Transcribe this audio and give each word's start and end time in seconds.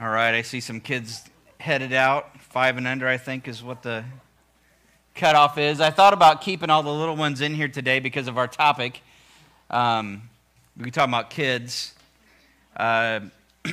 All 0.00 0.08
right, 0.08 0.34
I 0.34 0.40
see 0.40 0.60
some 0.60 0.80
kids 0.80 1.22
headed 1.58 1.92
out. 1.92 2.40
Five 2.40 2.78
and 2.78 2.86
under, 2.86 3.06
I 3.06 3.18
think, 3.18 3.46
is 3.46 3.62
what 3.62 3.82
the 3.82 4.02
cutoff 5.14 5.58
is. 5.58 5.78
I 5.78 5.90
thought 5.90 6.14
about 6.14 6.40
keeping 6.40 6.70
all 6.70 6.82
the 6.82 6.92
little 6.92 7.16
ones 7.16 7.42
in 7.42 7.54
here 7.54 7.68
today 7.68 8.00
because 8.00 8.26
of 8.26 8.38
our 8.38 8.48
topic. 8.48 9.02
Um, 9.68 10.22
we 10.74 10.84
can 10.84 10.92
talk 10.92 11.06
about 11.06 11.28
kids. 11.28 11.94
Uh, 12.74 13.20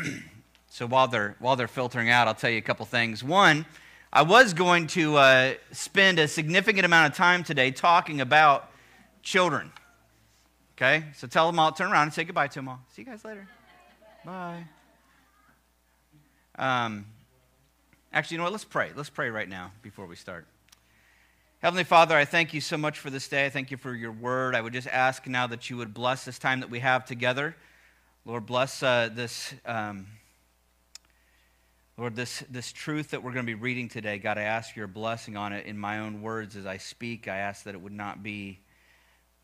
so 0.69 0.85
while 0.85 1.07
they're 1.07 1.37
while 1.39 1.55
they're 1.55 1.69
filtering 1.69 2.09
out, 2.09 2.27
I'll 2.27 2.35
tell 2.35 2.49
you 2.49 2.57
a 2.57 2.61
couple 2.61 2.85
things. 2.85 3.23
One, 3.23 3.65
I 4.11 4.23
was 4.23 4.53
going 4.53 4.87
to 4.87 5.15
uh, 5.15 5.53
spend 5.71 6.19
a 6.19 6.27
significant 6.27 6.85
amount 6.85 7.09
of 7.09 7.17
time 7.17 7.45
today 7.45 7.71
talking 7.71 8.19
about 8.19 8.69
children. 9.23 9.71
Okay, 10.75 11.05
so 11.15 11.25
tell 11.25 11.47
them 11.47 11.57
all, 11.57 11.71
turn 11.71 11.89
around 11.89 12.03
and 12.03 12.13
say 12.13 12.25
goodbye 12.25 12.49
to 12.49 12.55
them 12.55 12.67
all. 12.67 12.81
See 12.93 13.03
you 13.03 13.05
guys 13.05 13.23
later. 13.23 13.47
Bye. 14.25 14.65
Um, 16.57 17.05
actually, 18.11 18.35
you 18.35 18.37
know 18.39 18.45
what? 18.45 18.53
Let's 18.53 18.65
pray. 18.65 18.91
Let's 18.95 19.09
pray 19.09 19.29
right 19.29 19.47
now 19.47 19.71
before 19.83 20.07
we 20.07 20.15
start. 20.15 20.47
Heavenly 21.59 21.83
Father, 21.83 22.15
I 22.15 22.25
thank 22.25 22.53
you 22.53 22.61
so 22.61 22.77
much 22.77 22.99
for 22.99 23.09
this 23.09 23.27
day. 23.27 23.45
I 23.45 23.49
thank 23.49 23.69
you 23.69 23.77
for 23.77 23.93
your 23.93 24.11
word. 24.11 24.55
I 24.55 24.61
would 24.61 24.73
just 24.73 24.87
ask 24.87 25.27
now 25.27 25.45
that 25.47 25.69
you 25.69 25.77
would 25.77 25.93
bless 25.93 26.25
this 26.25 26.39
time 26.39 26.61
that 26.61 26.69
we 26.69 26.79
have 26.79 27.05
together. 27.05 27.55
Lord, 28.25 28.45
bless 28.45 28.81
uh, 28.81 29.09
this. 29.13 29.53
Um, 29.65 30.07
Lord, 31.99 32.15
this, 32.15 32.43
this 32.49 32.71
truth 32.71 33.09
that 33.09 33.23
we're 33.23 33.31
going 33.31 33.45
to 33.45 33.49
be 33.49 33.55
reading 33.55 33.89
today, 33.89 34.19
God, 34.19 34.37
I 34.37 34.43
ask 34.43 34.75
your 34.75 34.85
blessing 34.85 35.35
on 35.35 35.51
it 35.51 35.65
in 35.65 35.79
my 35.79 35.99
own 35.99 36.21
words 36.21 36.55
as 36.55 36.67
I 36.67 36.77
speak. 36.77 37.27
I 37.27 37.37
ask 37.37 37.63
that 37.63 37.73
it 37.73 37.81
would 37.81 37.91
not 37.91 38.21
be 38.21 38.59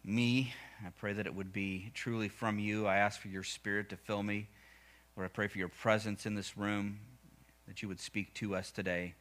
me. 0.03 0.53
I 0.85 0.89
pray 0.99 1.13
that 1.13 1.25
it 1.25 1.33
would 1.33 1.51
be 1.51 1.91
truly 1.95 2.27
from 2.29 2.59
you. 2.59 2.85
I 2.85 2.97
ask 2.97 3.19
for 3.19 3.27
your 3.27 3.43
spirit 3.43 3.89
to 3.89 3.97
fill 3.97 4.21
me. 4.21 4.47
Lord, 5.15 5.29
I 5.29 5.31
pray 5.31 5.47
for 5.47 5.59
your 5.59 5.69
presence 5.69 6.25
in 6.25 6.33
this 6.33 6.57
room, 6.57 6.99
that 7.67 7.81
you 7.81 7.87
would 7.87 7.99
speak 7.99 8.33
to 8.35 8.55
us 8.55 8.71
today. 8.71 9.13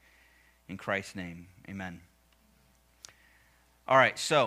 In 0.68 0.78
Christ's 0.78 1.16
name, 1.16 1.48
amen. 1.68 2.00
All 3.86 3.96
right, 3.96 4.18
so, 4.18 4.46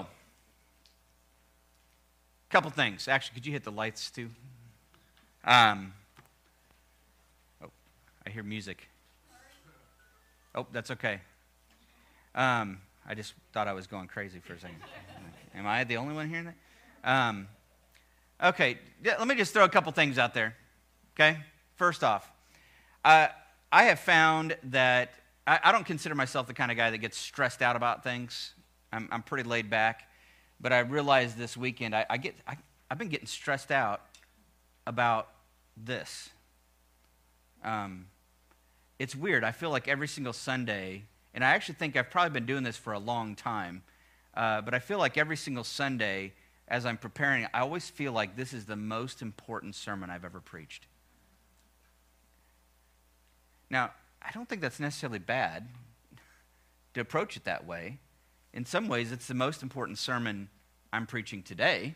a 2.50 2.52
couple 2.52 2.72
things. 2.72 3.08
Actually, 3.08 3.36
could 3.36 3.46
you 3.46 3.52
hit 3.52 3.64
the 3.64 3.72
lights 3.72 4.10
too? 4.10 4.30
Um, 5.44 5.94
oh, 7.64 7.70
I 8.26 8.32
hear 8.32 8.42
music. 8.42 8.88
Oh, 10.56 10.66
that's 10.72 10.90
okay. 10.92 11.22
Um, 12.34 12.80
I 13.08 13.14
just 13.14 13.36
thought 13.54 13.68
I 13.68 13.74
was 13.74 13.86
going 13.86 14.08
crazy 14.08 14.40
for 14.40 14.54
a 14.54 14.60
second. 14.60 14.78
Am 15.54 15.68
I 15.68 15.84
the 15.84 15.98
only 15.98 16.16
one 16.16 16.28
hearing 16.28 16.46
that? 16.46 16.56
Um, 17.04 17.48
okay, 18.44 18.80
let 19.04 19.28
me 19.28 19.36
just 19.36 19.54
throw 19.54 19.64
a 19.64 19.70
couple 19.70 19.92
things 19.92 20.18
out 20.18 20.34
there. 20.34 20.56
Okay? 21.16 21.38
First 21.76 22.04
off, 22.04 22.30
uh, 23.04 23.28
I 23.72 23.84
have 23.84 24.00
found 24.00 24.58
that 24.64 25.14
I, 25.48 25.60
I, 25.66 25.72
don't 25.72 25.86
consider 25.86 26.16
myself 26.16 26.48
the 26.48 26.54
kind 26.54 26.72
of 26.72 26.78
guy 26.78 26.90
that 26.92 26.98
gets 26.98 27.18
stressed 27.18 27.62
out 27.62 27.76
about 27.76 28.04
things. 28.04 28.54
I'm, 28.92 29.08
I'm 29.12 29.22
pretty 29.22 29.48
laid 29.48 29.70
back. 29.70 30.10
But 30.60 30.74
I 30.74 30.80
realized 30.80 31.38
this 31.38 31.58
weekend 31.58 31.96
I, 31.96 32.06
I 32.10 32.18
get, 32.18 32.36
I, 32.48 32.56
I've 32.90 32.98
been 32.98 33.10
getting 33.10 33.28
stressed 33.28 33.72
out 33.72 34.02
about 34.88 35.30
this. 35.78 36.30
Um, 37.64 38.08
it's 39.00 39.16
weird. 39.16 39.44
I 39.44 39.52
feel 39.52 39.70
like 39.70 39.88
every 39.88 40.08
single 40.08 40.34
Sunday, 40.34 41.04
and 41.34 41.44
I 41.44 41.52
actually 41.52 41.76
think 41.76 41.98
I've 41.98 42.10
probably 42.10 42.32
been 42.32 42.46
doing 42.46 42.64
this 42.64 42.78
for 42.78 42.94
a 42.94 43.00
long 43.00 43.36
time, 43.36 43.84
uh, 44.36 44.62
but 44.62 44.74
I 44.74 44.80
feel 44.80 45.00
like 45.00 45.18
every 45.18 45.38
single 45.38 45.64
Sunday, 45.64 46.34
as 46.68 46.86
I'm 46.86 46.98
preparing, 46.98 47.48
I 47.54 47.62
always 47.62 47.90
feel 47.90 48.12
like 48.12 48.36
this 48.36 48.54
is 48.54 48.66
the 48.66 48.76
most 48.76 49.22
important 49.22 49.76
sermon 49.76 50.10
I've 50.10 50.26
ever 50.26 50.40
preached. 50.40 50.88
Now, 53.70 53.92
I 54.22 54.32
don't 54.32 54.48
think 54.48 54.62
that's 54.62 54.80
necessarily 54.80 55.20
bad 55.20 55.68
to 56.94 57.02
approach 57.02 57.38
it 57.38 57.44
that 57.46 57.66
way. 57.66 58.00
In 58.54 58.66
some 58.66 58.88
ways, 58.88 59.12
it's 59.12 59.28
the 59.28 59.34
most 59.34 59.64
important 59.64 59.98
sermon 59.98 60.50
I'm 60.94 61.06
preaching 61.06 61.44
today, 61.44 61.96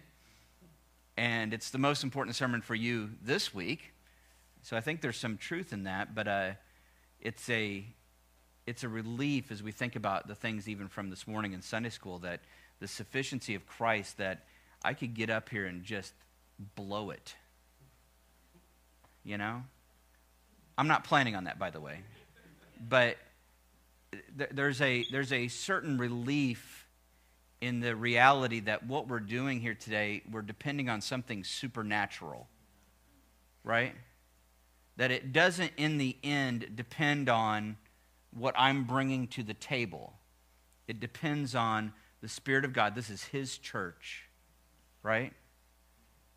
and 1.16 1.54
it's 1.54 1.70
the 1.70 1.78
most 1.78 2.04
important 2.04 2.36
sermon 2.36 2.62
for 2.62 2.76
you 2.76 3.12
this 3.22 3.54
week. 3.54 3.94
So 4.62 4.76
I 4.76 4.82
think 4.82 5.02
there's 5.02 5.18
some 5.18 5.38
truth 5.38 5.72
in 5.72 5.84
that, 5.84 6.14
but 6.14 6.28
uh, 6.28 6.52
it's 7.22 7.50
a 7.50 7.86
it's 8.66 8.84
a 8.84 8.90
relief 8.90 9.52
as 9.52 9.64
we 9.64 9.72
think 9.72 9.96
about 9.96 10.28
the 10.28 10.36
things 10.36 10.70
even 10.70 10.88
from 10.88 11.10
this 11.10 11.26
morning 11.26 11.54
in 11.54 11.62
Sunday 11.62 11.90
school 11.90 12.20
that 12.20 12.42
the 12.80 12.88
sufficiency 12.88 13.56
of 13.56 13.66
Christ 13.66 14.18
that 14.18 14.46
I 14.84 14.94
could 14.94 15.16
get 15.16 15.32
up 15.32 15.50
here 15.50 15.66
and 15.66 15.84
just 15.84 16.14
blow 16.76 17.10
it. 17.10 17.34
You 19.24 19.38
know? 19.38 19.64
I'm 20.80 20.88
not 20.88 21.04
planning 21.04 21.36
on 21.36 21.44
that, 21.44 21.60
by 21.60 21.72
the 21.72 21.82
way. 21.82 22.00
But 22.88 23.18
th- 24.38 24.50
there's, 24.54 24.80
a, 24.80 25.06
there's 25.12 25.34
a 25.34 25.50
certain 25.50 25.98
relief 25.98 26.88
in 27.60 27.82
the 27.82 27.94
reality 27.98 28.62
that 28.62 28.88
what 28.88 29.10
we're 29.10 29.20
doing 29.20 29.60
here 29.60 29.74
today, 29.74 30.22
we're 30.32 30.42
depending 30.42 30.88
on 30.88 31.02
something 31.02 31.44
supernatural, 31.44 32.48
right? 33.66 33.94
That 34.96 35.12
it 35.12 35.34
doesn't, 35.34 35.74
in 35.76 35.98
the 35.98 36.16
end, 36.24 36.78
depend 36.78 37.28
on 37.28 37.76
what 38.34 38.56
I'm 38.58 38.86
bringing 38.86 39.28
to 39.28 39.44
the 39.44 39.54
table. 39.54 40.14
It 40.88 41.02
depends 41.02 41.56
on 41.56 41.92
the 42.22 42.30
Spirit 42.30 42.64
of 42.64 42.72
God. 42.72 42.96
This 42.96 43.10
is 43.10 43.26
His 43.26 43.58
church, 43.58 44.30
right? 45.04 45.34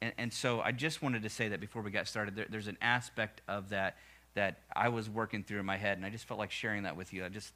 And, 0.00 0.12
and 0.19 0.32
so 0.32 0.60
I 0.60 0.72
just 0.72 1.00
wanted 1.00 1.22
to 1.22 1.31
say 1.31 1.47
that 1.50 1.60
before 1.60 1.82
we 1.82 1.92
got 1.92 2.08
started. 2.08 2.34
There, 2.34 2.47
there's 2.50 2.66
an 2.66 2.78
aspect 2.82 3.41
of 3.47 3.69
that 3.69 3.98
that 4.34 4.60
I 4.75 4.88
was 4.88 5.10
working 5.10 5.44
through 5.44 5.60
in 5.60 5.66
my 5.66 5.76
head, 5.76 5.97
and 5.98 6.06
I 6.06 6.10
just 6.10 6.25
felt 6.25 6.38
like 6.38 6.50
sharing 6.50 6.84
that 6.84 6.97
with 6.97 7.12
you. 7.12 7.25
I 7.25 7.28
just 7.28 7.53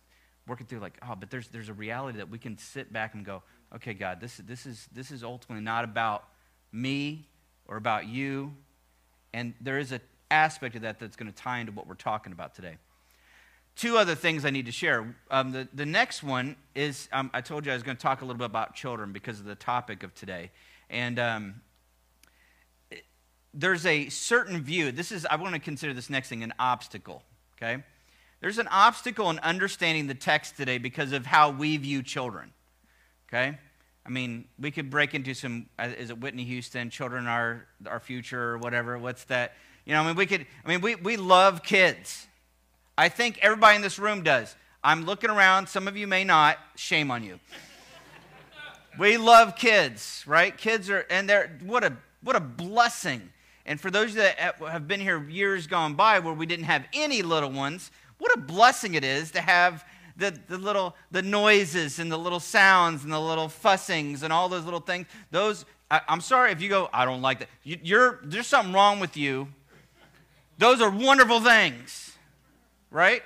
working 0.46 0.66
through 0.66 0.80
like, 0.80 0.98
oh, 1.02 1.14
but 1.18 1.30
there's 1.30 1.48
there's 1.48 1.68
a 1.68 1.74
reality 1.74 2.18
that 2.18 2.30
we 2.30 2.38
can 2.38 2.58
sit 2.58 2.92
back 2.92 3.14
and 3.14 3.24
go, 3.24 3.42
okay, 3.74 3.94
God, 3.94 4.20
this 4.20 4.36
this 4.38 4.66
is 4.66 4.88
this 4.92 5.10
is 5.10 5.24
ultimately 5.24 5.64
not 5.64 5.84
about 5.84 6.24
me 6.72 7.26
or 7.66 7.76
about 7.76 8.06
you, 8.06 8.54
and 9.32 9.54
there 9.60 9.78
is 9.78 9.92
an 9.92 10.00
aspect 10.30 10.76
of 10.76 10.82
that 10.82 10.98
that's 10.98 11.16
going 11.16 11.30
to 11.30 11.36
tie 11.36 11.58
into 11.58 11.72
what 11.72 11.86
we're 11.86 11.94
talking 11.94 12.32
about 12.32 12.54
today. 12.54 12.76
Two 13.76 13.98
other 13.98 14.14
things 14.14 14.44
I 14.44 14.50
need 14.50 14.66
to 14.66 14.72
share. 14.72 15.14
Um, 15.30 15.52
the, 15.52 15.68
the 15.74 15.84
next 15.84 16.22
one 16.22 16.56
is 16.74 17.08
um, 17.12 17.30
I 17.34 17.42
told 17.42 17.66
you 17.66 17.72
I 17.72 17.74
was 17.74 17.82
going 17.82 17.96
to 17.96 18.02
talk 18.02 18.22
a 18.22 18.24
little 18.24 18.38
bit 18.38 18.46
about 18.46 18.74
children 18.74 19.12
because 19.12 19.38
of 19.38 19.44
the 19.44 19.54
topic 19.54 20.02
of 20.02 20.14
today. 20.14 20.50
And 20.88 21.18
um, 21.18 21.60
there's 23.56 23.86
a 23.86 24.08
certain 24.10 24.62
view. 24.62 24.92
This 24.92 25.10
is, 25.10 25.26
I 25.26 25.36
want 25.36 25.54
to 25.54 25.60
consider 25.60 25.94
this 25.94 26.10
next 26.10 26.28
thing 26.28 26.42
an 26.42 26.52
obstacle, 26.58 27.22
okay? 27.56 27.82
There's 28.40 28.58
an 28.58 28.68
obstacle 28.70 29.30
in 29.30 29.38
understanding 29.38 30.06
the 30.06 30.14
text 30.14 30.56
today 30.58 30.76
because 30.76 31.12
of 31.12 31.24
how 31.24 31.50
we 31.50 31.78
view 31.78 32.02
children, 32.02 32.52
okay? 33.28 33.58
I 34.04 34.08
mean, 34.10 34.44
we 34.58 34.70
could 34.70 34.90
break 34.90 35.14
into 35.14 35.32
some, 35.34 35.66
uh, 35.78 35.88
is 35.98 36.10
it 36.10 36.20
Whitney 36.20 36.44
Houston, 36.44 36.90
children 36.90 37.26
are 37.26 37.66
our 37.86 37.98
future 37.98 38.52
or 38.52 38.58
whatever? 38.58 38.98
What's 38.98 39.24
that? 39.24 39.54
You 39.86 39.94
know, 39.94 40.02
I 40.02 40.06
mean, 40.06 40.16
we 40.16 40.26
could, 40.26 40.46
I 40.64 40.68
mean, 40.68 40.82
we, 40.82 40.94
we 40.94 41.16
love 41.16 41.62
kids. 41.62 42.26
I 42.98 43.08
think 43.08 43.38
everybody 43.40 43.76
in 43.76 43.82
this 43.82 43.98
room 43.98 44.22
does. 44.22 44.54
I'm 44.84 45.06
looking 45.06 45.30
around, 45.30 45.68
some 45.68 45.88
of 45.88 45.96
you 45.96 46.06
may 46.06 46.24
not. 46.24 46.58
Shame 46.76 47.10
on 47.10 47.24
you. 47.24 47.40
we 48.98 49.16
love 49.16 49.56
kids, 49.56 50.22
right? 50.26 50.56
Kids 50.56 50.90
are, 50.90 51.06
and 51.10 51.28
they're, 51.28 51.58
what 51.64 51.82
a, 51.82 51.96
what 52.22 52.36
a 52.36 52.40
blessing 52.40 53.30
and 53.66 53.80
for 53.80 53.90
those 53.90 54.14
that 54.14 54.38
have 54.38 54.88
been 54.88 55.00
here 55.00 55.22
years 55.28 55.66
gone 55.66 55.94
by 55.94 56.20
where 56.20 56.32
we 56.32 56.46
didn't 56.46 56.66
have 56.66 56.84
any 56.92 57.22
little 57.22 57.50
ones, 57.50 57.90
what 58.18 58.32
a 58.34 58.38
blessing 58.38 58.94
it 58.94 59.04
is 59.04 59.32
to 59.32 59.40
have 59.40 59.84
the, 60.16 60.38
the 60.48 60.56
little 60.56 60.96
the 61.10 61.22
noises 61.22 61.98
and 61.98 62.10
the 62.10 62.16
little 62.16 62.40
sounds 62.40 63.04
and 63.04 63.12
the 63.12 63.20
little 63.20 63.48
fussings 63.48 64.22
and 64.22 64.32
all 64.32 64.48
those 64.48 64.64
little 64.64 64.80
things. 64.80 65.06
Those 65.30 65.66
I, 65.90 66.00
am 66.08 66.20
sorry 66.20 66.52
if 66.52 66.62
you 66.62 66.68
go, 66.68 66.88
I 66.92 67.04
don't 67.04 67.22
like 67.22 67.40
that. 67.40 67.48
You, 67.62 67.78
you're 67.82 68.20
there's 68.22 68.46
something 68.46 68.72
wrong 68.72 69.00
with 69.00 69.16
you. 69.16 69.48
Those 70.58 70.80
are 70.80 70.90
wonderful 70.90 71.40
things, 71.40 72.16
right? 72.90 73.22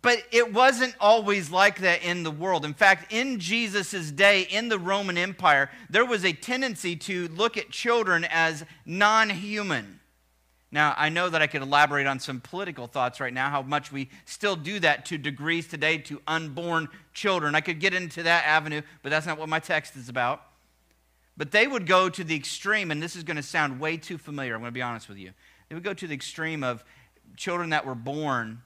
But 0.00 0.22
it 0.30 0.52
wasn't 0.52 0.94
always 1.00 1.50
like 1.50 1.80
that 1.80 2.02
in 2.02 2.22
the 2.22 2.30
world. 2.30 2.64
In 2.64 2.74
fact, 2.74 3.12
in 3.12 3.40
Jesus' 3.40 4.12
day, 4.12 4.42
in 4.42 4.68
the 4.68 4.78
Roman 4.78 5.18
Empire, 5.18 5.70
there 5.90 6.04
was 6.04 6.24
a 6.24 6.32
tendency 6.32 6.94
to 6.96 7.26
look 7.28 7.56
at 7.56 7.70
children 7.70 8.24
as 8.30 8.64
non 8.86 9.30
human. 9.30 9.98
Now, 10.70 10.94
I 10.96 11.08
know 11.08 11.30
that 11.30 11.40
I 11.40 11.46
could 11.46 11.62
elaborate 11.62 12.06
on 12.06 12.20
some 12.20 12.40
political 12.40 12.86
thoughts 12.86 13.20
right 13.20 13.32
now, 13.32 13.48
how 13.48 13.62
much 13.62 13.90
we 13.90 14.10
still 14.26 14.54
do 14.54 14.78
that 14.80 15.06
to 15.06 15.18
degrees 15.18 15.66
today 15.66 15.98
to 15.98 16.20
unborn 16.26 16.88
children. 17.14 17.54
I 17.54 17.62
could 17.62 17.80
get 17.80 17.94
into 17.94 18.22
that 18.24 18.44
avenue, 18.44 18.82
but 19.02 19.08
that's 19.08 19.26
not 19.26 19.38
what 19.38 19.48
my 19.48 19.60
text 19.60 19.96
is 19.96 20.10
about. 20.10 20.42
But 21.38 21.52
they 21.52 21.66
would 21.66 21.86
go 21.86 22.10
to 22.10 22.22
the 22.22 22.36
extreme, 22.36 22.90
and 22.90 23.02
this 23.02 23.16
is 23.16 23.24
going 23.24 23.38
to 23.38 23.42
sound 23.42 23.80
way 23.80 23.96
too 23.96 24.18
familiar, 24.18 24.54
I'm 24.54 24.60
going 24.60 24.70
to 24.70 24.74
be 24.74 24.82
honest 24.82 25.08
with 25.08 25.18
you. 25.18 25.30
They 25.68 25.74
would 25.74 25.84
go 25.84 25.94
to 25.94 26.06
the 26.06 26.14
extreme 26.14 26.62
of 26.62 26.84
children 27.36 27.70
that 27.70 27.86
were 27.86 27.94
born 27.94 28.60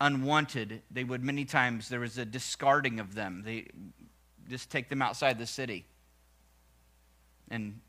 unwanted, 0.00 0.82
they 0.90 1.04
would 1.04 1.22
many 1.22 1.44
times, 1.44 1.88
there 1.88 2.00
was 2.00 2.18
a 2.18 2.24
discarding 2.24 3.00
of 3.00 3.14
them. 3.14 3.42
They 3.44 3.68
just 4.48 4.70
take 4.70 4.88
them 4.88 5.00
outside 5.00 5.38
the 5.38 5.46
city. 5.46 5.84
And, 7.50 7.80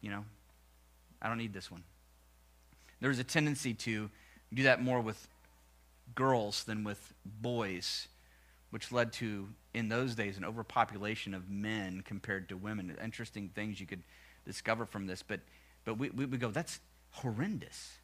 you 0.00 0.10
know, 0.10 0.24
I 1.20 1.28
don't 1.28 1.38
need 1.38 1.52
this 1.52 1.70
one. 1.70 1.82
There 3.00 3.08
was 3.08 3.18
a 3.18 3.24
tendency 3.24 3.74
to 3.74 4.10
do 4.52 4.62
that 4.64 4.82
more 4.82 5.00
with 5.00 5.28
girls 6.14 6.64
than 6.64 6.84
with 6.84 7.12
boys, 7.24 8.08
which 8.70 8.92
led 8.92 9.12
to, 9.14 9.48
in 9.74 9.88
those 9.88 10.14
days, 10.14 10.36
an 10.36 10.44
overpopulation 10.44 11.34
of 11.34 11.50
men 11.50 12.02
compared 12.04 12.48
to 12.48 12.56
women. 12.56 12.96
Interesting 13.02 13.50
things 13.54 13.80
you 13.80 13.86
could 13.86 14.02
discover 14.46 14.86
from 14.86 15.06
this, 15.06 15.22
but, 15.22 15.40
but 15.84 15.98
we, 15.98 16.10
we, 16.10 16.24
we 16.24 16.38
go, 16.38 16.50
that's 16.50 16.80
horrendous. 17.10 17.98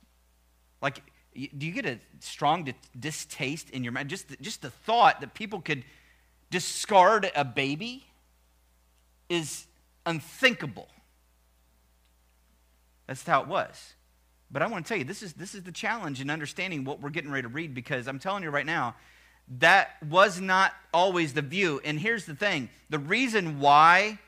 Like, 0.84 1.02
do 1.34 1.66
you 1.66 1.72
get 1.72 1.86
a 1.86 1.98
strong 2.20 2.72
distaste 3.00 3.70
in 3.70 3.82
your 3.82 3.92
mind? 3.94 4.10
Just, 4.10 4.38
just 4.42 4.60
the 4.60 4.68
thought 4.68 5.22
that 5.22 5.32
people 5.32 5.62
could 5.62 5.82
discard 6.50 7.30
a 7.34 7.42
baby 7.42 8.04
is 9.30 9.64
unthinkable. 10.04 10.88
That's 13.06 13.24
how 13.24 13.40
it 13.40 13.48
was. 13.48 13.94
But 14.50 14.60
I 14.60 14.66
want 14.66 14.84
to 14.84 14.88
tell 14.90 14.98
you, 14.98 15.04
this 15.04 15.22
is, 15.22 15.32
this 15.32 15.54
is 15.54 15.62
the 15.62 15.72
challenge 15.72 16.20
in 16.20 16.28
understanding 16.28 16.84
what 16.84 17.00
we're 17.00 17.08
getting 17.08 17.30
ready 17.30 17.42
to 17.42 17.48
read 17.48 17.74
because 17.74 18.06
I'm 18.06 18.18
telling 18.18 18.42
you 18.42 18.50
right 18.50 18.66
now, 18.66 18.94
that 19.58 19.96
was 20.06 20.38
not 20.38 20.74
always 20.92 21.32
the 21.32 21.40
view. 21.40 21.80
And 21.82 21.98
here's 21.98 22.26
the 22.26 22.34
thing 22.34 22.68
the 22.90 22.98
reason 22.98 23.58
why 23.58 24.18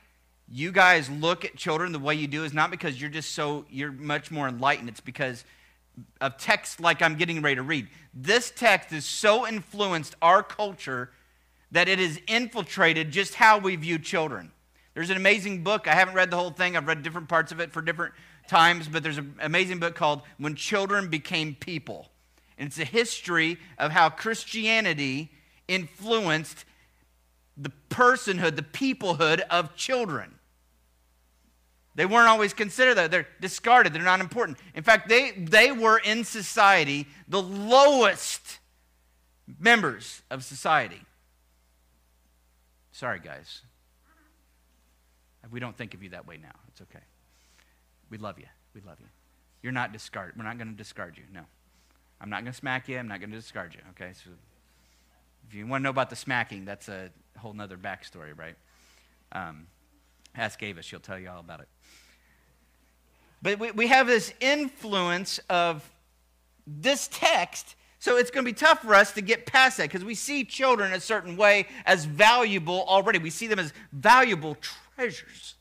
you 0.48 0.72
guys 0.72 1.10
look 1.10 1.44
at 1.44 1.56
children 1.56 1.92
the 1.92 1.98
way 1.98 2.14
you 2.14 2.26
do 2.26 2.44
is 2.44 2.54
not 2.54 2.70
because 2.70 2.98
you're 2.98 3.10
just 3.10 3.32
so, 3.32 3.66
you're 3.68 3.92
much 3.92 4.30
more 4.30 4.48
enlightened. 4.48 4.88
It's 4.88 5.00
because 5.02 5.44
of 6.20 6.36
text 6.36 6.80
like 6.80 7.02
I'm 7.02 7.16
getting 7.16 7.42
ready 7.42 7.56
to 7.56 7.62
read. 7.62 7.88
This 8.14 8.50
text 8.50 8.90
has 8.90 9.04
so 9.04 9.46
influenced 9.46 10.14
our 10.22 10.42
culture 10.42 11.10
that 11.70 11.88
it 11.88 11.98
has 11.98 12.18
infiltrated 12.26 13.10
just 13.10 13.34
how 13.34 13.58
we 13.58 13.76
view 13.76 13.98
children. 13.98 14.52
There's 14.94 15.10
an 15.10 15.16
amazing 15.16 15.62
book. 15.62 15.86
I 15.86 15.94
haven't 15.94 16.14
read 16.14 16.30
the 16.30 16.36
whole 16.36 16.50
thing, 16.50 16.76
I've 16.76 16.86
read 16.86 17.02
different 17.02 17.28
parts 17.28 17.52
of 17.52 17.60
it 17.60 17.72
for 17.72 17.82
different 17.82 18.14
times, 18.48 18.88
but 18.88 19.02
there's 19.02 19.18
an 19.18 19.36
amazing 19.40 19.78
book 19.78 19.94
called 19.94 20.22
When 20.38 20.54
Children 20.54 21.08
Became 21.08 21.54
People. 21.54 22.08
And 22.56 22.68
it's 22.68 22.78
a 22.78 22.84
history 22.84 23.58
of 23.78 23.92
how 23.92 24.08
Christianity 24.08 25.30
influenced 25.68 26.64
the 27.56 27.72
personhood, 27.90 28.56
the 28.56 28.62
peoplehood 28.62 29.40
of 29.50 29.74
children. 29.76 30.35
They 31.96 32.04
weren't 32.04 32.28
always 32.28 32.52
considered 32.52 32.94
that. 32.96 33.10
They're 33.10 33.26
discarded. 33.40 33.94
They're 33.94 34.02
not 34.02 34.20
important. 34.20 34.58
In 34.74 34.82
fact, 34.82 35.08
they, 35.08 35.30
they 35.32 35.72
were 35.72 35.98
in 35.98 36.24
society 36.24 37.06
the 37.26 37.40
lowest 37.40 38.58
members 39.58 40.20
of 40.30 40.44
society. 40.44 41.00
Sorry, 42.92 43.18
guys. 43.18 43.62
We 45.50 45.58
don't 45.58 45.76
think 45.76 45.94
of 45.94 46.02
you 46.02 46.10
that 46.10 46.26
way 46.26 46.36
now. 46.36 46.52
It's 46.68 46.82
okay. 46.82 47.04
We 48.10 48.18
love 48.18 48.38
you. 48.38 48.46
We 48.74 48.82
love 48.82 48.98
you. 49.00 49.06
You're 49.62 49.72
not 49.72 49.92
discarded. 49.92 50.36
We're 50.36 50.44
not 50.44 50.58
going 50.58 50.68
to 50.68 50.76
discard 50.76 51.16
you. 51.16 51.24
No. 51.32 51.42
I'm 52.20 52.28
not 52.28 52.42
going 52.42 52.52
to 52.52 52.58
smack 52.58 52.88
you. 52.88 52.98
I'm 52.98 53.08
not 53.08 53.20
going 53.20 53.30
to 53.30 53.36
discard 53.36 53.74
you. 53.74 53.80
Okay? 53.90 54.12
So 54.12 54.30
if 55.48 55.54
you 55.54 55.66
want 55.66 55.80
to 55.80 55.84
know 55.84 55.90
about 55.90 56.10
the 56.10 56.16
smacking, 56.16 56.66
that's 56.66 56.88
a 56.88 57.10
whole 57.38 57.54
nother 57.54 57.78
backstory, 57.78 58.36
right? 58.36 58.56
Um, 59.32 59.66
ask 60.34 60.62
Ava. 60.62 60.82
She'll 60.82 61.00
tell 61.00 61.18
you 61.18 61.30
all 61.30 61.40
about 61.40 61.60
it. 61.60 61.68
But 63.42 63.58
we, 63.58 63.70
we 63.70 63.86
have 63.88 64.06
this 64.06 64.32
influence 64.40 65.38
of 65.48 65.88
this 66.66 67.08
text 67.12 67.76
so 68.06 68.18
it's 68.18 68.30
going 68.30 68.44
to 68.44 68.48
be 68.48 68.54
tough 68.54 68.82
for 68.82 68.94
us 68.94 69.10
to 69.14 69.20
get 69.20 69.46
past 69.46 69.78
that 69.78 69.84
because 69.84 70.04
we 70.04 70.14
see 70.14 70.44
children 70.44 70.92
a 70.92 71.00
certain 71.00 71.36
way 71.36 71.66
as 71.84 72.04
valuable 72.04 72.84
already. 72.86 73.18
We 73.18 73.30
see 73.30 73.48
them 73.48 73.58
as 73.58 73.72
valuable 73.92 74.56
treasures. 74.94 75.54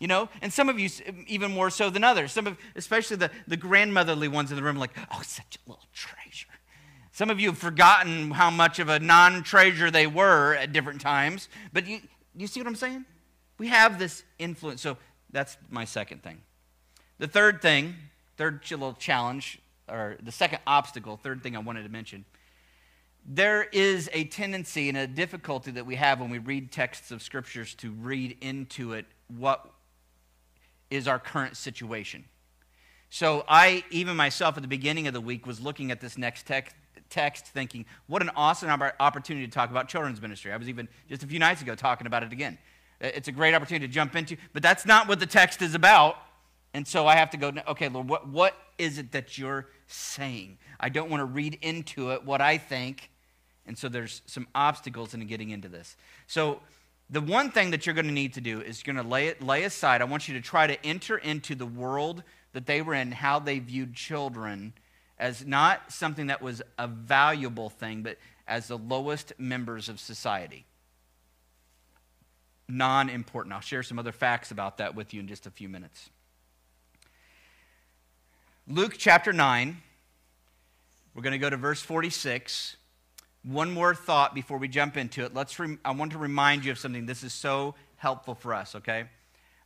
You 0.00 0.08
know, 0.08 0.28
and 0.42 0.52
some 0.52 0.68
of 0.68 0.78
you 0.80 0.90
even 1.28 1.52
more 1.52 1.70
so 1.70 1.90
than 1.90 2.02
others. 2.02 2.32
Some 2.32 2.48
of, 2.48 2.58
especially 2.74 3.18
the, 3.18 3.30
the 3.46 3.56
grandmotherly 3.56 4.26
ones 4.26 4.50
in 4.50 4.56
the 4.56 4.62
room, 4.64 4.76
like, 4.76 4.90
oh, 5.12 5.22
such 5.22 5.56
a 5.56 5.70
little 5.70 5.84
treasure. 5.92 6.48
Some 7.12 7.30
of 7.30 7.38
you 7.38 7.50
have 7.50 7.58
forgotten 7.58 8.32
how 8.32 8.50
much 8.50 8.80
of 8.80 8.88
a 8.88 8.98
non 8.98 9.44
treasure 9.44 9.88
they 9.88 10.08
were 10.08 10.56
at 10.56 10.72
different 10.72 11.00
times. 11.00 11.48
But 11.72 11.86
you, 11.86 12.00
you 12.34 12.48
see 12.48 12.58
what 12.58 12.66
I'm 12.66 12.74
saying? 12.74 13.04
We 13.56 13.68
have 13.68 14.00
this 14.00 14.24
influence. 14.40 14.82
So 14.82 14.96
that's 15.30 15.56
my 15.70 15.84
second 15.84 16.24
thing. 16.24 16.42
The 17.18 17.28
third 17.28 17.62
thing, 17.62 17.94
third 18.36 18.60
little 18.70 18.94
challenge, 18.94 19.58
or 19.88 20.16
the 20.22 20.32
second 20.32 20.60
obstacle, 20.66 21.16
third 21.16 21.42
thing 21.42 21.56
I 21.56 21.60
wanted 21.60 21.82
to 21.84 21.88
mention 21.88 22.24
there 23.26 23.62
is 23.72 24.10
a 24.12 24.24
tendency 24.24 24.88
and 24.88 24.98
a 24.98 25.06
difficulty 25.06 25.70
that 25.70 25.86
we 25.86 25.94
have 25.94 26.20
when 26.20 26.30
we 26.30 26.38
read 26.38 26.70
texts 26.70 27.10
of 27.10 27.22
scriptures 27.22 27.74
to 27.74 27.90
read 27.90 28.36
into 28.40 28.92
it 28.92 29.06
what 29.28 29.70
is 30.90 31.08
our 31.08 31.18
current 31.18 31.56
situation. 31.56 32.24
So 33.08 33.44
I, 33.48 33.84
even 33.90 34.16
myself 34.16 34.56
at 34.56 34.62
the 34.62 34.68
beginning 34.68 35.06
of 35.06 35.14
the 35.14 35.20
week, 35.20 35.46
was 35.46 35.60
looking 35.60 35.90
at 35.90 36.00
this 36.00 36.18
next 36.18 36.46
text, 36.46 36.74
text 37.08 37.46
thinking, 37.46 37.86
what 38.06 38.20
an 38.20 38.30
awesome 38.36 38.68
opportunity 38.68 39.46
to 39.46 39.52
talk 39.52 39.70
about 39.70 39.88
children's 39.88 40.20
ministry. 40.20 40.52
I 40.52 40.56
was 40.56 40.68
even 40.68 40.88
just 41.08 41.22
a 41.22 41.26
few 41.26 41.38
nights 41.38 41.62
ago 41.62 41.74
talking 41.74 42.06
about 42.06 42.24
it 42.24 42.32
again. 42.32 42.58
It's 43.00 43.28
a 43.28 43.32
great 43.32 43.54
opportunity 43.54 43.86
to 43.86 43.92
jump 43.92 44.16
into, 44.16 44.36
but 44.52 44.62
that's 44.62 44.84
not 44.84 45.08
what 45.08 45.20
the 45.20 45.26
text 45.26 45.62
is 45.62 45.74
about. 45.74 46.16
And 46.74 46.86
so 46.86 47.06
I 47.06 47.14
have 47.14 47.30
to 47.30 47.36
go, 47.36 47.52
okay, 47.68 47.88
Lord, 47.88 48.08
what, 48.08 48.28
what 48.28 48.56
is 48.78 48.98
it 48.98 49.12
that 49.12 49.38
you're 49.38 49.68
saying? 49.86 50.58
I 50.80 50.88
don't 50.88 51.08
want 51.08 51.20
to 51.20 51.24
read 51.24 51.56
into 51.62 52.10
it 52.10 52.24
what 52.24 52.40
I 52.40 52.58
think. 52.58 53.10
And 53.64 53.78
so 53.78 53.88
there's 53.88 54.22
some 54.26 54.48
obstacles 54.54 55.14
in 55.14 55.24
getting 55.28 55.50
into 55.50 55.68
this. 55.68 55.96
So 56.26 56.60
the 57.08 57.20
one 57.20 57.52
thing 57.52 57.70
that 57.70 57.86
you're 57.86 57.94
going 57.94 58.08
to 58.08 58.12
need 58.12 58.34
to 58.34 58.40
do 58.40 58.60
is 58.60 58.84
you're 58.84 58.92
going 58.92 59.02
to 59.02 59.08
lay 59.08 59.28
it 59.28 59.40
lay 59.40 59.62
aside. 59.62 60.02
I 60.02 60.04
want 60.04 60.26
you 60.26 60.34
to 60.34 60.40
try 60.40 60.66
to 60.66 60.84
enter 60.84 61.16
into 61.16 61.54
the 61.54 61.64
world 61.64 62.24
that 62.52 62.66
they 62.66 62.82
were 62.82 62.94
in, 62.94 63.12
how 63.12 63.38
they 63.38 63.60
viewed 63.60 63.94
children 63.94 64.72
as 65.16 65.46
not 65.46 65.92
something 65.92 66.26
that 66.26 66.42
was 66.42 66.60
a 66.76 66.88
valuable 66.88 67.70
thing, 67.70 68.02
but 68.02 68.18
as 68.48 68.66
the 68.66 68.76
lowest 68.76 69.32
members 69.38 69.88
of 69.88 70.00
society. 70.00 70.66
Non 72.68 73.08
important. 73.08 73.54
I'll 73.54 73.60
share 73.60 73.84
some 73.84 73.98
other 73.98 74.12
facts 74.12 74.50
about 74.50 74.78
that 74.78 74.96
with 74.96 75.14
you 75.14 75.20
in 75.20 75.28
just 75.28 75.46
a 75.46 75.50
few 75.50 75.68
minutes. 75.68 76.10
Luke 78.66 78.94
chapter 78.96 79.30
9, 79.30 79.76
we're 81.14 81.22
going 81.22 81.32
to 81.32 81.38
go 81.38 81.50
to 81.50 81.56
verse 81.58 81.82
46 81.82 82.76
one 83.42 83.70
more 83.70 83.94
thought 83.94 84.34
before 84.34 84.56
we 84.56 84.68
jump 84.68 84.96
into 84.96 85.22
it. 85.22 85.34
Let's 85.34 85.60
I 85.84 85.90
want 85.90 86.12
to 86.12 86.18
remind 86.18 86.64
you 86.64 86.72
of 86.72 86.78
something. 86.78 87.04
This 87.04 87.22
is 87.22 87.34
so 87.34 87.74
helpful 87.96 88.34
for 88.34 88.54
us, 88.54 88.74
okay? 88.74 89.04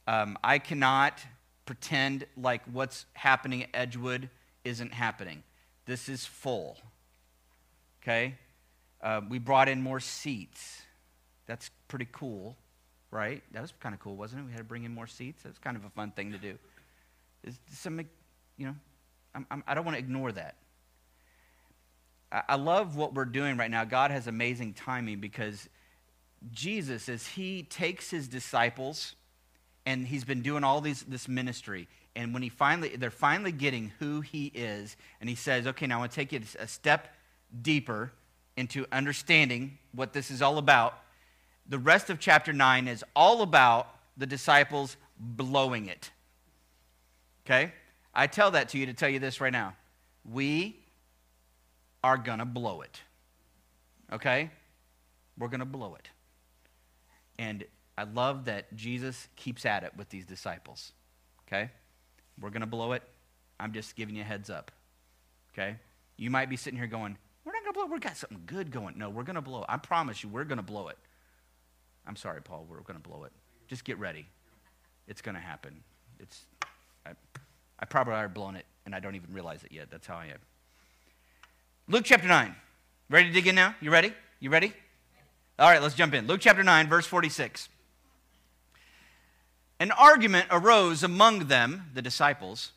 Um, 0.08 0.36
I 0.42 0.58
cannot 0.58 1.20
pretend 1.64 2.26
like 2.36 2.62
what's 2.72 3.06
happening 3.12 3.62
at 3.62 3.68
Edgewood 3.72 4.30
isn't 4.64 4.92
happening. 4.92 5.44
This 5.86 6.08
is 6.08 6.26
full, 6.26 6.76
okay? 8.02 8.34
Uh, 9.00 9.20
we 9.28 9.38
brought 9.38 9.68
in 9.68 9.80
more 9.80 10.00
seats. 10.00 10.82
That's 11.46 11.70
pretty 11.86 12.08
cool, 12.10 12.56
right? 13.12 13.44
That 13.52 13.62
was 13.62 13.72
kind 13.78 13.94
of 13.94 14.00
cool, 14.00 14.16
wasn't 14.16 14.42
it? 14.42 14.46
We 14.46 14.50
had 14.50 14.58
to 14.58 14.64
bring 14.64 14.82
in 14.82 14.92
more 14.92 15.06
seats. 15.06 15.44
That 15.44 15.50
was 15.50 15.58
kind 15.58 15.76
of 15.76 15.84
a 15.84 15.90
fun 15.90 16.10
thing 16.10 16.32
to 16.32 16.38
do. 16.38 16.58
Is 17.44 17.60
some, 17.70 18.00
you 18.56 18.66
know, 18.66 18.74
I'm, 19.34 19.46
I'm, 19.50 19.64
I 19.66 19.74
do 19.74 19.78
not 19.78 19.84
want 19.84 19.96
to 19.96 19.98
ignore 19.98 20.32
that. 20.32 20.56
I 22.30 22.56
love 22.56 22.96
what 22.96 23.14
we're 23.14 23.24
doing 23.24 23.56
right 23.56 23.70
now. 23.70 23.84
God 23.84 24.10
has 24.10 24.26
amazing 24.26 24.74
timing 24.74 25.18
because 25.18 25.68
Jesus, 26.52 27.08
as 27.08 27.26
he 27.26 27.62
takes 27.62 28.10
his 28.10 28.28
disciples, 28.28 29.14
and 29.86 30.06
he's 30.06 30.24
been 30.24 30.42
doing 30.42 30.62
all 30.62 30.82
these 30.82 31.02
this 31.04 31.26
ministry, 31.26 31.88
and 32.14 32.34
when 32.34 32.42
he 32.42 32.50
finally 32.50 32.96
they're 32.96 33.10
finally 33.10 33.52
getting 33.52 33.92
who 33.98 34.20
he 34.20 34.52
is, 34.54 34.96
and 35.20 35.30
he 35.30 35.34
says, 35.34 35.66
"Okay, 35.66 35.86
now 35.86 35.96
I 35.96 35.98
want 36.00 36.12
to 36.12 36.14
take 36.14 36.32
you 36.32 36.42
a 36.58 36.68
step 36.68 37.08
deeper 37.62 38.12
into 38.58 38.84
understanding 38.92 39.78
what 39.92 40.12
this 40.12 40.30
is 40.30 40.42
all 40.42 40.58
about." 40.58 41.02
The 41.66 41.78
rest 41.78 42.10
of 42.10 42.18
chapter 42.18 42.52
9 42.52 42.88
is 42.88 43.04
all 43.14 43.42
about 43.42 43.94
the 44.16 44.26
disciples 44.26 44.96
blowing 45.18 45.86
it. 45.86 46.10
Okay? 47.44 47.72
I 48.18 48.26
tell 48.26 48.50
that 48.50 48.70
to 48.70 48.78
you 48.78 48.86
to 48.86 48.94
tell 48.94 49.08
you 49.08 49.20
this 49.20 49.40
right 49.40 49.52
now. 49.52 49.76
We 50.28 50.76
are 52.02 52.16
going 52.16 52.40
to 52.40 52.44
blow 52.44 52.80
it. 52.80 53.00
Okay? 54.12 54.50
We're 55.38 55.46
going 55.46 55.60
to 55.60 55.66
blow 55.66 55.94
it. 55.94 56.08
And 57.38 57.64
I 57.96 58.02
love 58.02 58.46
that 58.46 58.74
Jesus 58.74 59.28
keeps 59.36 59.64
at 59.64 59.84
it 59.84 59.92
with 59.96 60.08
these 60.08 60.24
disciples. 60.24 60.90
Okay? 61.46 61.70
We're 62.40 62.50
going 62.50 62.62
to 62.62 62.66
blow 62.66 62.90
it. 62.90 63.04
I'm 63.60 63.72
just 63.72 63.94
giving 63.94 64.16
you 64.16 64.22
a 64.22 64.24
heads 64.24 64.50
up. 64.50 64.72
Okay? 65.54 65.76
You 66.16 66.28
might 66.28 66.50
be 66.50 66.56
sitting 66.56 66.76
here 66.76 66.88
going, 66.88 67.16
we're 67.44 67.52
not 67.52 67.62
going 67.62 67.72
to 67.72 67.78
blow 67.78 67.84
it. 67.84 67.92
We've 67.92 68.00
got 68.00 68.16
something 68.16 68.42
good 68.46 68.72
going. 68.72 68.98
No, 68.98 69.10
we're 69.10 69.22
going 69.22 69.36
to 69.36 69.42
blow 69.42 69.60
it. 69.60 69.66
I 69.68 69.76
promise 69.76 70.24
you, 70.24 70.28
we're 70.28 70.42
going 70.42 70.56
to 70.56 70.64
blow 70.64 70.88
it. 70.88 70.98
I'm 72.04 72.16
sorry, 72.16 72.42
Paul. 72.42 72.66
We're 72.68 72.80
going 72.80 73.00
to 73.00 73.08
blow 73.08 73.22
it. 73.22 73.32
Just 73.68 73.84
get 73.84 73.96
ready. 74.00 74.26
It's 75.06 75.22
going 75.22 75.36
to 75.36 75.40
happen. 75.40 75.84
It's, 76.18 76.46
I 77.80 77.84
probably 77.84 78.14
already 78.14 78.32
blown 78.32 78.56
it, 78.56 78.66
and 78.84 78.94
I 78.94 79.00
don't 79.00 79.14
even 79.14 79.32
realize 79.32 79.62
it 79.64 79.72
yet. 79.72 79.90
That's 79.90 80.06
how 80.06 80.16
I 80.16 80.26
am. 80.26 80.38
Luke 81.88 82.04
chapter 82.04 82.28
9. 82.28 82.54
Ready 83.08 83.28
to 83.28 83.32
dig 83.32 83.46
in 83.46 83.54
now? 83.54 83.74
You 83.80 83.90
ready? 83.90 84.12
You 84.40 84.50
ready? 84.50 84.72
All 85.58 85.70
right, 85.70 85.80
let's 85.80 85.94
jump 85.94 86.14
in. 86.14 86.26
Luke 86.26 86.40
chapter 86.40 86.62
9, 86.62 86.88
verse 86.88 87.06
46. 87.06 87.68
An 89.80 89.90
argument 89.92 90.46
arose 90.50 91.02
among 91.02 91.46
them, 91.46 91.90
the 91.94 92.02
disciples, 92.02 92.72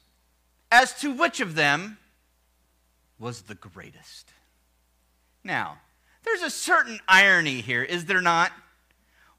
as 0.72 0.94
to 1.02 1.12
which 1.12 1.40
of 1.40 1.56
them 1.56 1.98
was 3.20 3.44
the 3.44 3.56
greatest. 3.56 4.30
Now, 5.44 5.80
there's 6.24 6.42
a 6.42 6.50
certain 6.50 7.00
irony 7.08 7.62
here, 7.62 7.84
is 7.84 8.06
there 8.06 8.22
not? 8.22 8.52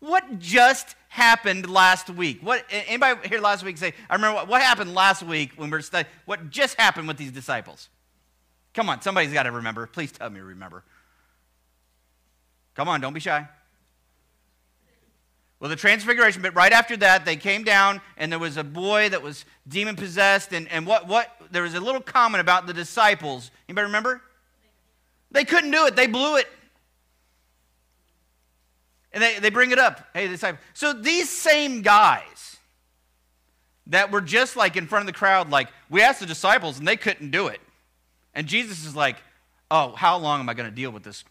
What 0.01 0.41
just 0.41 0.97
happened 1.13 1.69
last 1.69 2.09
week? 2.09 2.39
What 2.41 2.65
anybody 2.71 3.29
here 3.29 3.39
last 3.39 3.63
week 3.63 3.77
say? 3.77 3.93
I 4.09 4.15
remember 4.15 4.37
what, 4.37 4.49
what 4.49 4.63
happened 4.63 4.95
last 4.95 5.23
week 5.23 5.53
when 5.57 5.71
we 5.71 5.77
are 5.77 5.83
studying. 5.83 6.11
What 6.25 6.49
just 6.49 6.81
happened 6.81 7.07
with 7.07 7.19
these 7.19 7.31
disciples? 7.31 7.91
Come 8.73 8.89
on, 8.89 9.03
somebody's 9.03 9.31
got 9.31 9.43
to 9.43 9.53
remember. 9.53 9.87
Please 9.87 10.11
tell 10.11 10.31
me 10.31 10.41
remember. 10.41 10.85
Come 12.75 12.89
on, 12.89 13.03
don't 13.03 13.13
be 13.13 13.21
shy. 13.21 13.47
Well, 15.61 15.69
the 15.69 15.77
transfiguration, 15.77 16.41
but 16.41 16.55
right 16.55 16.73
after 16.73 16.97
that, 16.97 17.27
they 17.27 17.37
came 17.37 17.63
down 17.63 18.01
and 18.17 18.33
there 18.33 18.39
was 18.39 18.57
a 18.57 18.65
boy 18.65 19.11
that 19.11 19.23
was 19.23 19.45
demon 19.69 19.97
possessed. 19.97 20.55
And, 20.55 20.67
and 20.73 20.87
what, 20.87 21.07
what, 21.09 21.31
there 21.51 21.63
was 21.63 21.75
a 21.75 21.81
little 21.81 22.01
comment 22.01 22.41
about 22.41 22.67
the 22.67 22.73
disciples. 22.73 23.51
Anybody 23.69 23.85
remember? 23.85 24.23
They 25.31 25.45
couldn't 25.45 25.73
do 25.73 25.85
it, 25.85 25.95
they 25.95 26.07
blew 26.07 26.37
it. 26.37 26.49
And 29.13 29.23
they, 29.23 29.39
they 29.39 29.51
bring 29.51 29.71
it 29.71 29.79
up. 29.79 30.09
Hey, 30.15 30.27
the 30.27 30.35
disciples. 30.35 30.65
So 30.75 30.93
these 30.93 31.29
same 31.29 31.83
guys 31.83 32.57
that 33.89 34.11
were 34.11 34.21
just 34.21 34.57
like 34.57 34.77
in 34.77 34.87
front 34.87 35.03
of 35.03 35.07
the 35.07 35.19
crowd, 35.19 35.51
like, 35.51 35.69
we 35.91 36.03
asked 36.03 36.21
the 36.21 36.27
disciples 36.27 36.79
and 36.79 36.89
they 36.89 36.97
couldn't 36.97 37.31
do 37.31 37.49
it. 37.49 37.61
And 38.35 38.47
Jesus 38.47 38.87
is 38.87 38.97
like, 38.97 39.17
oh, 39.71 39.93
how 39.93 40.17
long 40.17 40.41
am 40.41 40.49
I 40.49 40.55
going 40.55 40.69
to 40.69 40.75
deal 40.75 40.91
with 40.91 41.03
this 41.03 41.25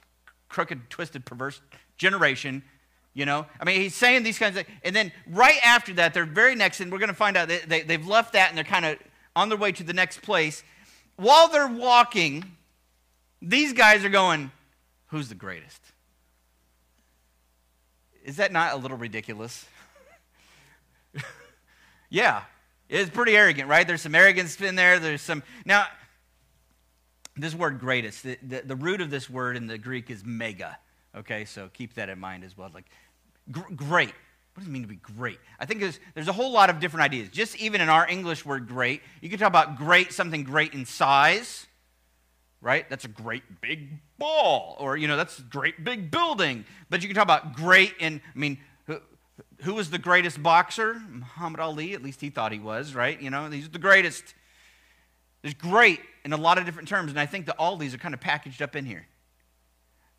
crooked, 0.50 0.90
twisted, 0.90 1.26
perverse 1.26 1.62
generation? 1.98 2.64
You 3.14 3.26
know, 3.26 3.46
I 3.60 3.66
mean, 3.66 3.82
he's 3.82 3.96
saying 3.96 4.24
these 4.24 4.40
kinds 4.40 4.58
of 4.58 4.66
things. 4.66 4.80
And 4.84 4.96
then 4.96 5.12
right 5.28 5.60
after 5.66 5.94
that, 5.96 6.14
they're 6.14 6.26
very 6.26 6.56
next, 6.56 6.80
and 6.80 6.92
we're 6.92 7.00
going 7.00 7.10
to 7.10 7.16
find 7.16 7.36
out 7.36 7.50
they, 7.50 7.82
they've 7.82 8.08
left 8.08 8.34
that 8.34 8.50
and 8.50 8.58
they're 8.58 8.64
kind 8.64 8.86
of 8.86 8.98
on 9.36 9.50
their 9.50 9.58
way 9.58 9.72
to 9.74 9.84
the 9.84 9.94
next 9.94 10.22
place. 10.22 10.64
While 11.18 11.50
they're 11.50 11.68
walking, 11.68 12.46
these 13.42 13.74
guys 13.74 14.06
are 14.06 14.10
going, 14.10 14.52
Who's 15.08 15.28
the 15.28 15.36
greatest? 15.36 15.82
Is 18.24 18.38
that 18.38 18.52
not 18.52 18.74
a 18.74 18.78
little 18.78 18.98
ridiculous? 18.98 19.66
yeah, 22.10 22.44
it's 22.90 23.10
pretty 23.10 23.36
arrogant, 23.36 23.68
right? 23.68 23.88
There's 23.88 24.02
some 24.02 24.16
arrogance 24.16 24.60
in 24.62 24.76
there. 24.76 25.00
There's 25.00 25.22
some. 25.22 25.44
Now, 25.66 25.88
this 27.36 27.56
word 27.56 27.80
greatest, 27.80 28.24
the, 28.24 28.38
the, 28.44 28.62
the 28.62 28.76
root 28.76 29.02
of 29.02 29.10
this 29.10 29.30
word 29.30 29.58
in 29.58 29.68
the 29.68 29.78
Greek 29.78 30.10
is 30.10 30.24
mega. 30.26 30.78
Okay, 31.16 31.46
so 31.46 31.70
keep 31.74 31.96
that 31.96 32.10
in 32.10 32.20
mind 32.20 32.44
as 32.44 32.58
well. 32.58 32.70
Like, 32.74 32.86
gr- 33.52 33.74
great. 33.76 34.14
What 34.54 34.60
does 34.60 34.68
it 34.68 34.72
mean 34.72 34.82
to 34.82 34.88
be 34.88 34.96
great? 34.96 35.40
I 35.60 35.66
think 35.66 35.80
there's, 35.80 36.00
there's 36.14 36.28
a 36.28 36.34
whole 36.34 36.52
lot 36.52 36.70
of 36.70 36.80
different 36.80 37.04
ideas. 37.04 37.30
Just 37.30 37.56
even 37.58 37.80
in 37.80 37.90
our 37.90 38.08
English 38.08 38.46
word 38.46 38.68
great, 38.68 39.02
you 39.22 39.30
can 39.30 39.40
talk 39.40 39.48
about 39.48 39.78
great, 39.78 40.12
something 40.12 40.44
great 40.44 40.74
in 40.74 40.86
size, 40.86 41.68
right? 42.62 42.88
That's 42.90 43.06
a 43.06 43.10
great 43.10 43.62
big 43.62 44.00
ball, 44.18 44.78
or, 44.80 44.96
you 44.96 45.08
know, 45.08 45.18
that's 45.18 45.40
a 45.40 45.44
great 45.44 45.84
big 45.84 46.12
building. 46.12 46.66
But 46.90 47.02
you 47.02 47.08
can 47.08 47.16
talk 47.16 47.24
about 47.24 47.56
great 47.56 47.96
in, 48.00 48.22
I 48.24 48.40
mean, 48.40 48.60
who, 49.62 49.74
was 49.74 49.90
the 49.90 49.98
greatest 49.98 50.42
boxer? 50.42 51.02
Muhammad 51.10 51.60
Ali, 51.60 51.94
at 51.94 52.04
least 52.04 52.22
he 52.22 52.30
thought 52.30 52.52
he 52.52 52.60
was, 52.60 52.94
right? 52.94 53.20
You 53.20 53.30
know, 53.30 53.50
he's 53.50 53.70
the 53.70 53.80
greatest. 53.80 54.36
There's 55.42 55.56
great 55.56 56.00
in 56.24 56.34
a 56.34 56.38
lot 56.38 56.58
of 56.60 56.66
different 56.66 56.88
terms, 56.88 57.10
and 57.12 57.20
I 57.20 57.26
think 57.26 57.48
that 57.48 57.56
all 57.58 57.78
these 57.78 57.94
are 57.94 57.98
kind 57.98 58.14
of 58.14 58.20
packaged 58.20 58.62
up 58.62 58.76
in 58.76 58.86
here. 58.86 59.08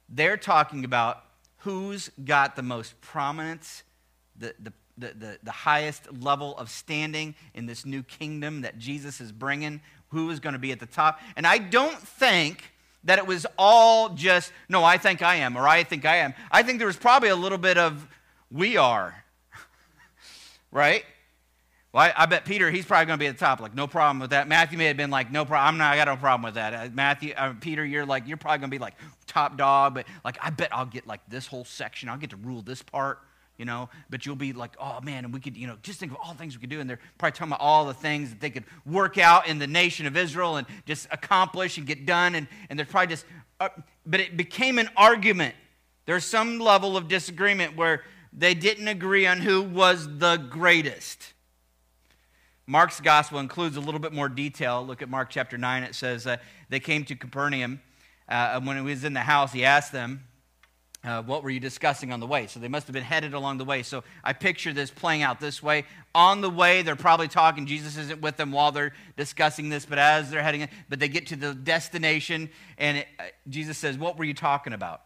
They're 0.08 0.36
talking 0.36 0.84
about 0.84 1.22
who's 1.58 2.10
got 2.24 2.56
the 2.56 2.62
most 2.62 3.00
prominence, 3.00 3.84
the, 4.36 4.54
the, 4.58 4.72
the, 4.98 5.38
the 5.42 5.50
highest 5.50 6.12
level 6.20 6.56
of 6.58 6.68
standing 6.70 7.34
in 7.54 7.66
this 7.66 7.86
new 7.86 8.02
kingdom 8.02 8.62
that 8.62 8.78
Jesus 8.78 9.20
is 9.20 9.30
bringing, 9.30 9.80
who 10.12 10.30
is 10.30 10.40
going 10.40 10.52
to 10.52 10.58
be 10.58 10.72
at 10.72 10.80
the 10.80 10.86
top. 10.86 11.20
And 11.36 11.46
I 11.46 11.58
don't 11.58 11.98
think 11.98 12.62
that 13.04 13.18
it 13.18 13.26
was 13.26 13.46
all 13.58 14.10
just, 14.10 14.52
no, 14.68 14.84
I 14.84 14.96
think 14.96 15.22
I 15.22 15.36
am, 15.36 15.56
or 15.56 15.66
I 15.66 15.82
think 15.82 16.04
I 16.04 16.18
am. 16.18 16.34
I 16.50 16.62
think 16.62 16.78
there 16.78 16.86
was 16.86 16.96
probably 16.96 17.30
a 17.30 17.36
little 17.36 17.58
bit 17.58 17.76
of, 17.76 18.06
we 18.50 18.76
are, 18.76 19.24
right? 20.70 21.04
Well, 21.92 22.04
I, 22.04 22.22
I, 22.22 22.26
bet 22.26 22.44
Peter, 22.44 22.70
he's 22.70 22.86
probably 22.86 23.06
going 23.06 23.18
to 23.18 23.22
be 23.22 23.26
at 23.26 23.38
the 23.38 23.44
top. 23.44 23.60
Like, 23.60 23.74
no 23.74 23.86
problem 23.86 24.20
with 24.20 24.30
that. 24.30 24.48
Matthew 24.48 24.78
may 24.78 24.86
have 24.86 24.96
been 24.96 25.10
like, 25.10 25.32
no 25.32 25.44
problem. 25.44 25.74
I'm 25.74 25.78
not, 25.78 25.92
I 25.92 25.96
got 25.96 26.06
no 26.06 26.16
problem 26.16 26.42
with 26.42 26.54
that. 26.54 26.74
Uh, 26.74 26.90
Matthew, 26.92 27.34
uh, 27.36 27.54
Peter, 27.60 27.84
you're 27.84 28.06
like, 28.06 28.26
you're 28.28 28.36
probably 28.36 28.58
going 28.58 28.70
to 28.70 28.74
be 28.74 28.80
like 28.80 28.94
top 29.26 29.58
dog, 29.58 29.94
but 29.94 30.06
like, 30.24 30.38
I 30.40 30.50
bet 30.50 30.68
I'll 30.72 30.86
get 30.86 31.06
like 31.06 31.20
this 31.28 31.46
whole 31.46 31.64
section. 31.64 32.08
I'll 32.08 32.18
get 32.18 32.30
to 32.30 32.36
rule 32.36 32.62
this 32.62 32.82
part, 32.82 33.18
you 33.62 33.66
know. 33.66 33.88
But 34.10 34.26
you'll 34.26 34.34
be 34.34 34.52
like, 34.52 34.72
oh 34.80 35.00
man, 35.02 35.24
and 35.24 35.32
we 35.32 35.38
could, 35.38 35.56
you 35.56 35.68
know, 35.68 35.76
just 35.82 36.00
think 36.00 36.10
of 36.10 36.18
all 36.18 36.32
the 36.32 36.38
things 36.40 36.56
we 36.56 36.60
could 36.60 36.68
do. 36.68 36.80
And 36.80 36.90
they're 36.90 36.98
probably 37.16 37.38
talking 37.38 37.52
about 37.52 37.60
all 37.60 37.86
the 37.86 37.94
things 37.94 38.30
that 38.30 38.40
they 38.40 38.50
could 38.50 38.64
work 38.84 39.18
out 39.18 39.46
in 39.46 39.60
the 39.60 39.68
nation 39.68 40.04
of 40.04 40.16
Israel 40.16 40.56
and 40.56 40.66
just 40.84 41.06
accomplish 41.12 41.78
and 41.78 41.86
get 41.86 42.04
done. 42.04 42.34
And, 42.34 42.48
and 42.68 42.76
they're 42.76 42.86
probably 42.86 43.14
just, 43.14 43.24
uh, 43.60 43.68
but 44.04 44.18
it 44.18 44.36
became 44.36 44.80
an 44.80 44.90
argument. 44.96 45.54
There's 46.06 46.24
some 46.24 46.58
level 46.58 46.96
of 46.96 47.06
disagreement 47.06 47.76
where 47.76 48.02
they 48.32 48.52
didn't 48.52 48.88
agree 48.88 49.28
on 49.28 49.38
who 49.38 49.62
was 49.62 50.18
the 50.18 50.38
greatest. 50.38 51.32
Mark's 52.66 53.00
gospel 53.00 53.38
includes 53.38 53.76
a 53.76 53.80
little 53.80 54.00
bit 54.00 54.12
more 54.12 54.28
detail. 54.28 54.84
Look 54.84 55.02
at 55.02 55.08
Mark 55.08 55.30
chapter 55.30 55.56
9. 55.56 55.84
It 55.84 55.94
says 55.94 56.26
uh, 56.26 56.38
they 56.68 56.80
came 56.80 57.04
to 57.04 57.14
Capernaum. 57.14 57.80
Uh, 58.28 58.60
when 58.60 58.76
he 58.76 58.82
was 58.82 59.04
in 59.04 59.12
the 59.12 59.20
house, 59.20 59.52
he 59.52 59.64
asked 59.64 59.92
them, 59.92 60.24
uh, 61.04 61.22
What 61.22 61.42
were 61.42 61.50
you 61.50 61.60
discussing 61.60 62.12
on 62.12 62.20
the 62.20 62.26
way? 62.26 62.46
So 62.46 62.60
they 62.60 62.68
must 62.68 62.86
have 62.86 62.94
been 62.94 63.02
headed 63.02 63.34
along 63.34 63.58
the 63.58 63.64
way. 63.64 63.82
So 63.82 64.04
I 64.22 64.32
picture 64.32 64.72
this 64.72 64.90
playing 64.90 65.22
out 65.22 65.40
this 65.40 65.62
way. 65.62 65.84
On 66.14 66.40
the 66.40 66.50
way, 66.50 66.82
they're 66.82 66.96
probably 66.96 67.28
talking. 67.28 67.66
Jesus 67.66 67.96
isn't 67.96 68.20
with 68.20 68.36
them 68.36 68.52
while 68.52 68.72
they're 68.72 68.92
discussing 69.16 69.68
this, 69.68 69.86
but 69.86 69.98
as 69.98 70.30
they're 70.30 70.42
heading, 70.42 70.68
but 70.88 70.98
they 70.98 71.08
get 71.08 71.28
to 71.28 71.36
the 71.36 71.54
destination, 71.54 72.50
and 72.78 72.98
it, 72.98 73.08
uh, 73.18 73.24
Jesus 73.48 73.78
says, 73.78 73.96
What 73.98 74.18
were 74.18 74.24
you 74.24 74.34
talking 74.34 74.72
about? 74.72 75.02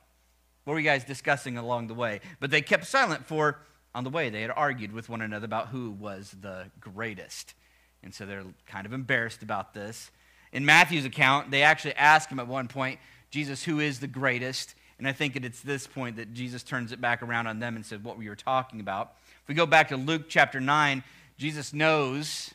What 0.65 0.75
were 0.75 0.81
you 0.81 0.85
guys 0.87 1.05
discussing 1.05 1.59
along 1.59 1.87
the 1.87 1.95
way? 1.95 2.21
But 2.41 2.51
they 2.51 2.61
kept 2.61 2.87
silent 2.87 3.25
for 3.27 3.61
on 3.97 4.05
the 4.05 4.11
way, 4.11 4.29
they 4.29 4.43
had 4.43 4.51
argued 4.55 4.93
with 4.93 5.09
one 5.09 5.23
another 5.23 5.47
about 5.47 5.69
who 5.69 5.91
was 5.91 6.37
the 6.43 6.67
greatest. 6.81 7.55
And 8.03 8.15
so 8.15 8.27
they're 8.27 8.45
kind 8.67 8.85
of 8.85 8.93
embarrassed 8.93 9.43
about 9.43 9.73
this. 9.73 10.11
In 10.53 10.67
Matthew's 10.67 11.07
account, 11.07 11.51
they 11.51 11.63
actually 11.63 11.95
ask 11.95 12.29
him 12.29 12.39
at 12.39 12.47
one 12.47 12.69
point, 12.69 13.01
Jesus, 13.31 13.65
who 13.65 13.81
is 13.81 13.99
the 13.99 14.07
greatest? 14.07 14.75
And 14.99 15.07
I 15.07 15.13
think 15.13 15.35
that 15.35 15.45
it's 15.45 15.61
this 15.61 15.87
point 15.87 16.17
that 16.17 16.33
Jesus 16.33 16.63
turns 16.63 16.93
it 16.93 17.01
back 17.01 17.23
around 17.23 17.47
on 17.47 17.59
them 17.59 17.77
and 17.77 17.85
said, 17.85 18.03
What 18.03 18.19
we 18.19 18.29
were 18.29 18.37
talking 18.37 18.81
about. 18.81 19.13
If 19.43 19.49
we 19.49 19.55
go 19.55 19.67
back 19.67 19.89
to 19.89 19.97
Luke 19.97 20.25
chapter 20.29 20.61
9, 20.61 21.03
Jesus 21.39 21.73
knows, 21.73 22.55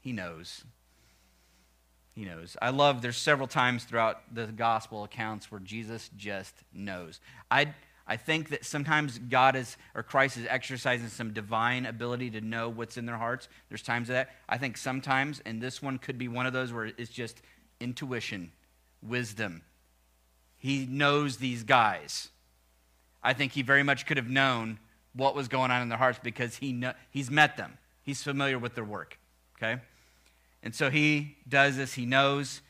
he 0.00 0.12
knows. 0.12 0.64
He 2.14 2.24
knows. 2.24 2.56
I 2.60 2.70
love 2.70 3.00
there's 3.00 3.16
several 3.16 3.46
times 3.46 3.84
throughout 3.84 4.34
the 4.34 4.46
gospel 4.46 5.04
accounts 5.04 5.52
where 5.52 5.60
Jesus 5.60 6.10
just 6.16 6.54
knows. 6.72 7.20
I 7.48 7.74
I 8.08 8.16
think 8.16 8.48
that 8.48 8.64
sometimes 8.64 9.18
God 9.18 9.54
is, 9.54 9.76
or 9.94 10.02
Christ 10.02 10.38
is 10.38 10.46
exercising 10.48 11.08
some 11.08 11.34
divine 11.34 11.84
ability 11.84 12.30
to 12.30 12.40
know 12.40 12.70
what's 12.70 12.96
in 12.96 13.04
their 13.04 13.18
hearts. 13.18 13.48
There's 13.68 13.82
times 13.82 14.08
of 14.08 14.14
that. 14.14 14.30
I 14.48 14.56
think 14.56 14.78
sometimes, 14.78 15.42
and 15.44 15.60
this 15.60 15.82
one 15.82 15.98
could 15.98 16.16
be 16.16 16.26
one 16.26 16.46
of 16.46 16.54
those 16.54 16.72
where 16.72 16.86
it's 16.86 17.10
just 17.10 17.42
intuition, 17.80 18.50
wisdom. 19.02 19.60
He 20.58 20.86
knows 20.86 21.36
these 21.36 21.62
guys. 21.62 22.28
I 23.22 23.32
think 23.32 23.52
he 23.52 23.62
very 23.62 23.82
much 23.82 24.06
could 24.06 24.16
have 24.16 24.28
known 24.28 24.78
what 25.12 25.34
was 25.34 25.48
going 25.48 25.70
on 25.70 25.82
in 25.82 25.88
their 25.88 25.98
hearts 25.98 26.18
because 26.22 26.56
he 26.56 26.72
know, 26.72 26.92
he's 27.10 27.30
met 27.30 27.56
them. 27.56 27.78
He's 28.02 28.22
familiar 28.22 28.58
with 28.58 28.74
their 28.74 28.84
work. 28.84 29.18
Okay? 29.56 29.80
And 30.62 30.74
so 30.74 30.90
he 30.90 31.36
does 31.48 31.76
this. 31.76 31.94
He 31.94 32.06
knows 32.06 32.60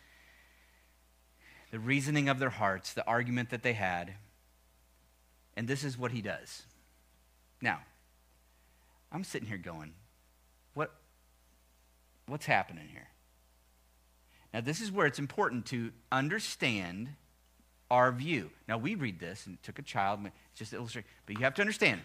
the 1.70 1.78
reasoning 1.78 2.28
of 2.28 2.38
their 2.38 2.50
hearts, 2.50 2.92
the 2.92 3.06
argument 3.06 3.50
that 3.50 3.62
they 3.62 3.74
had. 3.74 4.14
And 5.56 5.68
this 5.68 5.84
is 5.84 5.98
what 5.98 6.12
he 6.12 6.22
does. 6.22 6.62
Now, 7.60 7.80
I'm 9.10 9.24
sitting 9.24 9.48
here 9.48 9.58
going, 9.58 9.94
what, 10.74 10.94
what's 12.26 12.46
happening 12.46 12.88
here? 12.88 13.08
Now, 14.52 14.60
this 14.60 14.80
is 14.80 14.90
where 14.90 15.06
it's 15.06 15.18
important 15.18 15.66
to 15.66 15.92
understand 16.10 17.10
our 17.90 18.12
view. 18.12 18.50
Now, 18.68 18.78
we 18.78 18.94
read 18.94 19.18
this 19.18 19.46
and 19.46 19.62
took 19.62 19.78
a 19.78 19.82
child, 19.82 20.20
just 20.54 20.72
illustrate, 20.72 21.06
but 21.26 21.38
you 21.38 21.44
have 21.44 21.54
to 21.54 21.62
understand 21.62 22.00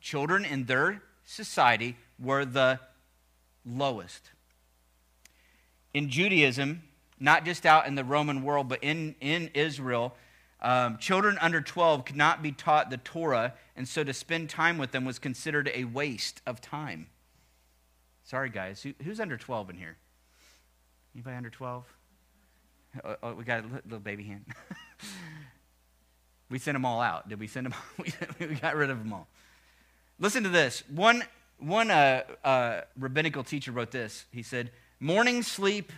children 0.00 0.44
in 0.44 0.64
their 0.64 1.02
society 1.24 1.96
were 2.18 2.44
the 2.44 2.80
lowest. 3.64 4.30
In 5.94 6.10
Judaism, 6.10 6.82
not 7.20 7.44
just 7.44 7.64
out 7.64 7.86
in 7.86 7.94
the 7.94 8.04
Roman 8.04 8.42
world, 8.42 8.68
but 8.68 8.82
in, 8.82 9.14
in 9.20 9.50
Israel, 9.54 10.14
um, 10.60 10.98
children 10.98 11.38
under 11.40 11.60
12 11.60 12.04
could 12.04 12.16
not 12.16 12.42
be 12.42 12.52
taught 12.52 12.90
the 12.90 12.96
Torah, 12.96 13.54
and 13.76 13.86
so 13.86 14.04
to 14.04 14.12
spend 14.12 14.50
time 14.50 14.78
with 14.78 14.92
them 14.92 15.04
was 15.04 15.18
considered 15.18 15.70
a 15.74 15.84
waste 15.84 16.40
of 16.46 16.60
time. 16.60 17.06
Sorry, 18.24 18.50
guys. 18.50 18.82
Who, 18.82 18.92
who's 19.04 19.20
under 19.20 19.36
12 19.36 19.70
in 19.70 19.76
here? 19.76 19.96
Anybody 21.14 21.36
under 21.36 21.50
12? 21.50 21.84
Oh, 23.04 23.16
oh, 23.22 23.34
we 23.34 23.44
got 23.44 23.64
a 23.64 23.68
little 23.84 23.98
baby 23.98 24.24
hand. 24.24 24.44
we 26.50 26.58
sent 26.58 26.74
them 26.74 26.84
all 26.84 27.00
out. 27.00 27.28
Did 27.28 27.40
we 27.40 27.46
send 27.46 27.66
them? 27.66 27.74
we 28.38 28.46
got 28.56 28.76
rid 28.76 28.90
of 28.90 28.98
them 28.98 29.12
all. 29.12 29.28
Listen 30.18 30.42
to 30.42 30.48
this. 30.48 30.82
One, 30.88 31.24
one 31.58 31.90
uh, 31.90 32.22
uh, 32.44 32.80
rabbinical 32.98 33.44
teacher 33.44 33.72
wrote 33.72 33.90
this. 33.90 34.26
He 34.30 34.42
said, 34.42 34.70
Morning 35.00 35.42
sleep 35.42 35.90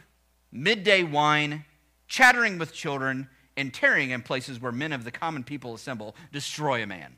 midday 0.52 1.02
wine, 1.02 1.64
chattering 2.06 2.58
with 2.58 2.72
children, 2.72 3.28
and 3.56 3.74
tarrying 3.74 4.10
in 4.10 4.22
places 4.22 4.60
where 4.60 4.72
men 4.72 4.92
of 4.92 5.04
the 5.04 5.10
common 5.10 5.44
people 5.44 5.74
assemble, 5.74 6.14
destroy 6.32 6.82
a 6.82 6.86
man. 6.86 7.16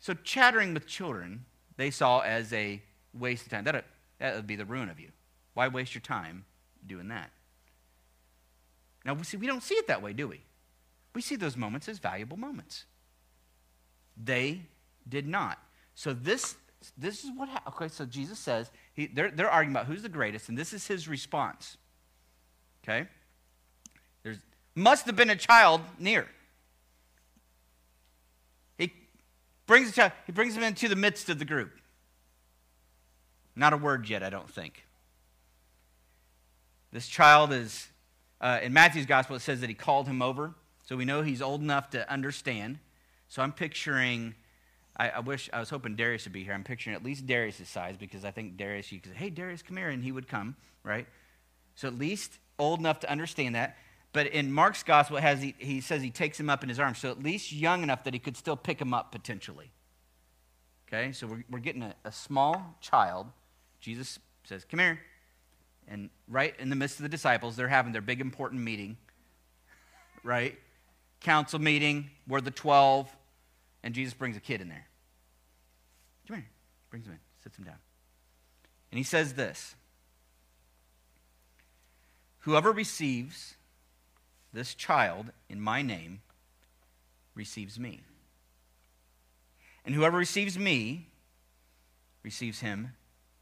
So, 0.00 0.14
chattering 0.14 0.74
with 0.74 0.86
children, 0.86 1.44
they 1.76 1.90
saw 1.90 2.20
as 2.20 2.52
a 2.52 2.82
waste 3.12 3.46
of 3.46 3.50
time. 3.50 3.64
That 3.64 3.84
that 4.18 4.36
would 4.36 4.46
be 4.46 4.56
the 4.56 4.64
ruin 4.64 4.88
of 4.88 5.00
you. 5.00 5.08
Why 5.54 5.68
waste 5.68 5.94
your 5.94 6.02
time 6.02 6.44
doing 6.86 7.08
that? 7.08 7.30
Now, 9.04 9.14
we 9.14 9.24
see, 9.24 9.36
we 9.36 9.46
don't 9.46 9.62
see 9.62 9.74
it 9.74 9.86
that 9.86 10.02
way, 10.02 10.12
do 10.12 10.28
we? 10.28 10.42
We 11.14 11.22
see 11.22 11.36
those 11.36 11.56
moments 11.56 11.88
as 11.88 11.98
valuable 11.98 12.36
moments. 12.36 12.84
They 14.22 14.62
did 15.08 15.26
not. 15.26 15.58
So 15.94 16.12
this, 16.12 16.56
this 16.96 17.24
is 17.24 17.30
what 17.34 17.48
happened. 17.48 17.74
Okay, 17.74 17.88
so 17.88 18.04
Jesus 18.04 18.38
says, 18.38 18.70
he, 18.94 19.06
they're, 19.06 19.30
they're 19.30 19.50
arguing 19.50 19.74
about 19.74 19.86
who's 19.86 20.02
the 20.02 20.08
greatest, 20.08 20.48
and 20.48 20.58
this 20.58 20.72
is 20.72 20.86
his 20.86 21.08
response. 21.08 21.76
Okay? 22.84 23.08
There 24.22 24.36
must 24.74 25.06
have 25.06 25.16
been 25.16 25.30
a 25.30 25.36
child 25.36 25.80
near. 25.98 26.28
He 28.76 28.92
brings, 29.66 29.90
a 29.90 29.92
child, 29.92 30.12
he 30.26 30.32
brings 30.32 30.56
him 30.56 30.62
into 30.62 30.88
the 30.88 30.96
midst 30.96 31.28
of 31.28 31.38
the 31.38 31.44
group. 31.44 31.72
Not 33.56 33.72
a 33.72 33.76
word 33.76 34.08
yet, 34.08 34.22
I 34.22 34.30
don't 34.30 34.50
think. 34.50 34.84
This 36.92 37.06
child 37.08 37.52
is, 37.52 37.88
uh, 38.40 38.60
in 38.62 38.72
Matthew's 38.72 39.06
gospel, 39.06 39.36
it 39.36 39.40
says 39.40 39.60
that 39.60 39.68
he 39.68 39.74
called 39.74 40.06
him 40.06 40.22
over. 40.22 40.54
So 40.84 40.96
we 40.96 41.04
know 41.04 41.22
he's 41.22 41.42
old 41.42 41.60
enough 41.60 41.90
to 41.90 42.10
understand. 42.10 42.78
So 43.28 43.42
I'm 43.42 43.52
picturing, 43.52 44.34
I, 44.96 45.10
I, 45.10 45.20
wish, 45.20 45.50
I 45.52 45.60
was 45.60 45.70
hoping 45.70 45.96
Darius 45.96 46.24
would 46.24 46.32
be 46.32 46.44
here. 46.44 46.54
I'm 46.54 46.64
picturing 46.64 46.96
at 46.96 47.04
least 47.04 47.26
Darius' 47.26 47.68
size 47.68 47.96
because 47.96 48.24
I 48.24 48.30
think 48.30 48.56
Darius, 48.56 48.90
you 48.90 49.00
could 49.00 49.12
say, 49.12 49.18
hey, 49.18 49.30
Darius, 49.30 49.62
come 49.62 49.76
here, 49.76 49.90
and 49.90 50.02
he 50.02 50.12
would 50.12 50.28
come, 50.28 50.56
right? 50.82 51.06
So 51.74 51.88
at 51.88 51.98
least 51.98 52.38
old 52.58 52.80
enough 52.80 53.00
to 53.00 53.10
understand 53.10 53.54
that. 53.54 53.76
But 54.12 54.28
in 54.28 54.50
Mark's 54.50 54.82
gospel, 54.82 55.18
it 55.18 55.22
has, 55.22 55.42
he, 55.42 55.54
he 55.58 55.80
says 55.80 56.00
he 56.00 56.10
takes 56.10 56.40
him 56.40 56.48
up 56.48 56.62
in 56.62 56.68
his 56.68 56.80
arms. 56.80 56.98
So 56.98 57.10
at 57.10 57.22
least 57.22 57.52
young 57.52 57.82
enough 57.82 58.04
that 58.04 58.14
he 58.14 58.18
could 58.18 58.36
still 58.36 58.56
pick 58.56 58.80
him 58.80 58.94
up 58.94 59.12
potentially. 59.12 59.70
Okay, 60.88 61.12
so 61.12 61.26
we're, 61.26 61.44
we're 61.50 61.58
getting 61.58 61.82
a, 61.82 61.94
a 62.06 62.12
small 62.12 62.78
child 62.80 63.26
Jesus 63.80 64.18
says, 64.44 64.64
Come 64.64 64.80
here. 64.80 65.00
And 65.88 66.10
right 66.28 66.54
in 66.58 66.68
the 66.68 66.76
midst 66.76 66.98
of 66.98 67.02
the 67.02 67.08
disciples, 67.08 67.56
they're 67.56 67.68
having 67.68 67.92
their 67.92 68.02
big 68.02 68.20
important 68.20 68.62
meeting, 68.62 68.98
right? 70.22 70.58
Council 71.20 71.58
meeting, 71.58 72.10
we're 72.28 72.40
the 72.40 72.50
12, 72.50 73.10
and 73.82 73.94
Jesus 73.94 74.14
brings 74.14 74.36
a 74.36 74.40
kid 74.40 74.60
in 74.60 74.68
there. 74.68 74.86
Come 76.26 76.36
here. 76.36 76.46
Brings 76.90 77.06
him 77.06 77.12
in, 77.12 77.18
sits 77.42 77.58
him 77.58 77.64
down. 77.64 77.78
And 78.90 78.98
he 78.98 79.04
says 79.04 79.34
this 79.34 79.74
Whoever 82.40 82.72
receives 82.72 83.54
this 84.52 84.74
child 84.74 85.32
in 85.48 85.60
my 85.60 85.82
name 85.82 86.20
receives 87.34 87.78
me. 87.78 88.00
And 89.84 89.94
whoever 89.94 90.18
receives 90.18 90.58
me 90.58 91.08
receives 92.22 92.60
him 92.60 92.92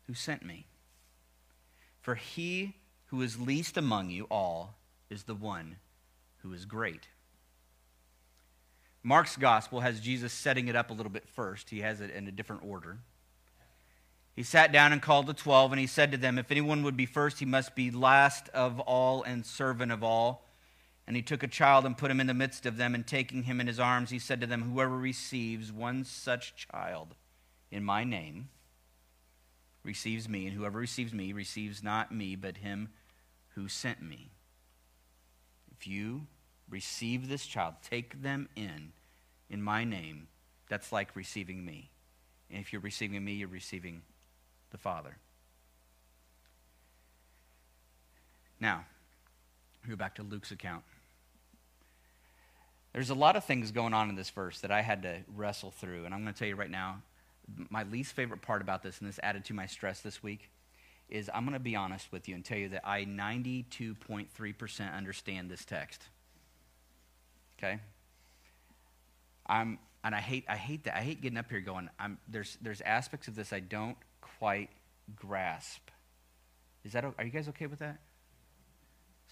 who 0.07 0.15
sent 0.15 0.45
me. 0.45 0.67
For 2.07 2.15
he 2.15 2.77
who 3.07 3.21
is 3.21 3.41
least 3.41 3.77
among 3.77 4.11
you 4.11 4.29
all 4.31 4.77
is 5.11 5.25
the 5.25 5.35
one 5.35 5.79
who 6.37 6.53
is 6.53 6.65
great. 6.65 7.09
Mark's 9.03 9.37
gospel 9.37 9.81
has 9.81 9.99
Jesus 9.99 10.33
setting 10.33 10.69
it 10.69 10.77
up 10.77 10.91
a 10.91 10.93
little 10.93 11.11
bit 11.11 11.29
first. 11.29 11.69
He 11.69 11.81
has 11.81 12.01
it 12.01 12.13
in 12.13 12.29
a 12.29 12.31
different 12.31 12.63
order. 12.65 12.99
He 14.37 14.45
sat 14.45 14.71
down 14.71 14.93
and 14.93 15.03
called 15.03 15.27
the 15.27 15.35
twelve, 15.35 15.73
and 15.73 15.81
he 15.81 15.89
said 15.89 16.13
to 16.13 16.17
them, 16.17 16.39
If 16.39 16.53
anyone 16.53 16.85
would 16.85 16.97
be 16.97 17.07
first, 17.07 17.41
he 17.41 17.45
must 17.45 17.75
be 17.75 17.91
last 17.91 18.51
of 18.51 18.79
all 18.79 19.25
and 19.25 19.45
servant 19.45 19.91
of 19.91 20.05
all. 20.05 20.47
And 21.09 21.17
he 21.17 21.23
took 21.23 21.43
a 21.43 21.49
child 21.49 21.85
and 21.85 21.99
put 21.99 22.13
him 22.13 22.21
in 22.21 22.29
the 22.29 22.35
midst 22.35 22.67
of 22.67 22.77
them, 22.77 22.95
and 22.95 23.05
taking 23.05 23.43
him 23.43 23.61
in 23.61 23.67
his 23.67 23.81
arms, 23.81 24.11
he 24.11 24.21
said 24.21 24.41
to 24.43 24.47
them, 24.47 24.63
Whoever 24.63 24.97
receives 24.97 25.73
one 25.73 26.05
such 26.05 26.69
child 26.69 27.17
in 27.73 27.83
my 27.83 28.05
name 28.05 28.51
receives 29.87 30.29
me, 30.29 30.47
and 30.47 30.55
whoever 30.55 30.79
receives 30.79 31.15
me 31.15 31.33
receives 31.33 31.83
not 31.83 32.13
me, 32.13 32.37
but 32.37 32.59
him 32.59 32.91
who 33.55 33.69
sent 33.69 34.03
me. 34.03 34.31
If 35.79 35.87
you 35.87 36.27
receive 36.69 37.29
this 37.29 37.47
child, 37.47 37.75
take 37.83 38.23
them 38.23 38.49
in 38.57 38.93
in 39.49 39.63
my 39.63 39.85
name, 39.85 40.27
that's 40.69 40.91
like 40.91 41.15
receiving 41.15 41.65
me. 41.65 41.91
And 42.51 42.61
if 42.61 42.73
you're 42.73 42.83
receiving 42.83 43.25
me, 43.25 43.35
you're 43.35 43.49
receiving 43.49 44.03
the 44.71 44.79
Father. 44.79 45.17
Now, 48.61 48.85
we 49.85 49.91
go 49.91 49.97
back 49.97 50.17
to 50.17 50.23
Luke's 50.23 50.51
account. 50.51 50.83
There's 52.93 53.11
a 53.11 53.15
lot 53.15 53.37
of 53.37 53.45
things 53.45 53.71
going 53.71 53.95
on 53.95 54.09
in 54.09 54.17
this 54.17 54.31
verse 54.31 54.61
that 54.61 54.71
I 54.71 54.83
had 54.83 55.03
to 55.03 55.19
wrestle 55.35 55.71
through, 55.71 56.07
and 56.07 56.15
I'm 56.15 56.23
going 56.23 56.33
to 56.33 56.39
tell 56.39 56.49
you 56.49 56.57
right 56.57 56.71
now 56.71 57.03
my 57.71 57.85
least 57.85 58.13
favorite 58.13 58.43
part 58.43 58.63
about 58.63 58.83
this, 58.83 58.99
and 59.01 59.09
this 59.09 59.21
added 59.23 59.45
to 59.47 59.55
my 59.55 59.67
stress 59.67 60.01
this 60.01 60.23
week, 60.23 60.51
is 61.09 61.31
I'm 61.33 61.45
going 61.45 61.55
to 61.55 61.61
be 61.61 61.77
honest 61.77 62.11
with 62.11 62.29
you 62.29 62.35
and 62.35 62.45
tell 62.45 62.59
you 62.59 62.71
that 62.71 62.87
I 62.87 63.05
92.3% 63.05 64.97
understand 64.97 65.51
this 65.51 65.65
text. 65.65 66.03
Okay? 67.59 67.79
I'm, 69.47 69.79
and 70.03 70.15
I 70.15 70.21
hate, 70.21 70.45
I 70.49 70.57
hate 70.57 70.85
that. 70.85 70.97
I 70.97 71.01
hate 71.01 71.23
getting 71.23 71.39
up 71.39 71.49
here 71.49 71.61
going, 71.61 71.89
I'm, 71.99 72.19
there's, 72.29 72.59
there's 72.61 72.81
aspects 72.81 73.29
of 73.29 73.37
this 73.37 73.53
I 73.53 73.61
don't 73.61 73.97
quite 74.39 74.71
grasp. 75.15 75.83
Is 76.85 76.93
that, 76.93 77.05
are 77.05 77.25
you 77.25 77.31
guys 77.31 77.49
okay 77.49 77.67
with 77.67 77.79
that? 77.79 77.99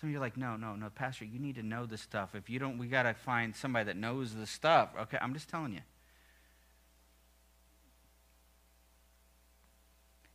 Some 0.00 0.08
of 0.08 0.12
you 0.12 0.18
are 0.18 0.20
like, 0.20 0.36
no, 0.36 0.56
no, 0.56 0.74
no, 0.74 0.90
Pastor, 0.90 1.24
you 1.24 1.38
need 1.38 1.54
to 1.56 1.62
know 1.62 1.86
this 1.86 2.00
stuff. 2.00 2.34
If 2.34 2.50
you 2.50 2.58
don't, 2.58 2.78
we 2.78 2.88
got 2.88 3.04
to 3.04 3.14
find 3.14 3.54
somebody 3.54 3.86
that 3.86 3.96
knows 3.96 4.34
the 4.34 4.46
stuff. 4.46 4.90
Okay, 5.02 5.18
I'm 5.20 5.34
just 5.34 5.48
telling 5.48 5.72
you. 5.72 5.80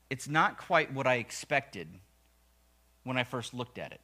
It's 0.10 0.28
not 0.28 0.58
quite 0.58 0.93
what 0.93 1.08
I 1.08 1.15
expected 1.15 1.88
when 3.04 3.17
I 3.17 3.24
first 3.24 3.54
looked 3.54 3.78
at 3.78 3.91
it. 3.91 4.02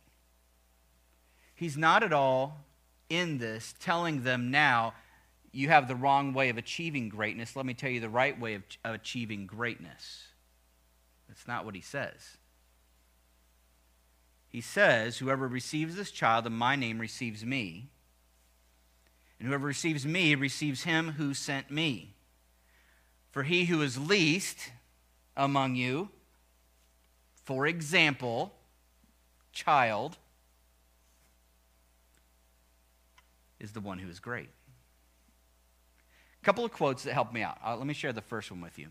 He's 1.56 1.78
not 1.78 2.04
at 2.04 2.14
all 2.14 2.66
in 3.10 3.38
this 3.38 3.74
telling 3.80 4.24
them 4.24 4.52
now, 4.52 4.94
you 5.52 5.70
have 5.70 5.88
the 5.88 5.96
wrong 5.96 6.34
way 6.34 6.50
of 6.50 6.58
achieving 6.58 7.08
greatness. 7.08 7.56
Let 7.56 7.66
me 7.66 7.74
tell 7.74 7.90
you 7.90 8.02
the 8.02 8.10
right 8.10 8.38
way 8.40 8.56
of, 8.56 8.64
achieving 8.84 9.48
greatness. 9.48 10.24
That's 11.28 11.48
not 11.48 11.64
what 11.64 11.76
he 11.76 11.82
says. 11.82 12.38
He 14.50 14.62
says, 14.62 15.18
Whoever 15.18 15.48
receives 15.48 15.96
this 15.96 16.12
child 16.12 16.46
in 16.46 16.54
my 16.54 16.76
name 16.76 17.00
receives 17.00 17.46
me, 17.46 17.90
and 19.40 19.48
whoever 19.48 19.68
receives 19.68 20.06
me 20.06 20.36
receives 20.36 20.84
him 20.84 21.14
who 21.14 21.34
sent 21.34 21.72
me. 21.72 22.16
For 23.32 23.44
he 23.44 23.66
who 23.66 23.82
is 23.82 23.98
least 23.98 24.72
among 25.38 25.76
you, 25.76 26.10
for 27.44 27.68
example, 27.68 28.54
child, 29.52 30.18
is 33.60 33.72
the 33.72 33.80
one 33.80 34.00
who 34.00 34.10
is 34.10 34.20
great. 34.20 34.50
A 36.42 36.46
couple 36.46 36.66
of 36.66 36.72
quotes 36.72 37.04
that 37.04 37.14
help 37.14 37.34
me 37.34 37.42
out. 37.42 37.58
Uh, 37.66 37.76
let 37.76 37.88
me 37.88 37.94
share 37.94 38.14
the 38.14 38.22
first 38.22 38.52
one 38.52 38.62
with 38.62 38.78
you. 38.78 38.88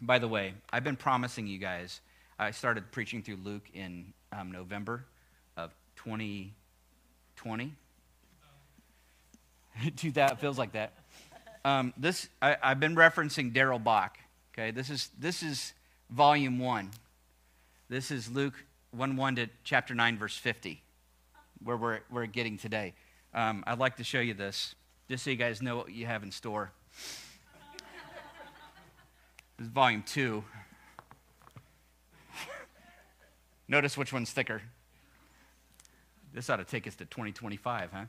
By 0.00 0.18
the 0.18 0.28
way, 0.28 0.54
I've 0.72 0.84
been 0.84 0.96
promising 0.96 1.46
you 1.46 1.58
guys, 1.58 2.00
I 2.38 2.50
started 2.50 2.90
preaching 2.90 3.22
through 3.22 3.36
Luke 3.44 3.68
in 3.72 4.12
um, 4.32 4.50
November 4.50 5.04
of 5.56 5.70
2020. 5.96 7.72
Do 9.96 10.10
that 10.12 10.40
feels 10.40 10.58
like 10.58 10.72
that. 10.72 10.94
Um, 11.64 11.92
this 11.96 12.28
I, 12.40 12.56
have 12.60 12.80
been 12.80 12.96
referencing 12.96 13.52
Darrell 13.52 13.78
Bock 13.78 14.18
Okay, 14.54 14.70
this 14.70 14.90
is, 14.90 15.08
this 15.18 15.42
is 15.42 15.72
volume 16.10 16.58
one. 16.58 16.90
This 17.88 18.10
is 18.10 18.30
Luke 18.30 18.52
1 18.90 19.16
1 19.16 19.36
to 19.36 19.46
chapter 19.64 19.94
9, 19.94 20.18
verse 20.18 20.36
50, 20.36 20.82
where 21.64 21.78
we're, 21.78 22.00
we're 22.10 22.26
getting 22.26 22.58
today. 22.58 22.92
Um, 23.32 23.64
I'd 23.66 23.78
like 23.78 23.96
to 23.96 24.04
show 24.04 24.20
you 24.20 24.34
this, 24.34 24.74
just 25.08 25.24
so 25.24 25.30
you 25.30 25.36
guys 25.36 25.62
know 25.62 25.76
what 25.76 25.90
you 25.90 26.04
have 26.04 26.22
in 26.22 26.30
store. 26.30 26.70
this 29.56 29.66
is 29.66 29.68
volume 29.68 30.02
two. 30.02 30.44
Notice 33.68 33.96
which 33.96 34.12
one's 34.12 34.32
thicker. 34.32 34.60
This 36.34 36.50
ought 36.50 36.56
to 36.56 36.64
take 36.64 36.86
us 36.86 36.94
to 36.96 37.06
2025, 37.06 37.90
huh? 37.90 38.04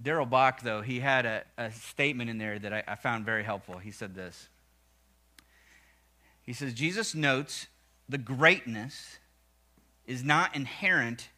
Darrell 0.00 0.26
Bock, 0.26 0.62
though, 0.62 0.82
he 0.82 1.00
had 1.00 1.26
a, 1.26 1.42
a 1.58 1.70
statement 1.72 2.30
in 2.30 2.38
there 2.38 2.58
that 2.58 2.72
I, 2.72 2.82
I 2.88 2.94
found 2.94 3.24
very 3.24 3.44
helpful. 3.44 3.78
He 3.78 3.90
said 3.90 4.14
this 4.14 4.48
He 6.42 6.52
says, 6.52 6.74
Jesus 6.74 7.14
notes 7.14 7.66
the 8.08 8.18
greatness 8.18 9.18
is 10.06 10.24
not 10.24 10.56
inherent 10.56 11.28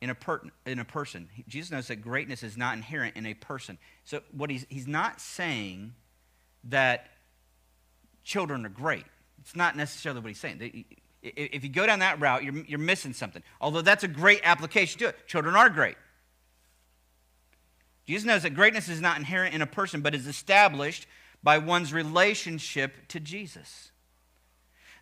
in 0.00 0.10
a, 0.10 0.14
per, 0.16 0.40
in 0.66 0.80
a 0.80 0.84
person. 0.84 1.28
Jesus 1.46 1.70
knows 1.70 1.86
that 1.86 1.96
greatness 1.96 2.42
is 2.42 2.56
not 2.56 2.74
inherent 2.74 3.16
in 3.16 3.24
a 3.24 3.34
person. 3.34 3.78
So 4.04 4.20
what 4.32 4.50
he's, 4.50 4.66
he's 4.68 4.88
not 4.88 5.20
saying 5.20 5.94
that 6.64 7.06
children 8.24 8.66
are 8.66 8.70
great. 8.70 9.04
It's 9.40 9.54
not 9.54 9.76
necessarily 9.76 10.20
what 10.20 10.28
he's 10.28 10.40
saying. 10.40 10.84
If 11.22 11.62
you 11.62 11.70
go 11.70 11.86
down 11.86 12.00
that 12.00 12.20
route, 12.20 12.42
you're, 12.42 12.64
you're 12.66 12.80
missing 12.80 13.12
something. 13.12 13.44
Although 13.60 13.82
that's 13.82 14.02
a 14.02 14.08
great 14.08 14.40
application 14.42 14.98
to 14.98 15.08
it. 15.08 15.28
Children 15.28 15.54
are 15.54 15.70
great. 15.70 15.96
Jesus 18.06 18.26
knows 18.26 18.42
that 18.42 18.54
greatness 18.54 18.88
is 18.88 19.00
not 19.00 19.18
inherent 19.18 19.54
in 19.54 19.62
a 19.62 19.66
person, 19.66 20.00
but 20.00 20.14
is 20.14 20.26
established 20.26 21.06
by 21.42 21.58
one's 21.58 21.92
relationship 21.92 23.08
to 23.08 23.20
Jesus. 23.20 23.90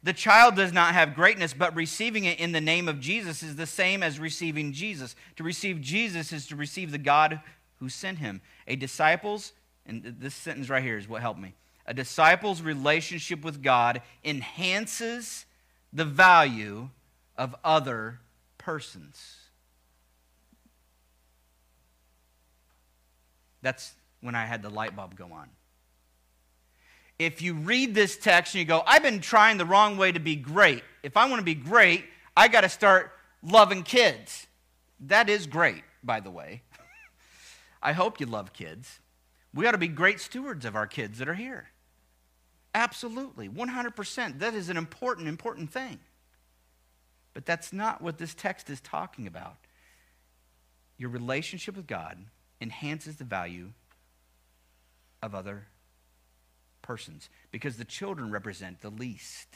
The 0.02 0.12
child 0.12 0.56
does 0.56 0.72
not 0.72 0.94
have 0.94 1.14
greatness, 1.14 1.52
but 1.52 1.74
receiving 1.74 2.24
it 2.24 2.40
in 2.40 2.52
the 2.52 2.60
name 2.60 2.88
of 2.88 3.00
Jesus 3.00 3.42
is 3.42 3.56
the 3.56 3.66
same 3.66 4.02
as 4.02 4.18
receiving 4.18 4.72
Jesus. 4.72 5.14
To 5.36 5.44
receive 5.44 5.80
Jesus 5.80 6.32
is 6.32 6.46
to 6.46 6.56
receive 6.56 6.90
the 6.90 6.98
God 6.98 7.40
who 7.78 7.88
sent 7.88 8.18
him. 8.18 8.40
A 8.66 8.76
disciple's, 8.76 9.52
and 9.84 10.16
this 10.18 10.34
sentence 10.34 10.70
right 10.70 10.82
here 10.82 10.96
is 10.96 11.08
what 11.08 11.20
helped 11.20 11.40
me. 11.40 11.54
A 11.86 11.92
disciple's 11.92 12.62
relationship 12.62 13.44
with 13.44 13.62
God 13.62 14.00
enhances 14.24 15.44
the 15.92 16.04
value 16.04 16.88
of 17.36 17.54
other 17.62 18.20
persons. 18.56 19.39
That's 23.62 23.94
when 24.20 24.34
I 24.34 24.44
had 24.44 24.62
the 24.62 24.70
light 24.70 24.96
bulb 24.96 25.16
go 25.16 25.32
on 25.32 25.48
if 27.20 27.42
you 27.42 27.52
read 27.52 27.94
this 27.94 28.16
text 28.16 28.54
and 28.54 28.60
you 28.60 28.64
go, 28.64 28.82
I've 28.86 29.02
been 29.02 29.20
trying 29.20 29.58
the 29.58 29.66
wrong 29.66 29.98
way 29.98 30.10
to 30.10 30.18
be 30.18 30.36
great. 30.36 30.82
If 31.02 31.18
I 31.18 31.28
want 31.28 31.40
to 31.40 31.44
be 31.44 31.54
great, 31.54 32.06
I 32.34 32.48
got 32.48 32.62
to 32.62 32.68
start 32.70 33.12
loving 33.42 33.82
kids. 33.82 34.46
That 35.00 35.28
is 35.28 35.46
great, 35.46 35.84
by 36.02 36.20
the 36.20 36.30
way. 36.30 36.62
I 37.82 37.92
hope 37.92 38.20
you 38.20 38.26
love 38.26 38.54
kids. 38.54 39.00
We 39.52 39.66
ought 39.66 39.72
to 39.72 39.78
be 39.78 39.88
great 39.88 40.18
stewards 40.18 40.64
of 40.64 40.74
our 40.74 40.86
kids 40.86 41.18
that 41.18 41.28
are 41.28 41.34
here. 41.34 41.68
Absolutely, 42.74 43.50
100%. 43.50 44.38
That 44.38 44.54
is 44.54 44.70
an 44.70 44.78
important, 44.78 45.28
important 45.28 45.70
thing. 45.70 45.98
But 47.34 47.44
that's 47.44 47.70
not 47.70 48.00
what 48.00 48.16
this 48.16 48.32
text 48.32 48.70
is 48.70 48.80
talking 48.80 49.26
about. 49.26 49.56
Your 50.96 51.10
relationship 51.10 51.76
with 51.76 51.86
God 51.86 52.16
enhances 52.60 53.16
the 53.16 53.24
value 53.24 53.70
of 55.22 55.34
other 55.34 55.66
persons 56.82 57.28
because 57.50 57.76
the 57.76 57.84
children 57.84 58.30
represent 58.30 58.80
the 58.80 58.90
least. 58.90 59.48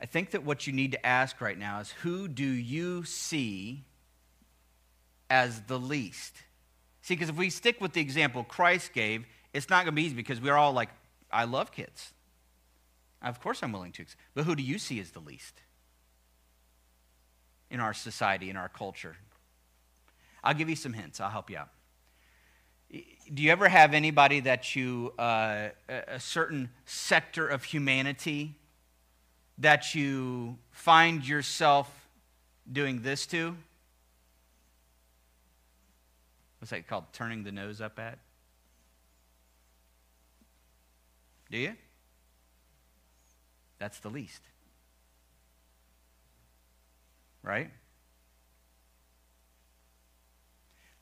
I 0.00 0.06
think 0.06 0.32
that 0.32 0.44
what 0.44 0.66
you 0.66 0.72
need 0.72 0.92
to 0.92 1.06
ask 1.06 1.40
right 1.40 1.58
now 1.58 1.80
is 1.80 1.90
who 1.90 2.26
do 2.26 2.44
you 2.44 3.04
see 3.04 3.84
as 5.30 5.60
the 5.62 5.78
least? 5.78 6.34
See, 7.02 7.14
because 7.14 7.28
if 7.28 7.36
we 7.36 7.50
stick 7.50 7.80
with 7.80 7.92
the 7.92 8.00
example 8.00 8.44
Christ 8.44 8.92
gave, 8.92 9.24
it's 9.52 9.70
not 9.70 9.84
going 9.84 9.86
to 9.86 9.92
be 9.92 10.02
easy 10.02 10.14
because 10.14 10.40
we're 10.40 10.56
all 10.56 10.72
like, 10.72 10.88
I 11.30 11.44
love 11.44 11.72
kids. 11.72 12.12
Of 13.22 13.40
course, 13.40 13.62
I'm 13.62 13.72
willing 13.72 13.92
to. 13.92 14.04
But 14.34 14.44
who 14.44 14.56
do 14.56 14.62
you 14.62 14.78
see 14.78 14.98
as 14.98 15.12
the 15.12 15.20
least 15.20 15.62
in 17.70 17.78
our 17.78 17.94
society, 17.94 18.50
in 18.50 18.56
our 18.56 18.68
culture? 18.68 19.16
I'll 20.42 20.54
give 20.54 20.68
you 20.68 20.76
some 20.76 20.92
hints. 20.92 21.20
I'll 21.20 21.30
help 21.30 21.50
you 21.50 21.58
out 21.58 21.68
do 23.32 23.42
you 23.42 23.50
ever 23.50 23.68
have 23.68 23.94
anybody 23.94 24.40
that 24.40 24.76
you, 24.76 25.12
uh, 25.18 25.68
a 25.88 26.20
certain 26.20 26.70
sector 26.84 27.46
of 27.46 27.64
humanity, 27.64 28.54
that 29.58 29.94
you 29.94 30.58
find 30.70 31.26
yourself 31.26 31.90
doing 32.70 33.02
this 33.02 33.26
to? 33.26 33.56
What's 36.58 36.70
that 36.70 36.86
called? 36.86 37.04
Turning 37.12 37.44
the 37.44 37.52
nose 37.52 37.80
up 37.80 37.98
at? 37.98 38.18
Do 41.50 41.58
you? 41.58 41.74
That's 43.78 43.98
the 44.00 44.10
least. 44.10 44.42
Right? 47.42 47.70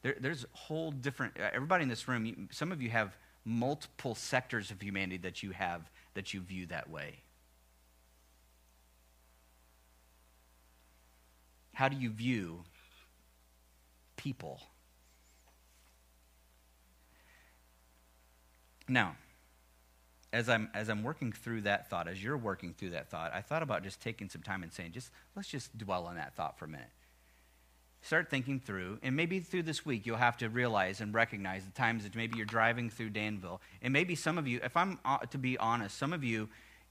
There, 0.02 0.16
there's 0.18 0.44
a 0.44 0.56
whole 0.56 0.90
different, 0.90 1.38
uh, 1.38 1.50
everybody 1.52 1.82
in 1.82 1.88
this 1.88 2.08
room, 2.08 2.48
some 2.50 2.72
of 2.72 2.80
you 2.80 2.90
have 2.90 3.16
multiple 3.44 4.14
sectors 4.14 4.70
of 4.70 4.82
humanity 4.82 5.18
that 5.18 5.42
you 5.42 5.50
have 5.50 5.90
that 6.14 6.32
you 6.32 6.40
view 6.40 6.66
that 6.66 6.88
way. 6.88 7.20
How 11.74 11.88
do 11.88 11.96
you 11.96 12.10
view 12.10 12.64
people? 14.16 14.60
Now, 18.86 19.16
as 20.32 20.48
I'm 20.48 20.68
as 20.74 20.90
I'm 20.90 21.02
working 21.02 21.32
through 21.32 21.62
that 21.62 21.88
thought, 21.88 22.06
as 22.06 22.22
you're 22.22 22.36
working 22.36 22.74
through 22.74 22.90
that 22.90 23.08
thought, 23.08 23.32
I 23.32 23.40
thought 23.40 23.62
about 23.62 23.82
just 23.82 24.00
taking 24.00 24.28
some 24.28 24.42
time 24.42 24.62
and 24.62 24.72
saying, 24.72 24.92
just 24.92 25.10
let's 25.34 25.48
just 25.48 25.76
dwell 25.78 26.06
on 26.06 26.16
that 26.16 26.36
thought 26.36 26.58
for 26.58 26.66
a 26.66 26.68
minute 26.68 26.90
start 28.02 28.30
thinking 28.30 28.60
through, 28.60 28.98
and 29.02 29.14
maybe 29.14 29.40
through 29.40 29.64
this 29.64 29.84
week, 29.84 30.06
you'll 30.06 30.16
have 30.16 30.36
to 30.38 30.48
realize 30.48 31.00
and 31.00 31.14
recognize 31.14 31.64
the 31.64 31.72
times 31.72 32.04
that 32.04 32.14
maybe 32.16 32.36
you're 32.36 32.46
driving 32.46 32.88
through 32.90 33.10
Danville. 33.10 33.60
And 33.82 33.92
maybe 33.92 34.14
some 34.14 34.38
of 34.38 34.46
you, 34.46 34.60
if 34.62 34.76
I'm 34.76 34.98
uh, 35.04 35.18
to 35.18 35.38
be 35.38 35.58
honest, 35.58 35.98
some 35.98 36.12
of 36.12 36.24
you, 36.24 36.48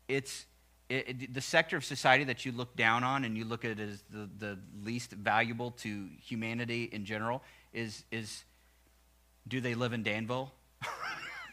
it's 0.08 0.46
it, 0.90 1.08
it, 1.08 1.34
the 1.34 1.42
sector 1.42 1.78
of 1.78 1.86
society 1.86 2.24
that 2.26 2.46
you 2.46 2.52
look 2.52 2.76
down 2.76 3.04
on 3.04 3.24
and 3.24 3.38
you 3.38 3.46
look 3.46 3.64
at 3.64 3.80
as 3.80 4.04
the, 4.10 4.28
the 4.40 4.60
least 4.84 5.12
valuable 5.12 5.72
to 5.72 6.08
humanity 6.20 6.90
in 6.92 7.06
general 7.06 7.44
is, 7.74 8.04
is 8.12 8.44
do 9.48 9.62
they 9.62 9.76
live 9.76 9.94
in 9.94 10.02
Danville? 10.02 10.52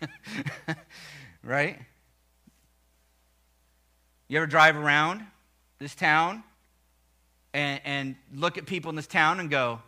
right? 1.45 1.79
You 4.29 4.39
ever 4.39 4.47
drive 4.47 4.77
around 4.77 5.23
this 5.79 5.95
town 5.95 6.43
and, 7.57 7.81
and 7.87 8.17
look 8.35 8.59
at 8.59 8.67
people 8.67 8.91
in 8.91 8.97
this 8.97 9.07
town 9.07 9.41
and 9.41 9.49
go, 9.49 9.81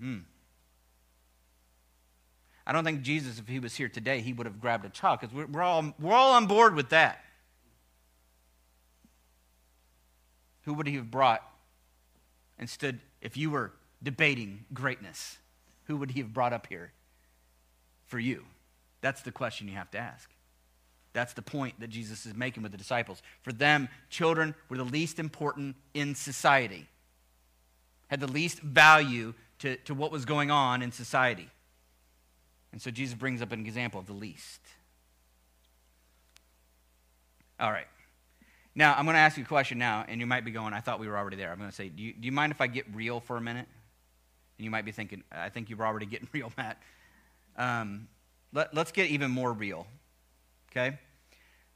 hmm. 0.00 0.20
I 2.66 2.72
don't 2.72 2.82
think 2.82 3.02
Jesus, 3.02 3.38
if 3.38 3.46
he 3.46 3.58
was 3.58 3.76
here 3.76 3.90
today, 3.90 4.22
he 4.22 4.32
would 4.32 4.46
have 4.46 4.58
grabbed 4.58 4.86
a 4.86 4.88
child 4.88 5.20
because 5.20 5.34
we're, 5.34 5.44
we're, 5.44 5.60
all, 5.60 5.92
we're 6.00 6.14
all 6.14 6.32
on 6.32 6.46
board 6.46 6.74
with 6.74 6.88
that. 6.90 7.22
Who 10.62 10.72
would 10.72 10.86
he 10.86 10.94
have 10.94 11.10
brought 11.10 11.42
and 12.58 12.70
stood 12.70 13.00
if 13.20 13.36
you 13.36 13.50
were 13.50 13.72
debating 14.02 14.64
greatness? 14.72 15.36
Who 15.88 15.98
would 15.98 16.12
he 16.12 16.20
have 16.20 16.32
brought 16.32 16.54
up 16.54 16.68
here 16.68 16.92
for 18.06 18.18
you? 18.18 18.44
That's 19.02 19.20
the 19.20 19.32
question 19.32 19.68
you 19.68 19.74
have 19.74 19.90
to 19.90 19.98
ask. 19.98 20.30
That's 21.12 21.34
the 21.34 21.42
point 21.42 21.78
that 21.80 21.90
Jesus 21.90 22.24
is 22.24 22.34
making 22.34 22.62
with 22.62 22.72
the 22.72 22.78
disciples. 22.78 23.22
For 23.42 23.52
them, 23.52 23.88
children 24.08 24.54
were 24.68 24.76
the 24.76 24.84
least 24.84 25.18
important 25.18 25.76
in 25.94 26.14
society, 26.14 26.88
had 28.08 28.20
the 28.20 28.30
least 28.30 28.60
value 28.60 29.34
to, 29.58 29.76
to 29.76 29.94
what 29.94 30.10
was 30.10 30.24
going 30.24 30.50
on 30.50 30.82
in 30.82 30.90
society. 30.90 31.48
And 32.72 32.80
so 32.80 32.90
Jesus 32.90 33.14
brings 33.14 33.42
up 33.42 33.52
an 33.52 33.60
example 33.60 34.00
of 34.00 34.06
the 34.06 34.14
least. 34.14 34.60
All 37.60 37.70
right. 37.70 37.86
Now, 38.74 38.94
I'm 38.94 39.04
going 39.04 39.14
to 39.14 39.20
ask 39.20 39.36
you 39.36 39.44
a 39.44 39.46
question 39.46 39.76
now, 39.76 40.06
and 40.08 40.18
you 40.18 40.26
might 40.26 40.46
be 40.46 40.50
going, 40.50 40.72
I 40.72 40.80
thought 40.80 40.98
we 40.98 41.06
were 41.06 41.18
already 41.18 41.36
there. 41.36 41.52
I'm 41.52 41.58
going 41.58 41.68
to 41.68 41.76
say, 41.76 41.90
do 41.90 42.02
you, 42.02 42.14
do 42.14 42.24
you 42.24 42.32
mind 42.32 42.52
if 42.52 42.62
I 42.62 42.66
get 42.66 42.86
real 42.94 43.20
for 43.20 43.36
a 43.36 43.40
minute? 43.40 43.66
And 44.56 44.64
you 44.64 44.70
might 44.70 44.86
be 44.86 44.92
thinking, 44.92 45.22
I 45.30 45.50
think 45.50 45.68
you 45.68 45.76
are 45.78 45.86
already 45.86 46.06
getting 46.06 46.28
real, 46.32 46.50
Matt. 46.56 46.80
Um, 47.58 48.08
let, 48.54 48.72
let's 48.72 48.92
get 48.92 49.10
even 49.10 49.30
more 49.30 49.52
real 49.52 49.86
Okay? 50.72 50.98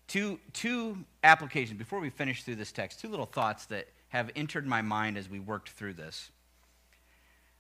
Two, 0.09 0.39
two 0.53 0.99
applications 1.23 1.79
before 1.79 2.01
we 2.01 2.11
finish 2.11 2.43
through 2.43 2.57
this 2.57 2.73
text, 2.73 3.01
two 3.01 3.09
little 3.09 3.27
thoughts 3.27 3.67
that 3.67 3.89
have 4.09 4.31
entered 4.37 4.67
my 4.67 4.83
mind 4.83 5.19
as 5.19 5.29
we 5.29 5.41
worked 5.41 5.71
through 5.71 5.95
this. 5.95 6.31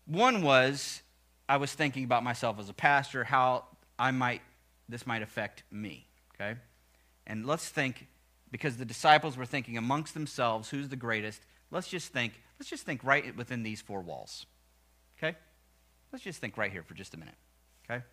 One 0.06 0.42
was 0.42 1.02
I 1.48 1.56
was 1.58 1.72
thinking 1.72 2.04
about 2.04 2.24
myself 2.24 2.58
as 2.58 2.68
a 2.68 2.74
pastor, 2.74 3.24
how 3.24 3.64
I 3.98 4.10
might 4.10 4.42
this 4.88 5.06
might 5.06 5.22
affect 5.22 5.64
me. 5.70 6.06
Okay? 6.34 6.58
And 7.26 7.44
let's 7.44 7.68
think, 7.68 8.06
because 8.50 8.76
the 8.76 8.84
disciples 8.84 9.36
were 9.36 9.46
thinking 9.46 9.76
amongst 9.76 10.14
themselves, 10.14 10.70
who's 10.70 10.88
the 10.88 10.96
greatest? 10.96 11.42
Let's 11.70 11.88
just 11.88 12.12
think, 12.12 12.40
let's 12.58 12.70
just 12.70 12.84
think 12.84 13.02
right 13.02 13.36
within 13.36 13.62
these 13.62 13.80
four 13.80 14.00
walls. 14.00 14.46
Okay? 15.18 15.36
Let's 16.12 16.24
just 16.24 16.40
think 16.40 16.56
right 16.56 16.70
here 16.70 16.82
for 16.82 16.94
just 16.94 17.14
a 17.14 17.16
minute. 17.18 17.34
Okay? 17.84 18.04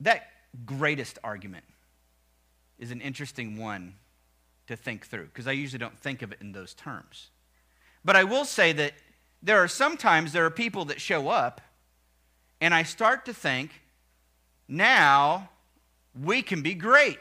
That 0.00 0.30
greatest 0.64 1.18
argument 1.24 1.64
is 2.78 2.90
an 2.90 3.00
interesting 3.00 3.56
one 3.56 3.94
to 4.66 4.76
think 4.76 5.06
through 5.06 5.26
because 5.26 5.46
I 5.46 5.52
usually 5.52 5.78
don't 5.78 5.98
think 5.98 6.22
of 6.22 6.32
it 6.32 6.38
in 6.40 6.52
those 6.52 6.74
terms. 6.74 7.30
But 8.04 8.16
I 8.16 8.24
will 8.24 8.44
say 8.44 8.72
that 8.72 8.94
there 9.42 9.62
are 9.62 9.68
sometimes 9.68 10.32
there 10.32 10.44
are 10.44 10.50
people 10.50 10.86
that 10.86 11.00
show 11.00 11.28
up 11.28 11.60
and 12.60 12.74
I 12.74 12.82
start 12.82 13.26
to 13.26 13.34
think, 13.34 13.70
now 14.68 15.50
we 16.18 16.40
can 16.40 16.62
be 16.62 16.74
great. 16.74 17.18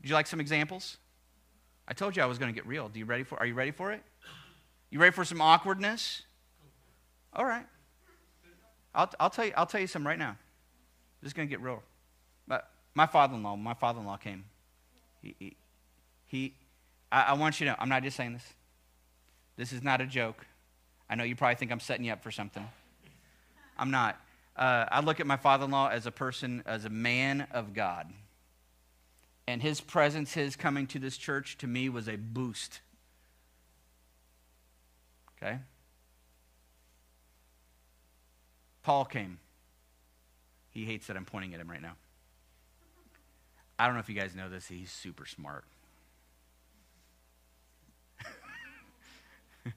Would 0.00 0.08
you 0.08 0.14
like 0.14 0.26
some 0.26 0.40
examples? 0.40 0.96
I 1.88 1.94
told 1.94 2.16
you 2.16 2.22
I 2.22 2.26
was 2.26 2.38
going 2.38 2.52
to 2.52 2.54
get 2.54 2.66
real. 2.66 2.88
Do 2.88 2.98
you 2.98 3.04
ready 3.04 3.24
for 3.24 3.38
are 3.38 3.46
you 3.46 3.54
ready 3.54 3.70
for 3.70 3.92
it? 3.92 4.02
You 4.90 5.00
ready 5.00 5.12
for 5.12 5.24
some 5.24 5.40
awkwardness? 5.40 6.22
All 7.32 7.44
right. 7.44 7.66
I'll, 8.94 9.10
I'll, 9.20 9.30
tell 9.30 9.44
you, 9.44 9.52
I'll 9.56 9.66
tell 9.66 9.80
you 9.80 9.86
something 9.86 10.06
right 10.06 10.18
now. 10.18 10.36
This 11.22 11.28
is 11.28 11.32
going 11.32 11.48
to 11.48 11.50
get 11.50 11.60
real. 11.60 11.82
But 12.46 12.70
my 12.94 13.06
father 13.06 13.34
in 13.34 13.42
law, 13.42 13.56
my 13.56 13.74
father 13.74 14.00
in 14.00 14.06
law 14.06 14.16
came. 14.16 14.44
He, 15.22 15.34
he, 15.38 15.56
he 16.26 16.54
I, 17.10 17.22
I 17.22 17.32
want 17.34 17.60
you 17.60 17.66
to 17.66 17.72
know, 17.72 17.76
I'm 17.78 17.88
not 17.88 18.02
just 18.02 18.16
saying 18.16 18.34
this. 18.34 18.54
This 19.56 19.72
is 19.72 19.82
not 19.82 20.00
a 20.00 20.06
joke. 20.06 20.46
I 21.10 21.14
know 21.14 21.24
you 21.24 21.34
probably 21.34 21.56
think 21.56 21.72
I'm 21.72 21.80
setting 21.80 22.04
you 22.04 22.12
up 22.12 22.22
for 22.22 22.30
something. 22.30 22.66
I'm 23.76 23.90
not. 23.90 24.20
Uh, 24.56 24.86
I 24.90 25.00
look 25.00 25.20
at 25.20 25.26
my 25.26 25.36
father 25.36 25.64
in 25.64 25.70
law 25.70 25.88
as 25.88 26.06
a 26.06 26.10
person, 26.10 26.62
as 26.66 26.84
a 26.84 26.90
man 26.90 27.46
of 27.52 27.74
God. 27.74 28.12
And 29.46 29.62
his 29.62 29.80
presence, 29.80 30.34
his 30.34 30.56
coming 30.56 30.86
to 30.88 30.98
this 30.98 31.16
church, 31.16 31.56
to 31.58 31.66
me 31.66 31.88
was 31.88 32.08
a 32.08 32.16
boost. 32.16 32.80
Okay? 35.36 35.58
Paul 38.88 39.04
came. 39.04 39.38
He 40.70 40.86
hates 40.86 41.08
that 41.08 41.16
I'm 41.18 41.26
pointing 41.26 41.52
at 41.52 41.60
him 41.60 41.70
right 41.70 41.82
now. 41.82 41.96
I 43.78 43.84
don't 43.84 43.92
know 43.92 44.00
if 44.00 44.08
you 44.08 44.14
guys 44.14 44.34
know 44.34 44.48
this, 44.48 44.66
he's 44.66 44.90
super 44.90 45.26
smart. 45.26 45.66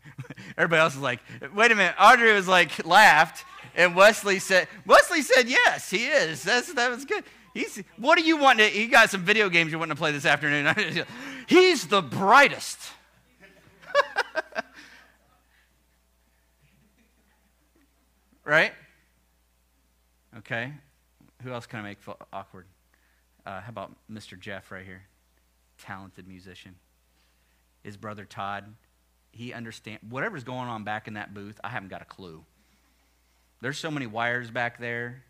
Everybody 0.57 0.79
else 0.79 0.95
is 0.95 1.01
like, 1.01 1.19
wait 1.53 1.73
a 1.73 1.75
minute. 1.75 1.95
Audrey 1.99 2.31
was 2.31 2.47
like, 2.47 2.85
laughed, 2.85 3.43
and 3.75 3.97
Wesley 3.97 4.39
said, 4.39 4.69
Wesley 4.85 5.23
said, 5.23 5.49
yes, 5.49 5.89
he 5.89 6.05
is. 6.05 6.43
That's, 6.43 6.71
that 6.71 6.89
was 6.89 7.03
good. 7.03 7.25
He's, 7.53 7.83
what 7.97 8.17
do 8.17 8.23
you 8.23 8.37
want 8.37 8.59
to, 8.59 8.65
he 8.65 8.87
got 8.87 9.09
some 9.09 9.25
video 9.25 9.49
games 9.49 9.73
you 9.73 9.79
want 9.79 9.91
to 9.91 9.95
play 9.97 10.13
this 10.13 10.23
afternoon. 10.25 10.73
He's 11.47 11.85
the 11.85 12.01
brightest. 12.01 12.79
right? 18.45 18.71
Okay. 20.41 20.73
Who 21.43 21.53
else 21.53 21.67
can 21.67 21.79
I 21.79 21.83
make 21.83 21.99
awkward? 22.33 22.65
Uh, 23.45 23.61
how 23.61 23.69
about 23.69 23.91
Mr. 24.11 24.39
Jeff 24.39 24.71
right 24.71 24.85
here? 24.85 25.03
Talented 25.77 26.27
musician. 26.27 26.75
His 27.83 27.95
brother 27.95 28.25
Todd, 28.25 28.65
he 29.31 29.53
understands 29.53 30.01
whatever's 30.09 30.43
going 30.43 30.67
on 30.67 30.83
back 30.83 31.07
in 31.07 31.13
that 31.13 31.33
booth. 31.33 31.59
I 31.63 31.69
haven't 31.69 31.89
got 31.89 32.01
a 32.01 32.05
clue. 32.05 32.43
There's 33.61 33.77
so 33.77 33.91
many 33.91 34.07
wires 34.07 34.49
back 34.49 34.79
there. 34.79 35.23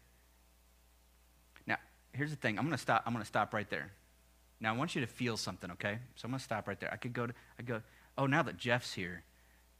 Now, 1.67 1.77
here's 2.13 2.29
the 2.29 2.37
thing. 2.37 2.57
I'm 2.57 2.69
to 2.71 2.77
stop. 2.77 3.03
I'm 3.05 3.13
to 3.13 3.25
stop 3.25 3.53
right 3.53 3.69
there. 3.69 3.91
Now, 4.61 4.73
I 4.73 4.77
want 4.77 4.95
you 4.95 5.01
to 5.01 5.07
feel 5.07 5.35
something, 5.35 5.71
okay? 5.71 5.99
So 6.15 6.25
I'm 6.25 6.31
to 6.33 6.39
stop 6.39 6.69
right 6.69 6.79
there. 6.79 6.91
I 6.91 6.95
could 6.95 7.13
go 7.13 7.27
to. 7.27 7.33
I 7.59 7.63
go. 7.63 7.81
Oh, 8.17 8.27
now 8.27 8.43
that 8.43 8.57
Jeff's 8.57 8.93
here, 8.93 9.23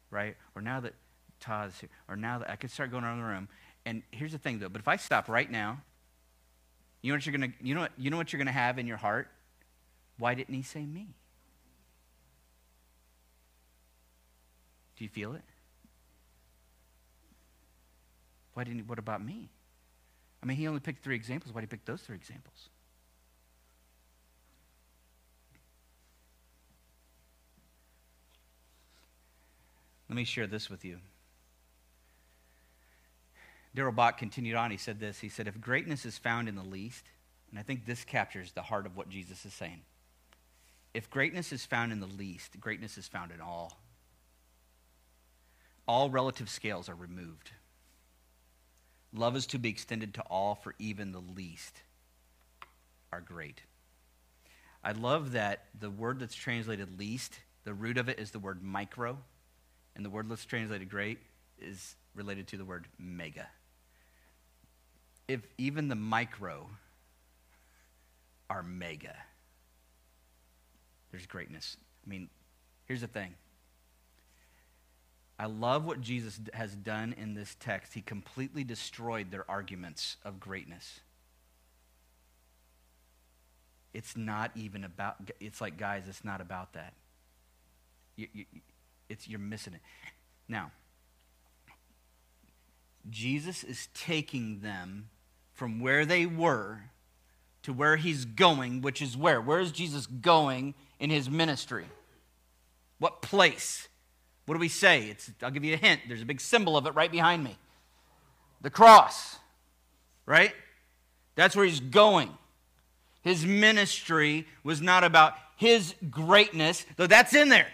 right? 0.09 0.35
Or 0.55 0.61
now 0.61 0.81
that 0.81 0.93
Todd's 1.41 1.80
here, 1.80 1.89
or 2.08 2.15
now 2.15 2.39
that 2.39 2.49
I 2.49 2.56
could 2.56 2.71
start 2.71 2.91
going 2.91 3.04
around 3.04 3.19
the 3.19 3.25
room. 3.25 3.49
And 3.86 4.04
here's 4.12 4.32
the 4.32 4.38
thing, 4.38 4.60
though. 4.60 4.69
But 4.69 4.80
if 4.80 4.88
I 4.88 4.95
stop 4.95 5.27
right 5.27 5.49
now, 5.49 5.82
you 7.01 7.12
know 7.12 7.17
what 7.17 7.25
you're 7.25 7.34
gonna. 7.34 7.51
You 7.62 7.75
know 7.75 7.82
what. 7.82 7.91
You 7.97 8.10
know 8.10 8.17
what 8.17 8.32
you're 8.32 8.38
gonna 8.38 8.51
have 8.51 8.77
in 8.80 8.88
your 8.88 8.97
heart. 8.97 9.27
Why 10.17 10.36
didn't 10.36 10.54
he 10.54 10.62
say 10.62 10.86
me? 10.86 11.15
Do 14.97 15.04
you 15.04 15.10
feel 15.10 15.34
it? 15.34 15.41
Why 18.54 18.63
didn't 18.63 18.80
he, 18.80 18.84
what 18.84 18.99
about 18.99 19.25
me? 19.25 19.49
I 20.43 20.45
mean, 20.45 20.58
he 20.58 20.67
only 20.67 20.80
picked 20.80 21.04
three 21.04 21.15
examples. 21.15 21.56
Why 21.56 21.62
did 21.62 21.71
he 21.71 21.75
pick 21.75 21.86
those 21.86 22.01
three 22.01 22.15
examples? 22.15 22.69
Let 30.08 30.15
me 30.15 30.23
share 30.23 30.45
this 30.45 30.69
with 30.69 30.84
you. 30.84 30.99
Bock 33.73 34.17
continued 34.17 34.55
on. 34.55 34.71
He 34.71 34.77
said 34.77 34.99
this. 34.99 35.19
He 35.19 35.29
said, 35.29 35.47
If 35.47 35.60
greatness 35.62 36.05
is 36.05 36.17
found 36.17 36.49
in 36.49 36.55
the 36.55 36.63
least, 36.63 37.05
and 37.49 37.60
I 37.60 37.63
think 37.63 37.86
this 37.86 38.03
captures 38.03 38.51
the 38.51 38.62
heart 38.62 38.86
of 38.86 38.95
what 38.95 39.10
Jesus 39.10 39.45
is 39.45 39.53
saying. 39.53 39.81
If 40.93 41.10
greatness 41.10 41.53
is 41.53 41.65
found 41.65 41.91
in 41.91 41.99
the 41.99 42.07
least, 42.07 42.60
greatness 42.60 42.97
is 42.97 43.07
found 43.07 43.31
in 43.31 43.39
all 43.39 43.77
all 45.91 46.10
relative 46.10 46.49
scales 46.49 46.88
are 46.88 46.95
removed. 46.95 47.51
Love 49.13 49.36
is 49.36 49.45
to 49.47 49.60
be 49.60 49.69
extended 49.69 50.13
to 50.13 50.21
all, 50.21 50.55
for 50.55 50.73
even 50.79 51.12
the 51.12 51.19
least 51.19 51.81
are 53.12 53.19
great. 53.19 53.62
I 54.84 54.93
love 54.93 55.34
that 55.34 55.65
the 55.77 55.89
word 55.89 56.19
that's 56.19 56.34
translated 56.34 56.97
least, 56.97 57.38
the 57.65 57.73
root 57.73 57.97
of 57.97 58.07
it 58.07 58.19
is 58.19 58.31
the 58.31 58.39
word 58.39 58.63
micro, 58.63 59.17
and 59.95 60.05
the 60.05 60.10
word 60.10 60.29
that's 60.29 60.45
translated 60.45 60.89
great 60.89 61.19
is 61.60 61.95
related 62.15 62.47
to 62.47 62.57
the 62.57 62.65
word 62.65 62.88
mega. 62.97 63.47
If 65.27 65.41
even 65.57 65.88
the 65.88 65.95
micro 65.95 66.67
are 68.49 68.63
mega, 68.63 69.15
there's 71.12 71.25
greatness. 71.25 71.77
I 72.05 72.10
mean, 72.10 72.29
here's 72.86 73.01
the 73.01 73.07
thing 73.07 73.36
I 75.41 75.45
love 75.45 75.86
what 75.86 76.01
Jesus 76.01 76.39
has 76.53 76.75
done 76.75 77.15
in 77.17 77.34
this 77.34 77.55
text. 77.60 77.93
He 77.93 78.01
completely 78.01 78.63
destroyed 78.63 79.31
their 79.31 79.49
arguments 79.49 80.17
of 80.23 80.39
greatness. 80.39 80.99
It's 83.93 84.15
not 84.15 84.51
even 84.55 84.84
about, 84.84 85.31
it's 85.39 85.60
like, 85.60 85.77
guys, 85.77 86.03
it's 86.07 86.23
not 86.23 86.41
about 86.41 86.73
that. 86.73 86.93
You, 88.15 88.27
you, 88.34 88.45
it's, 89.10 89.27
you're 89.27 89.39
missing 89.39 89.73
it. 89.73 89.81
Now, 90.47 90.71
Jesus 93.09 93.63
is 93.63 93.87
taking 93.93 94.59
them 94.61 95.09
from 95.53 95.79
where 95.79 96.05
they 96.05 96.25
were 96.25 96.81
to 97.63 97.73
where 97.73 97.97
he's 97.97 98.25
going, 98.25 98.81
which 98.81 99.01
is 99.01 99.15
where? 99.15 99.39
Where 99.39 99.59
is 99.59 99.71
Jesus 99.71 100.07
going 100.07 100.73
in 100.99 101.09
his 101.09 101.29
ministry? 101.29 101.85
What 102.99 103.21
place? 103.21 103.87
What 104.45 104.55
do 104.55 104.59
we 104.59 104.69
say? 104.69 105.03
It's, 105.03 105.31
I'll 105.41 105.51
give 105.51 105.63
you 105.63 105.73
a 105.73 105.77
hint. 105.77 106.01
There's 106.07 106.21
a 106.21 106.25
big 106.25 106.41
symbol 106.41 106.75
of 106.77 106.85
it 106.85 106.95
right 106.95 107.11
behind 107.11 107.43
me 107.43 107.57
the 108.61 108.69
cross, 108.69 109.37
right? 110.25 110.53
That's 111.35 111.55
where 111.55 111.65
he's 111.65 111.79
going. 111.79 112.29
His 113.23 113.45
ministry 113.45 114.47
was 114.63 114.81
not 114.81 115.03
about 115.03 115.33
his 115.55 115.95
greatness, 116.09 116.85
though 116.97 117.07
that's 117.07 117.33
in 117.33 117.49
there. 117.49 117.67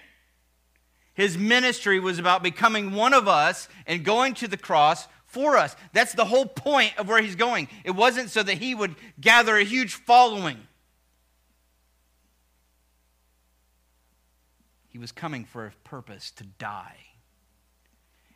His 1.14 1.38
ministry 1.38 2.00
was 2.00 2.20
about 2.20 2.44
becoming 2.44 2.92
one 2.92 3.14
of 3.14 3.28
us 3.28 3.68
and 3.86 4.06
going 4.06 4.34
to 4.36 4.48
the 4.48 4.58
cross 4.58 5.08
for 5.28 5.58
us. 5.58 5.76
That's 5.94 6.14
the 6.14 6.26
whole 6.26 6.46
point 6.46 6.98
of 6.98 7.08
where 7.08 7.22
he's 7.22 7.36
going. 7.36 7.68
It 7.84 7.92
wasn't 7.92 8.32
so 8.32 8.42
that 8.42 8.58
he 8.58 8.74
would 8.74 8.96
gather 9.20 9.56
a 9.56 9.64
huge 9.64 9.94
following. 9.94 10.58
He 14.90 14.98
was 14.98 15.12
coming 15.12 15.46
for 15.46 15.68
a 15.68 15.72
purpose 15.84 16.32
to 16.32 16.44
die. 16.44 16.98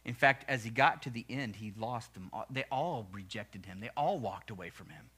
In 0.03 0.13
fact, 0.13 0.45
as 0.47 0.63
he 0.63 0.69
got 0.69 1.01
to 1.03 1.09
the 1.09 1.25
end, 1.29 1.55
he 1.55 1.73
lost 1.77 2.13
them. 2.13 2.31
They 2.49 2.65
all 2.71 3.07
rejected 3.11 3.65
him, 3.65 3.79
they 3.79 3.89
all 3.95 4.19
walked 4.19 4.51
away 4.51 4.69
from 4.69 4.89
him. 4.89 5.09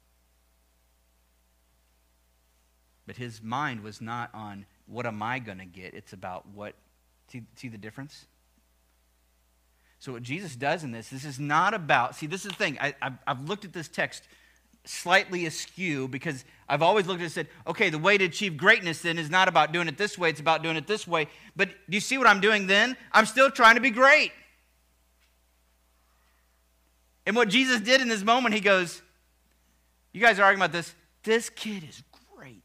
But 3.05 3.17
his 3.17 3.41
mind 3.41 3.83
was 3.83 3.99
not 3.99 4.29
on 4.33 4.65
what 4.85 5.05
am 5.05 5.21
I 5.21 5.39
going 5.39 5.57
to 5.57 5.65
get? 5.65 5.93
It's 5.93 6.13
about 6.13 6.47
what. 6.53 6.75
See, 7.29 7.43
see 7.55 7.67
the 7.67 7.77
difference? 7.77 8.25
So, 10.03 10.11
what 10.11 10.23
Jesus 10.23 10.57
does 10.57 10.83
in 10.83 10.91
this, 10.91 11.07
this 11.07 11.23
is 11.23 11.39
not 11.39 11.73
about. 11.73 12.17
See, 12.17 12.27
this 12.27 12.43
is 12.43 12.51
the 12.51 12.57
thing. 12.57 12.77
I, 12.81 12.93
I've 13.25 13.47
looked 13.47 13.63
at 13.63 13.71
this 13.71 13.87
text 13.87 14.27
slightly 14.83 15.45
askew 15.45 16.09
because 16.09 16.43
I've 16.67 16.81
always 16.81 17.07
looked 17.07 17.21
at 17.21 17.21
it 17.21 17.25
and 17.27 17.31
said, 17.31 17.47
okay, 17.67 17.89
the 17.89 17.97
way 17.97 18.17
to 18.17 18.25
achieve 18.25 18.57
greatness 18.57 19.01
then 19.01 19.17
is 19.17 19.29
not 19.29 19.47
about 19.47 19.71
doing 19.71 19.87
it 19.87 19.97
this 19.97 20.17
way, 20.17 20.29
it's 20.29 20.41
about 20.41 20.61
doing 20.61 20.75
it 20.75 20.87
this 20.87 21.07
way. 21.07 21.29
But 21.55 21.69
do 21.69 21.95
you 21.95 22.01
see 22.01 22.17
what 22.17 22.27
I'm 22.27 22.41
doing 22.41 22.67
then? 22.67 22.97
I'm 23.13 23.25
still 23.25 23.49
trying 23.49 23.75
to 23.75 23.81
be 23.81 23.91
great. 23.91 24.33
And 27.25 27.33
what 27.33 27.47
Jesus 27.47 27.79
did 27.79 28.01
in 28.01 28.09
this 28.09 28.23
moment, 28.23 28.53
he 28.53 28.59
goes, 28.59 29.01
You 30.11 30.19
guys 30.19 30.37
are 30.37 30.43
arguing 30.43 30.63
about 30.63 30.73
this. 30.73 30.93
This 31.23 31.49
kid 31.49 31.81
is 31.87 32.03
great. 32.35 32.63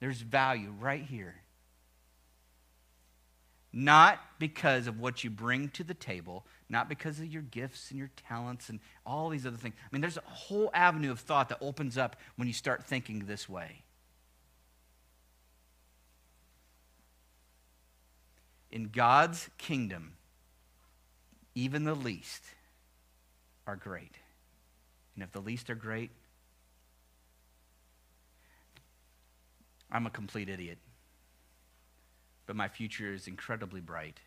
There's 0.00 0.20
value 0.20 0.74
right 0.78 1.02
here. 1.02 1.36
Not 3.78 4.20
because 4.38 4.86
of 4.86 5.00
what 5.00 5.22
you 5.22 5.28
bring 5.28 5.68
to 5.68 5.84
the 5.84 5.92
table, 5.92 6.46
not 6.66 6.88
because 6.88 7.20
of 7.20 7.26
your 7.26 7.42
gifts 7.42 7.90
and 7.90 7.98
your 7.98 8.10
talents 8.26 8.70
and 8.70 8.80
all 9.04 9.28
these 9.28 9.44
other 9.44 9.58
things. 9.58 9.74
I 9.78 9.88
mean, 9.92 10.00
there's 10.00 10.16
a 10.16 10.22
whole 10.22 10.70
avenue 10.72 11.10
of 11.10 11.20
thought 11.20 11.50
that 11.50 11.58
opens 11.60 11.98
up 11.98 12.16
when 12.36 12.48
you 12.48 12.54
start 12.54 12.86
thinking 12.86 13.26
this 13.26 13.50
way. 13.50 13.82
In 18.70 18.88
God's 18.88 19.50
kingdom, 19.58 20.14
even 21.54 21.84
the 21.84 21.94
least 21.94 22.44
are 23.66 23.76
great. 23.76 24.14
And 25.14 25.22
if 25.22 25.32
the 25.32 25.40
least 25.40 25.68
are 25.68 25.74
great, 25.74 26.12
I'm 29.92 30.06
a 30.06 30.10
complete 30.10 30.48
idiot. 30.48 30.78
But 32.46 32.56
my 32.56 32.68
future 32.68 33.12
is 33.12 33.26
incredibly 33.26 33.80
bright. 33.80 34.20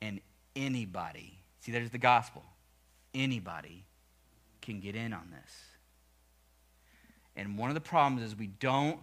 And 0.00 0.20
anybody 0.54 1.38
See, 1.60 1.72
there's 1.72 1.90
the 1.90 1.98
gospel. 1.98 2.44
Anybody 3.14 3.84
can 4.60 4.80
get 4.80 4.94
in 4.94 5.12
on 5.12 5.30
this. 5.30 5.52
And 7.36 7.56
one 7.56 7.70
of 7.70 7.74
the 7.74 7.80
problems 7.80 8.22
is 8.22 8.36
we 8.36 8.46
don't 8.46 9.00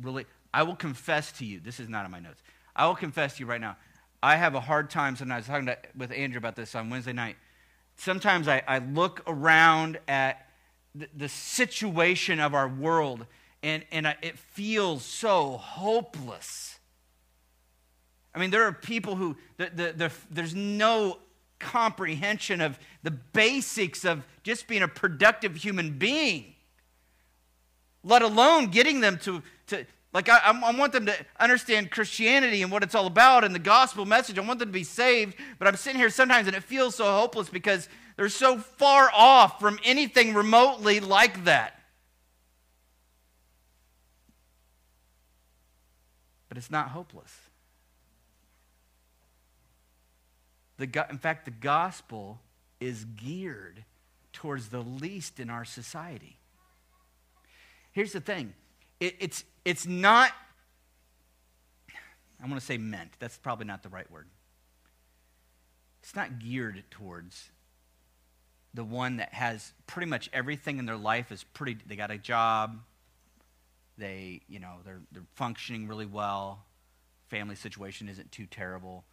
really, 0.00 0.26
I 0.52 0.62
will 0.62 0.76
confess 0.76 1.32
to 1.32 1.44
you, 1.44 1.60
this 1.60 1.78
is 1.80 1.88
not 1.88 2.04
in 2.04 2.10
my 2.10 2.20
notes. 2.20 2.42
I 2.74 2.86
will 2.86 2.94
confess 2.94 3.36
to 3.36 3.40
you 3.40 3.46
right 3.46 3.60
now. 3.60 3.76
I 4.22 4.36
have 4.36 4.54
a 4.54 4.60
hard 4.60 4.90
time 4.90 5.14
sometimes 5.16 5.46
talking 5.46 5.66
to, 5.66 5.78
with 5.96 6.10
Andrew 6.10 6.38
about 6.38 6.56
this 6.56 6.74
on 6.74 6.90
Wednesday 6.90 7.12
night. 7.12 7.36
Sometimes 7.96 8.48
I, 8.48 8.62
I 8.66 8.78
look 8.78 9.22
around 9.26 9.98
at 10.08 10.48
the, 10.94 11.08
the, 11.14 11.28
situation 11.28 12.40
of 12.40 12.54
our 12.54 12.68
world 12.68 13.26
and, 13.62 13.84
and 13.92 14.08
I, 14.08 14.16
it 14.22 14.38
feels 14.38 15.04
so 15.04 15.58
hopeless. 15.58 16.75
I 18.36 18.38
mean, 18.38 18.50
there 18.50 18.64
are 18.64 18.72
people 18.72 19.16
who, 19.16 19.34
the, 19.56 19.70
the, 19.74 19.92
the, 19.96 20.12
there's 20.30 20.54
no 20.54 21.18
comprehension 21.58 22.60
of 22.60 22.78
the 23.02 23.10
basics 23.10 24.04
of 24.04 24.24
just 24.42 24.68
being 24.68 24.82
a 24.82 24.88
productive 24.88 25.56
human 25.56 25.98
being, 25.98 26.54
let 28.04 28.20
alone 28.20 28.66
getting 28.66 29.00
them 29.00 29.16
to, 29.20 29.42
to 29.68 29.86
like, 30.12 30.28
I, 30.28 30.38
I, 30.44 30.76
want 30.76 30.92
them 30.92 31.06
to 31.06 31.16
understand 31.40 31.90
Christianity 31.90 32.62
and 32.62 32.70
what 32.70 32.82
it's 32.82 32.94
all 32.94 33.06
about 33.06 33.42
and 33.42 33.54
the 33.54 33.58
gospel 33.58 34.04
message. 34.04 34.38
I 34.38 34.42
want 34.42 34.58
them 34.58 34.68
to 34.68 34.72
be 34.72 34.84
saved, 34.84 35.34
but 35.58 35.66
I'm 35.66 35.76
sitting 35.76 35.98
here 35.98 36.10
sometimes 36.10 36.46
and 36.46 36.54
it 36.54 36.62
feels 36.62 36.94
so 36.94 37.04
hopeless 37.04 37.48
because 37.48 37.88
they're 38.16 38.28
so 38.28 38.58
far 38.58 39.10
off 39.14 39.58
from 39.58 39.78
anything 39.82 40.34
remotely 40.34 41.00
like 41.00 41.44
that. 41.44 41.80
But 46.50 46.58
it's 46.58 46.70
not 46.70 46.90
hopeless. 46.90 47.45
The, 50.78 51.06
in 51.10 51.18
fact, 51.18 51.44
the 51.44 51.50
gospel 51.50 52.40
is 52.80 53.04
geared 53.04 53.84
towards 54.32 54.68
the 54.68 54.80
least 54.80 55.40
in 55.40 55.48
our 55.48 55.64
society. 55.64 56.36
Here's 57.92 58.12
the 58.12 58.20
thing 58.20 58.52
it, 59.00 59.16
it's, 59.18 59.44
it's 59.64 59.86
not, 59.86 60.32
I 62.42 62.46
want 62.46 62.60
to 62.60 62.66
say 62.66 62.76
meant. 62.76 63.12
That's 63.18 63.38
probably 63.38 63.66
not 63.66 63.82
the 63.82 63.88
right 63.88 64.10
word. 64.10 64.28
It's 66.02 66.14
not 66.14 66.38
geared 66.38 66.84
towards 66.90 67.50
the 68.74 68.84
one 68.84 69.16
that 69.16 69.32
has 69.32 69.72
pretty 69.86 70.08
much 70.08 70.28
everything 70.34 70.78
in 70.78 70.84
their 70.84 70.98
life 70.98 71.32
is 71.32 71.42
pretty, 71.42 71.78
they 71.86 71.96
got 71.96 72.10
a 72.10 72.18
job, 72.18 72.78
they, 73.96 74.42
you 74.48 74.60
know, 74.60 74.74
they're, 74.84 75.00
they're 75.10 75.24
functioning 75.34 75.88
really 75.88 76.04
well, 76.04 76.62
family 77.28 77.56
situation 77.56 78.08
isn't 78.08 78.30
too 78.30 78.44
terrible 78.44 79.04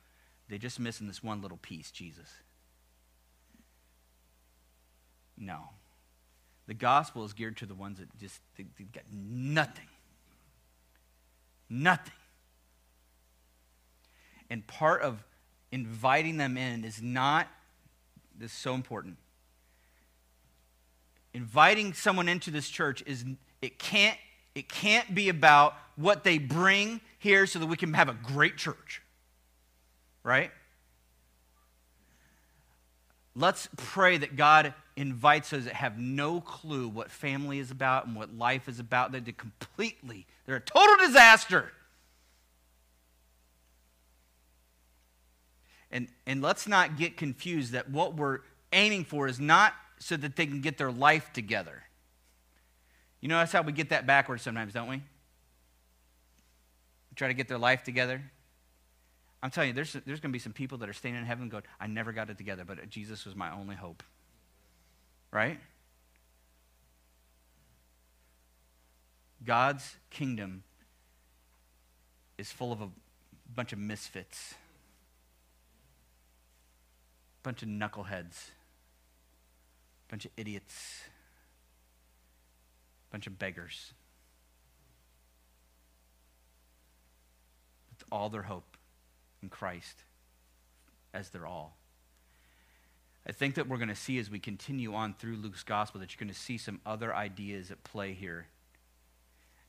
they're 0.49 0.58
just 0.58 0.79
missing 0.79 1.08
this 1.08 1.23
one 1.23 1.41
little 1.41 1.58
piece, 1.58 1.91
Jesus. 1.91 2.29
No. 5.38 5.69
The 6.67 6.73
gospel 6.73 7.25
is 7.25 7.34
geared 7.34 7.58
to 7.58 7.65
the 7.65 7.75
ones 7.75 7.99
that 7.99 8.17
just 8.19 8.39
they, 8.58 8.65
have 8.77 8.91
got 8.91 9.03
nothing. 9.12 9.88
Nothing. 11.69 12.13
And 14.49 14.65
part 14.67 15.01
of 15.01 15.23
inviting 15.71 16.38
them 16.38 16.58
in 16.58 16.84
is 16.84 17.01
not, 17.01 17.47
this 18.38 18.51
is 18.51 18.58
so 18.58 18.75
important. 18.75 19.17
Inviting 21.34 21.93
someone 21.93 22.29
into 22.29 22.51
this 22.51 22.69
church 22.69 23.03
is 23.06 23.25
it 23.62 23.79
can't 23.79 24.17
it 24.56 24.69
can't 24.69 25.15
be 25.15 25.29
about 25.29 25.75
what 25.95 26.23
they 26.23 26.38
bring 26.38 27.01
here 27.17 27.47
so 27.47 27.58
that 27.58 27.65
we 27.65 27.75
can 27.75 27.93
have 27.93 28.08
a 28.08 28.13
great 28.13 28.56
church 28.56 29.01
right? 30.23 30.51
Let's 33.36 33.67
pray 33.75 34.17
that 34.17 34.36
God 34.36 34.73
invites 34.95 35.49
those 35.49 35.65
that 35.65 35.73
have 35.73 35.97
no 35.97 36.39
clue 36.39 36.88
what 36.88 37.09
family 37.09 37.59
is 37.59 37.71
about 37.71 38.05
and 38.05 38.15
what 38.15 38.38
life 38.38 38.69
is 38.69 38.79
about. 38.79 39.12
That 39.12 39.25
they're 39.25 39.33
completely, 39.33 40.27
they're 40.45 40.57
a 40.57 40.62
total 40.62 41.05
disaster. 41.05 41.71
And, 45.91 46.07
and 46.25 46.41
let's 46.41 46.67
not 46.67 46.97
get 46.97 47.17
confused 47.17 47.73
that 47.73 47.89
what 47.89 48.15
we're 48.15 48.39
aiming 48.71 49.05
for 49.05 49.27
is 49.27 49.39
not 49.39 49.73
so 49.99 50.17
that 50.17 50.36
they 50.36 50.45
can 50.45 50.62
get 50.62 50.77
their 50.77 50.91
life 50.91 51.31
together. 51.33 51.83
You 53.21 53.29
know, 53.29 53.38
that's 53.38 53.51
how 53.51 53.62
we 53.62 53.71
get 53.71 53.89
that 53.89 54.05
backwards 54.05 54.43
sometimes, 54.43 54.73
don't 54.73 54.89
we? 54.89 54.97
we 54.97 55.03
try 57.15 57.27
to 57.27 57.33
get 57.33 57.47
their 57.47 57.59
life 57.59 57.83
together. 57.83 58.21
I'm 59.43 59.51
telling 59.51 59.67
you, 59.67 59.73
there's, 59.73 59.91
there's 59.91 60.21
going 60.21 60.32
to 60.32 60.34
be 60.34 60.39
some 60.39 60.53
people 60.53 60.77
that 60.77 60.88
are 60.88 60.93
staying 60.93 61.15
in 61.15 61.25
heaven 61.25 61.49
going, 61.49 61.63
I 61.77 61.86
never 61.86 62.13
got 62.13 62.29
it 62.29 62.38
together, 62.38 62.63
but 62.63 62.89
Jesus 62.89 63.25
was 63.25 63.36
my 63.36 63.51
only 63.51 63.75
hope. 63.75 64.01
Right? 65.32 65.60
God's 69.43 69.97
kingdom 70.10 70.63
is 72.38 72.53
full 72.53 72.71
of 72.71 72.79
a 72.79 72.88
bunch 73.53 73.73
of 73.73 73.79
misfits, 73.79 74.56
a 77.41 77.43
bunch 77.43 77.63
of 77.63 77.67
knuckleheads, 77.67 78.51
a 80.08 80.10
bunch 80.10 80.23
of 80.23 80.32
idiots, 80.38 81.01
a 83.10 83.12
bunch 83.12 83.27
of 83.27 83.38
beggars. 83.38 83.91
It's 87.91 88.06
all 88.10 88.29
their 88.29 88.43
hope 88.43 88.72
Christ 89.49 90.03
as 91.13 91.29
their 91.29 91.45
all. 91.45 91.77
I 93.25 93.32
think 93.32 93.56
that 93.56 93.69
we're 93.69 93.77
going 93.77 93.88
to 93.89 93.95
see 93.95 94.19
as 94.19 94.29
we 94.29 94.39
continue 94.39 94.93
on 94.93 95.13
through 95.13 95.38
Luke's 95.38 95.63
gospel 95.63 96.01
that 96.01 96.12
you're 96.12 96.25
going 96.25 96.34
to 96.34 96.39
see 96.39 96.58
some 96.58 96.82
other 96.86 97.15
ideas 97.15 97.71
at 97.71 97.84
play 97.84 98.13
here. 98.13 98.47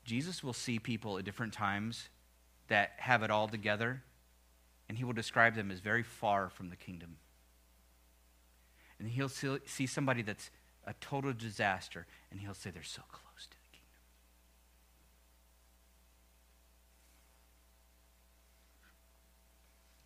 Jesus 0.03 0.43
will 0.43 0.53
see 0.53 0.77
people 0.77 1.17
at 1.17 1.25
different 1.25 1.53
times 1.53 2.09
that 2.67 2.91
have 2.97 3.23
it 3.23 3.31
all 3.31 3.47
together, 3.47 4.03
and 4.89 4.97
he 4.97 5.03
will 5.03 5.13
describe 5.13 5.55
them 5.55 5.71
as 5.71 5.79
very 5.79 6.03
far 6.03 6.49
from 6.49 6.69
the 6.69 6.75
kingdom. 6.75 7.17
And 8.99 9.09
he'll 9.09 9.29
see 9.29 9.87
somebody 9.87 10.21
that's 10.21 10.51
a 10.85 10.93
total 10.99 11.33
disaster, 11.33 12.05
and 12.31 12.39
he'll 12.39 12.53
say 12.53 12.71
they're 12.71 12.83
so 12.83 13.01
close. 13.11 13.47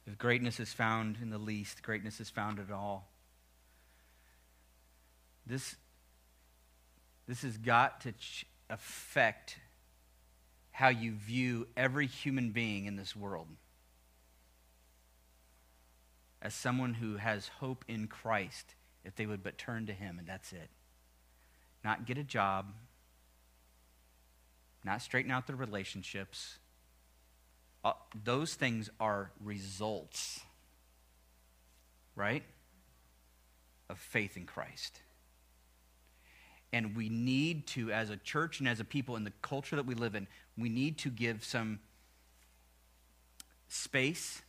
If 0.10 0.18
greatness 0.18 0.60
is 0.60 0.74
found 0.74 1.18
in 1.22 1.30
the 1.30 1.38
least, 1.38 1.84
greatness 1.84 2.20
is 2.20 2.32
found 2.32 2.60
at 2.60 2.72
all. 2.72 3.12
This, 5.46 5.76
this 7.28 7.44
has 7.44 7.58
got 7.58 8.02
to 8.02 8.14
ch- 8.14 8.46
affect 8.72 9.60
how 10.72 10.88
you 10.88 11.12
view 11.12 11.68
every 11.78 12.08
human 12.08 12.52
being 12.52 12.86
in 12.86 12.96
this 12.96 13.16
world 13.16 13.50
as 16.42 16.56
someone 16.56 16.96
who 16.96 17.18
has 17.18 17.48
hope 17.60 17.86
in 17.88 18.08
Christ 18.08 18.74
if 19.06 19.16
they 19.16 19.28
would 19.28 19.44
but 19.44 19.60
turn 19.60 19.86
to 19.86 19.94
Him, 19.94 20.18
and 20.18 20.28
that's 20.28 20.54
it. 20.54 20.70
Not 21.84 22.08
get 22.08 22.18
a 22.18 22.24
job, 22.24 22.74
not 24.84 25.04
straighten 25.04 25.30
out 25.30 25.46
their 25.46 25.56
relationships, 25.56 26.58
uh, 27.84 27.94
those 28.24 28.56
things 28.56 28.90
are 29.00 29.32
results, 29.44 30.42
right? 32.16 32.44
Of 33.90 33.98
faith 34.00 34.36
in 34.38 34.46
Christ. 34.46 35.02
And 36.72 36.96
we 36.96 37.10
need 37.10 37.66
to, 37.68 37.92
as 37.92 38.10
a 38.10 38.18
church 38.18 38.60
and 38.60 38.68
as 38.68 38.80
a 38.80 38.84
people 38.84 39.16
in 39.16 39.24
the 39.24 39.34
culture 39.42 39.76
that 39.76 39.86
we 39.86 39.96
live 39.96 40.14
in, 40.14 40.28
we 40.58 40.70
need 40.70 40.98
to 41.00 41.10
give 41.10 41.44
some 41.44 41.80
space 43.70 44.42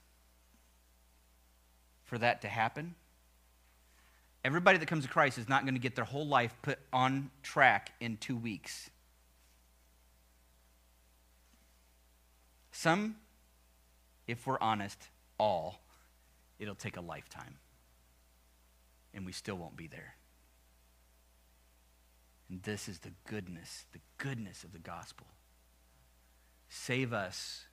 for 2.05 2.19
that 2.19 2.43
to 2.43 2.49
happen. 2.49 2.95
Everybody 4.45 4.79
that 4.79 4.87
comes 4.87 5.05
to 5.05 5.11
Christ 5.11 5.39
is 5.39 5.49
not 5.49 5.63
going 5.63 5.75
to 5.75 5.81
get 5.81 5.95
their 5.95 6.05
whole 6.05 6.27
life 6.27 6.55
put 6.63 6.79
on 6.93 7.31
track 7.43 7.93
in 8.01 8.17
two 8.17 8.37
weeks. 8.37 8.91
Some, 12.71 13.17
if 14.27 14.47
we're 14.47 14.61
honest, 14.61 14.99
all, 15.39 15.81
it'll 16.59 16.75
take 16.75 16.97
a 16.97 17.01
lifetime. 17.01 17.57
And 19.13 19.27
we 19.27 19.33
still 19.33 19.57
won't 19.57 19.77
be 19.77 19.89
there. 19.89 20.15
And 22.49 22.63
this 22.63 22.89
is 22.89 22.99
the 23.01 23.13
goodness, 23.29 23.87
the 23.93 24.01
goodness 24.19 24.65
of 24.65 24.73
the 24.73 24.79
gospel. 24.79 25.27
Save 26.69 27.13
us 27.13 27.65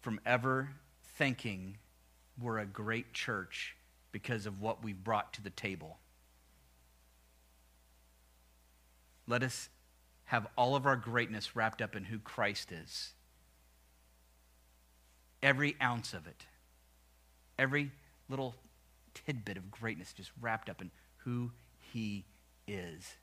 from 0.00 0.20
ever 0.26 0.70
thinking 1.16 1.78
we're 2.40 2.58
a 2.58 2.66
great 2.66 3.12
church 3.12 3.76
because 4.12 4.46
of 4.46 4.60
what 4.60 4.82
we've 4.84 5.02
brought 5.02 5.32
to 5.34 5.42
the 5.42 5.50
table. 5.50 5.98
Let 9.26 9.42
us 9.42 9.68
have 10.34 10.48
all 10.58 10.74
of 10.74 10.84
our 10.84 10.96
greatness 10.96 11.54
wrapped 11.54 11.80
up 11.80 11.94
in 11.94 12.02
who 12.02 12.18
Christ 12.18 12.72
is 12.72 13.12
every 15.44 15.76
ounce 15.80 16.12
of 16.12 16.26
it, 16.26 16.46
every 17.56 17.92
little 18.28 18.56
tidbit 19.12 19.56
of 19.56 19.70
greatness 19.70 20.12
just 20.12 20.32
wrapped 20.40 20.68
up 20.68 20.80
in 20.80 20.90
who 21.18 21.52
he 21.92 22.24
is. 22.66 23.14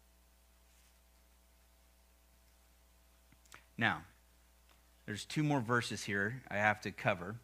Now, 3.78 4.04
there's 5.06 5.26
two 5.26 5.44
more 5.44 5.60
verses 5.60 6.04
here 6.06 6.44
I 6.50 6.58
have 6.58 6.80
to 6.82 6.92
cover. 6.92 7.36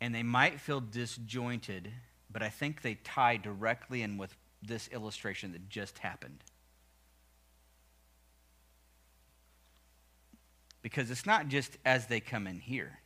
And 0.00 0.14
they 0.14 0.22
might 0.22 0.60
feel 0.60 0.80
disjointed, 0.80 1.92
but 2.30 2.42
I 2.42 2.48
think 2.48 2.80
they 2.80 2.94
tie 2.94 3.36
directly 3.36 4.00
in 4.00 4.16
with 4.16 4.34
this 4.62 4.88
illustration 4.88 5.52
that 5.52 5.68
just 5.68 5.98
happened. 5.98 6.42
Because 10.82 11.10
it's 11.10 11.26
not 11.26 11.48
just 11.48 11.78
as 11.84 12.06
they 12.06 12.20
come 12.20 12.46
in 12.46 12.58
here. 12.58 12.98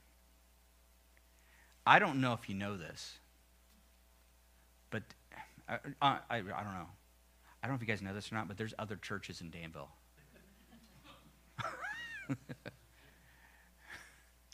I 1.86 1.98
don't 1.98 2.20
know 2.20 2.32
if 2.32 2.48
you 2.48 2.54
know 2.54 2.76
this, 2.76 3.18
but 4.90 5.02
I, 5.68 5.78
I, 6.02 6.18
I, 6.30 6.40
don't 6.40 6.48
know. 6.48 6.88
I 7.62 7.66
don't 7.66 7.70
know 7.70 7.74
if 7.74 7.80
you 7.80 7.86
guys 7.86 8.02
know 8.02 8.12
this 8.14 8.32
or 8.32 8.34
not, 8.34 8.48
but 8.48 8.56
there's 8.56 8.74
other 8.78 8.96
churches 8.96 9.40
in 9.40 9.50
Danville. 9.50 9.90
Did 12.28 12.36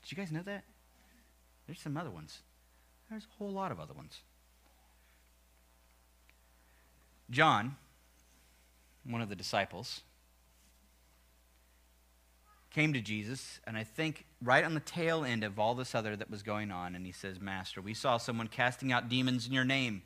you 0.07 0.17
guys 0.17 0.31
know 0.31 0.43
that? 0.43 0.63
There's 1.65 1.79
some 1.79 1.97
other 1.97 2.11
ones. 2.11 2.39
There's 3.09 3.23
a 3.23 3.37
whole 3.37 3.51
lot 3.51 3.71
of 3.71 3.79
other 3.79 3.93
ones. 3.93 4.19
John, 7.29 7.77
one 9.05 9.21
of 9.21 9.29
the 9.29 9.35
disciples, 9.35 10.01
came 12.73 12.93
to 12.93 13.01
Jesus, 13.01 13.59
and 13.65 13.77
I 13.77 13.83
think 13.83 14.25
right 14.41 14.63
on 14.63 14.73
the 14.73 14.79
tail 14.79 15.23
end 15.23 15.43
of 15.43 15.59
all 15.59 15.75
this 15.75 15.93
other 15.93 16.15
that 16.15 16.29
was 16.29 16.41
going 16.41 16.71
on, 16.71 16.95
and 16.95 17.05
he 17.05 17.11
says, 17.11 17.39
Master, 17.39 17.81
we 17.81 17.93
saw 17.93 18.17
someone 18.17 18.47
casting 18.47 18.91
out 18.91 19.09
demons 19.09 19.45
in 19.45 19.53
your 19.53 19.63
name, 19.63 20.01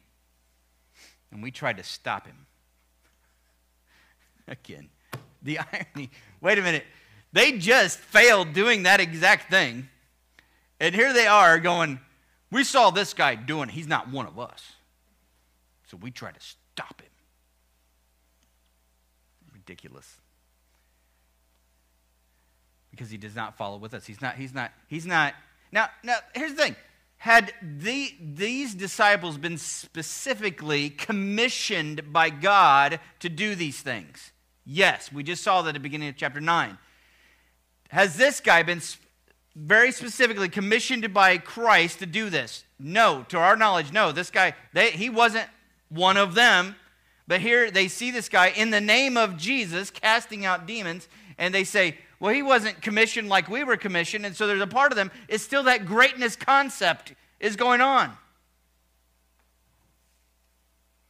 and 1.31 1.41
we 1.41 1.49
tried 1.49 1.77
to 1.77 1.83
stop 1.83 2.27
him. 2.27 2.45
Again, 4.47 4.89
the 5.41 5.59
irony. 5.59 6.11
Wait 6.41 6.59
a 6.59 6.61
minute. 6.61 6.83
They 7.31 7.57
just 7.57 7.99
failed 7.99 8.53
doing 8.53 8.83
that 8.83 8.99
exact 8.99 9.49
thing. 9.49 9.87
And 10.79 10.93
here 10.93 11.13
they 11.13 11.27
are 11.27 11.59
going, 11.59 11.99
We 12.51 12.63
saw 12.63 12.89
this 12.89 13.13
guy 13.13 13.35
doing 13.35 13.69
it. 13.69 13.73
He's 13.73 13.87
not 13.87 14.09
one 14.09 14.27
of 14.27 14.37
us. 14.39 14.73
So 15.87 15.97
we 15.97 16.11
try 16.11 16.31
to 16.31 16.39
stop 16.39 17.01
him. 17.01 17.09
Ridiculous. 19.53 20.17
Because 22.97 23.11
he 23.11 23.17
does 23.17 23.35
not 23.35 23.55
follow 23.57 23.77
with 23.77 23.93
us. 23.93 24.07
He's 24.07 24.21
not, 24.21 24.35
he's 24.35 24.53
not, 24.53 24.71
he's 24.87 25.05
not. 25.05 25.35
Now, 25.71 25.89
now 26.03 26.17
here's 26.33 26.55
the 26.55 26.63
thing. 26.63 26.75
Had 27.17 27.53
the, 27.61 28.11
these 28.19 28.73
disciples 28.73 29.37
been 29.37 29.57
specifically 29.57 30.89
commissioned 30.89 32.11
by 32.11 32.29
God 32.31 32.99
to 33.19 33.29
do 33.29 33.53
these 33.53 33.81
things? 33.81 34.31
Yes, 34.65 35.11
we 35.11 35.23
just 35.23 35.43
saw 35.43 35.61
that 35.61 35.69
at 35.69 35.73
the 35.75 35.79
beginning 35.79 36.09
of 36.09 36.17
chapter 36.17 36.41
9. 36.41 36.77
Has 37.89 38.17
this 38.17 38.39
guy 38.39 38.63
been 38.63 38.81
very 39.55 39.91
specifically 39.91 40.49
commissioned 40.49 41.13
by 41.13 41.37
Christ 41.37 41.99
to 41.99 42.05
do 42.05 42.29
this? 42.29 42.63
No, 42.79 43.25
to 43.29 43.37
our 43.37 43.55
knowledge, 43.55 43.91
no. 43.91 44.11
This 44.11 44.29
guy, 44.29 44.53
they, 44.73 44.91
he 44.91 45.09
wasn't 45.09 45.47
one 45.89 46.17
of 46.17 46.35
them. 46.35 46.75
But 47.27 47.41
here 47.41 47.69
they 47.69 47.87
see 47.87 48.11
this 48.11 48.29
guy 48.29 48.47
in 48.47 48.71
the 48.71 48.81
name 48.81 49.17
of 49.17 49.37
Jesus 49.37 49.89
casting 49.89 50.45
out 50.45 50.65
demons, 50.65 51.07
and 51.37 51.53
they 51.53 51.63
say, 51.63 51.97
well, 52.19 52.33
he 52.33 52.41
wasn't 52.41 52.81
commissioned 52.81 53.29
like 53.29 53.47
we 53.47 53.63
were 53.63 53.77
commissioned. 53.77 54.25
And 54.25 54.35
so 54.35 54.47
there's 54.47 54.61
a 54.61 54.67
part 54.67 54.91
of 54.91 54.95
them, 54.95 55.11
it's 55.27 55.43
still 55.43 55.63
that 55.63 55.85
greatness 55.85 56.35
concept 56.35 57.13
is 57.39 57.55
going 57.55 57.81
on. 57.81 58.11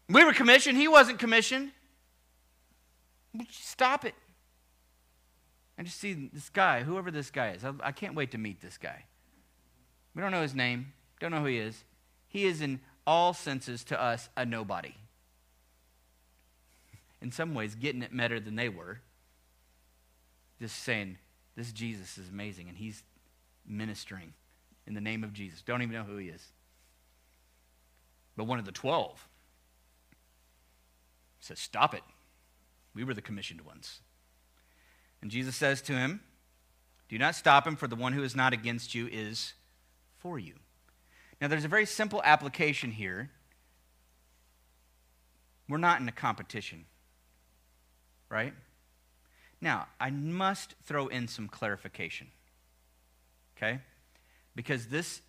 We 0.10 0.24
were 0.24 0.34
commissioned, 0.34 0.78
he 0.78 0.88
wasn't 0.88 1.20
commissioned. 1.20 1.72
Stop 3.52 4.06
it. 4.06 4.16
I 5.78 5.84
just 5.84 6.00
see 6.00 6.30
this 6.34 6.50
guy, 6.50 6.84
whoever 6.84 7.12
this 7.12 7.30
guy 7.30 7.52
is. 7.52 7.64
I, 7.64 7.74
I 7.82 7.92
can't 7.92 8.16
wait 8.16 8.32
to 8.32 8.38
meet 8.38 8.62
this 8.62 8.78
guy. 8.78 9.04
We 10.16 10.22
don't 10.22 10.32
know 10.32 10.42
his 10.42 10.56
name, 10.56 10.94
don't 11.20 11.32
know 11.32 11.42
who 11.42 11.46
he 11.46 11.60
is. 11.60 11.84
He 12.28 12.46
is, 12.46 12.62
in 12.62 12.80
all 13.06 13.34
senses, 13.34 13.84
to 13.86 14.02
us, 14.02 14.30
a 14.36 14.46
nobody. 14.46 14.96
In 17.22 17.32
some 17.32 17.54
ways, 17.54 17.76
getting 17.76 18.02
it 18.02 18.16
better 18.16 18.40
than 18.40 18.56
they 18.56 18.70
were. 18.70 19.02
Just 20.60 20.84
saying, 20.84 21.18
this 21.56 21.72
Jesus 21.72 22.18
is 22.18 22.30
amazing, 22.30 22.70
and 22.70 22.78
he's 22.78 23.04
ministering 23.66 24.34
in 24.86 24.94
the 24.94 25.02
name 25.02 25.24
of 25.24 25.34
Jesus. 25.34 25.62
Don't 25.62 25.82
even 25.82 25.94
know 25.94 26.04
who 26.04 26.18
he 26.18 26.30
is. 26.30 26.44
But 28.36 28.46
one 28.46 28.60
of 28.60 28.66
the 28.66 28.72
twelve 28.72 29.28
says, 31.40 31.60
Stop 31.60 31.94
it. 31.94 32.04
We 32.94 33.04
were 33.04 33.14
the 33.14 33.22
commissioned 33.22 33.62
ones. 33.62 34.00
And 35.22 35.32
Jesus 35.32 35.56
says 35.56 35.82
to 35.84 35.94
him, 35.94 36.22
Do 37.10 37.18
not 37.18 37.36
stop 37.36 37.66
him, 37.66 37.76
for 37.76 37.88
the 37.88 37.96
one 37.96 38.14
who 38.14 38.24
is 38.24 38.36
not 38.36 38.54
against 38.54 38.94
you 38.94 39.08
is 39.12 39.54
for 40.18 40.38
you. 40.38 40.54
Now, 41.42 41.48
there's 41.48 41.66
a 41.66 41.70
very 41.70 41.86
simple 41.86 42.22
application 42.24 42.92
here. 42.92 43.32
We're 45.70 45.78
not 45.78 46.02
in 46.02 46.08
a 46.08 46.14
competition, 46.14 46.86
right? 48.30 48.54
Now, 49.62 49.88
I 50.00 50.12
must 50.12 50.76
throw 50.84 51.08
in 51.08 51.28
some 51.28 51.48
clarification, 51.48 52.28
okay? 53.58 53.80
Because 54.56 54.88
this, 54.88 55.22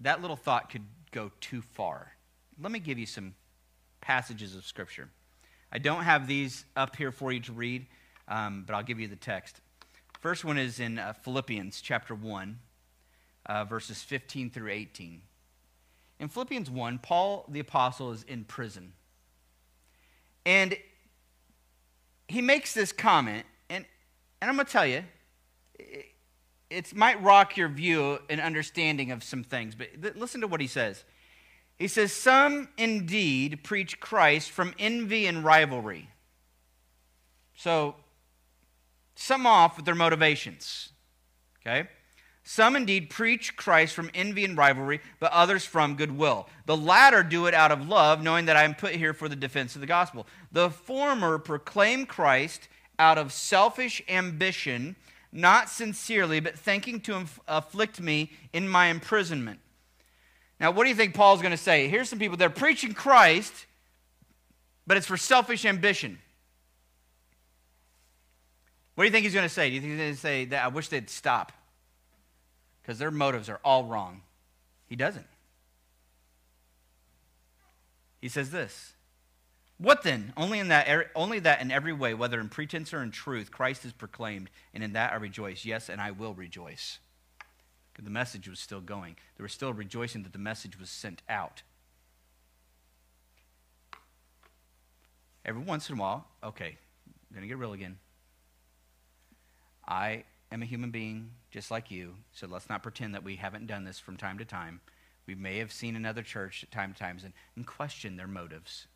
that 0.00 0.20
little 0.20 0.36
thought 0.36 0.70
could 0.70 0.84
go 1.12 1.30
too 1.40 1.62
far. 1.62 2.12
Let 2.60 2.72
me 2.72 2.78
give 2.78 2.98
you 2.98 3.06
some 3.06 3.34
passages 4.00 4.56
of 4.56 4.64
Scripture. 4.64 5.08
I 5.72 5.78
don't 5.78 6.02
have 6.02 6.26
these 6.26 6.64
up 6.74 6.96
here 6.96 7.12
for 7.12 7.32
you 7.32 7.40
to 7.40 7.52
read 7.52 7.86
um, 8.30 8.62
but 8.66 8.74
I'll 8.74 8.82
give 8.82 9.00
you 9.00 9.08
the 9.08 9.16
text. 9.16 9.60
First 10.20 10.44
one 10.44 10.56
is 10.56 10.80
in 10.80 10.98
uh, 10.98 11.12
Philippians 11.12 11.80
chapter 11.80 12.14
1, 12.14 12.58
uh, 13.46 13.64
verses 13.64 14.02
15 14.02 14.50
through 14.50 14.70
18. 14.70 15.20
In 16.20 16.28
Philippians 16.28 16.70
1, 16.70 16.98
Paul 16.98 17.44
the 17.48 17.60
apostle 17.60 18.12
is 18.12 18.22
in 18.22 18.44
prison. 18.44 18.92
And 20.46 20.76
he 22.28 22.40
makes 22.40 22.72
this 22.72 22.92
comment, 22.92 23.46
and, 24.40 24.50
I'm 24.50 24.56
going 24.56 24.66
to 24.66 24.72
tell 24.72 24.86
you, 24.86 25.04
it, 25.78 26.06
it 26.70 26.94
might 26.94 27.22
rock 27.22 27.56
your 27.56 27.68
view 27.68 28.18
and 28.28 28.40
understanding 28.40 29.10
of 29.10 29.24
some 29.24 29.44
things, 29.44 29.74
but 29.74 30.16
listen 30.16 30.40
to 30.40 30.46
what 30.46 30.60
he 30.60 30.66
says. 30.66 31.04
He 31.78 31.88
says, 31.88 32.12
Some 32.12 32.68
indeed 32.76 33.64
preach 33.64 34.00
Christ 34.00 34.50
from 34.50 34.74
envy 34.78 35.26
and 35.26 35.42
rivalry. 35.42 36.10
So 37.56 37.96
some 39.14 39.46
off 39.46 39.76
with 39.76 39.84
their 39.84 39.94
motivations. 39.94 40.90
Okay? 41.60 41.88
Some 42.42 42.74
indeed 42.74 43.10
preach 43.10 43.54
Christ 43.54 43.94
from 43.94 44.10
envy 44.14 44.44
and 44.44 44.56
rivalry, 44.56 45.00
but 45.20 45.30
others 45.32 45.64
from 45.64 45.94
goodwill. 45.94 46.48
The 46.66 46.76
latter 46.76 47.22
do 47.22 47.46
it 47.46 47.54
out 47.54 47.70
of 47.70 47.86
love, 47.86 48.22
knowing 48.22 48.46
that 48.46 48.56
I 48.56 48.64
am 48.64 48.74
put 48.74 48.92
here 48.92 49.12
for 49.12 49.28
the 49.28 49.36
defense 49.36 49.74
of 49.74 49.82
the 49.82 49.86
gospel. 49.86 50.26
The 50.50 50.70
former 50.70 51.38
proclaim 51.38 52.06
Christ 52.06 52.68
out 53.00 53.16
of 53.16 53.32
selfish 53.32 54.02
ambition, 54.08 54.94
not 55.32 55.70
sincerely, 55.70 56.38
but 56.38 56.56
thinking 56.56 57.00
to 57.00 57.14
inf- 57.14 57.40
afflict 57.48 57.98
me 57.98 58.30
in 58.52 58.68
my 58.68 58.88
imprisonment. 58.88 59.58
Now, 60.60 60.70
what 60.70 60.84
do 60.84 60.90
you 60.90 60.94
think 60.94 61.14
Paul's 61.14 61.40
going 61.40 61.52
to 61.52 61.56
say? 61.56 61.88
Here's 61.88 62.10
some 62.10 62.18
people, 62.18 62.36
they're 62.36 62.50
preaching 62.50 62.92
Christ, 62.92 63.66
but 64.86 64.98
it's 64.98 65.06
for 65.06 65.16
selfish 65.16 65.64
ambition. 65.64 66.18
What 68.94 69.04
do 69.04 69.08
you 69.08 69.12
think 69.12 69.24
he's 69.24 69.32
going 69.32 69.48
to 69.48 69.54
say? 69.54 69.70
Do 69.70 69.76
you 69.76 69.80
think 69.80 69.92
he's 69.92 70.00
going 70.00 70.14
to 70.14 70.20
say 70.20 70.44
that 70.44 70.62
I 70.62 70.68
wish 70.68 70.88
they'd 70.88 71.08
stop? 71.08 71.52
Because 72.82 72.98
their 72.98 73.10
motives 73.10 73.48
are 73.48 73.60
all 73.64 73.84
wrong. 73.84 74.20
He 74.86 74.96
doesn't. 74.96 75.26
He 78.20 78.28
says 78.28 78.50
this. 78.50 78.92
What 79.80 80.02
then? 80.02 80.34
Only 80.36 80.58
in 80.58 80.68
that 80.68 80.88
er-, 80.90 81.10
only 81.14 81.38
that 81.38 81.62
in 81.62 81.70
every 81.70 81.94
way, 81.94 82.12
whether 82.12 82.38
in 82.38 82.50
pretense 82.50 82.92
or 82.92 83.02
in 83.02 83.10
truth, 83.10 83.50
Christ 83.50 83.86
is 83.86 83.94
proclaimed, 83.94 84.50
and 84.74 84.84
in 84.84 84.92
that 84.92 85.12
I 85.12 85.16
rejoice. 85.16 85.64
Yes, 85.64 85.88
and 85.88 86.02
I 86.02 86.10
will 86.10 86.34
rejoice. 86.34 86.98
The 87.98 88.10
message 88.10 88.48
was 88.48 88.60
still 88.60 88.80
going. 88.80 89.16
There 89.36 89.44
was 89.44 89.52
still 89.52 89.72
rejoicing 89.72 90.22
that 90.22 90.32
the 90.32 90.38
message 90.38 90.78
was 90.78 90.90
sent 90.90 91.22
out. 91.28 91.62
Every 95.44 95.62
once 95.62 95.88
in 95.88 95.96
a 95.96 96.00
while, 96.00 96.26
okay, 96.44 96.76
I'm 97.06 97.34
going 97.34 97.42
to 97.42 97.48
get 97.48 97.58
real 97.58 97.72
again. 97.72 97.98
I 99.88 100.24
am 100.52 100.62
a 100.62 100.66
human 100.66 100.90
being 100.90 101.30
just 101.50 101.70
like 101.70 101.90
you, 101.90 102.14
so 102.32 102.46
let's 102.46 102.68
not 102.68 102.82
pretend 102.82 103.14
that 103.14 103.24
we 103.24 103.36
haven't 103.36 103.66
done 103.66 103.84
this 103.84 103.98
from 103.98 104.16
time 104.16 104.38
to 104.38 104.44
time. 104.44 104.80
We 105.26 105.34
may 105.34 105.58
have 105.58 105.72
seen 105.72 105.96
another 105.96 106.22
church 106.22 106.62
at 106.62 106.70
time 106.70 106.92
to 106.92 106.98
times 106.98 107.24
and, 107.24 107.32
and 107.56 107.66
question 107.66 108.16
their 108.16 108.26
motives. 108.26 108.86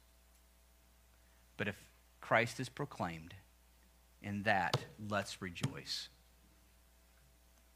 But 1.56 1.68
if 1.68 1.76
Christ 2.20 2.60
is 2.60 2.68
proclaimed, 2.68 3.34
in 4.24 4.42
that, 4.44 4.76
let's 5.08 5.40
rejoice. 5.42 6.08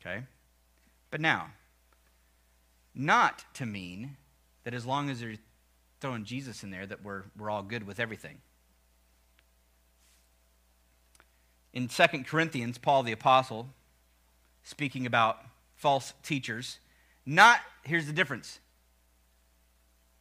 Okay? 0.01 0.23
But 1.11 1.21
now, 1.21 1.51
not 2.95 3.45
to 3.55 3.67
mean 3.67 4.17
that 4.65 4.75
as 4.75 4.87
long 4.87 5.11
as 5.11 5.21
they're 5.21 5.37
throwing 6.01 6.25
Jesus 6.25 6.65
in 6.65 6.71
there, 6.71 6.87
that 6.87 7.05
we're, 7.05 7.25
we're 7.37 7.51
all 7.51 7.63
good 7.63 7.87
with 7.87 8.01
everything. 8.01 8.39
In 11.73 11.89
2 11.89 12.05
Corinthians, 12.25 12.79
Paul 12.79 13.03
the 13.03 13.13
Apostle, 13.13 13.69
speaking 14.65 15.07
about 15.07 15.39
false 15.77 16.15
teachers, 16.23 16.79
not, 17.27 17.61
here's 17.85 18.07
the 18.07 18.13
difference. 18.13 18.59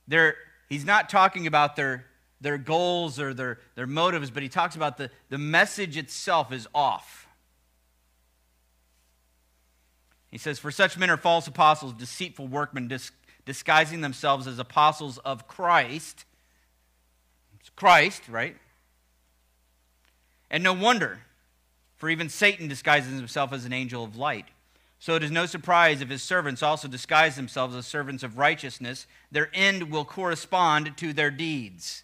They're, 0.07 0.35
he's 0.67 0.85
not 0.85 1.09
talking 1.09 1.47
about 1.47 1.75
their, 1.75 2.05
their 2.39 2.57
goals 2.57 3.19
or 3.19 3.33
their, 3.33 3.59
their 3.75 3.87
motives, 3.87 4.29
but 4.29 4.43
he 4.43 4.49
talks 4.49 4.75
about 4.75 4.97
the, 4.97 5.09
the 5.29 5.37
message 5.37 5.97
itself 5.97 6.51
is 6.51 6.67
off. 6.73 7.27
He 10.29 10.37
says, 10.37 10.59
For 10.59 10.71
such 10.71 10.97
men 10.97 11.09
are 11.09 11.17
false 11.17 11.47
apostles, 11.47 11.93
deceitful 11.93 12.47
workmen, 12.47 12.87
dis- 12.87 13.11
disguising 13.45 14.01
themselves 14.01 14.45
as 14.45 14.59
apostles 14.59 15.17
of 15.19 15.47
Christ. 15.47 16.25
It's 17.59 17.69
Christ, 17.69 18.23
right? 18.29 18.55
And 20.51 20.63
no 20.63 20.73
wonder, 20.73 21.21
for 21.95 22.09
even 22.09 22.29
Satan 22.29 22.67
disguises 22.67 23.17
himself 23.17 23.51
as 23.51 23.65
an 23.65 23.73
angel 23.73 24.03
of 24.03 24.15
light. 24.15 24.45
So 24.99 25.15
it 25.15 25.23
is 25.23 25.31
no 25.31 25.45
surprise 25.45 26.01
if 26.01 26.09
his 26.09 26.23
servants 26.23 26.63
also 26.63 26.87
disguise 26.87 27.35
themselves 27.35 27.75
as 27.75 27.85
servants 27.85 28.23
of 28.23 28.37
righteousness. 28.37 29.05
Their 29.31 29.49
end 29.53 29.91
will 29.91 30.05
correspond 30.05 30.97
to 30.97 31.13
their 31.13 31.31
deeds. 31.31 32.03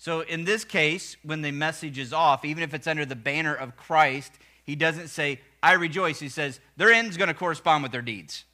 So 0.00 0.22
in 0.22 0.46
this 0.46 0.64
case, 0.64 1.18
when 1.22 1.42
the 1.42 1.50
message 1.50 1.98
is 1.98 2.14
off, 2.14 2.42
even 2.46 2.62
if 2.62 2.72
it's 2.72 2.86
under 2.86 3.04
the 3.04 3.14
banner 3.14 3.54
of 3.54 3.76
Christ, 3.76 4.32
he 4.64 4.74
doesn't 4.74 5.08
say, 5.08 5.42
I 5.62 5.74
rejoice. 5.74 6.18
He 6.18 6.30
says, 6.30 6.58
their 6.78 6.90
end 6.90 7.10
is 7.10 7.18
going 7.18 7.28
to 7.28 7.34
correspond 7.34 7.82
with 7.82 7.92
their 7.92 8.00
deeds. 8.00 8.46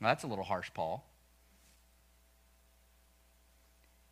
Well, 0.00 0.10
that's 0.10 0.22
a 0.22 0.28
little 0.28 0.44
harsh, 0.44 0.70
Paul. 0.72 1.04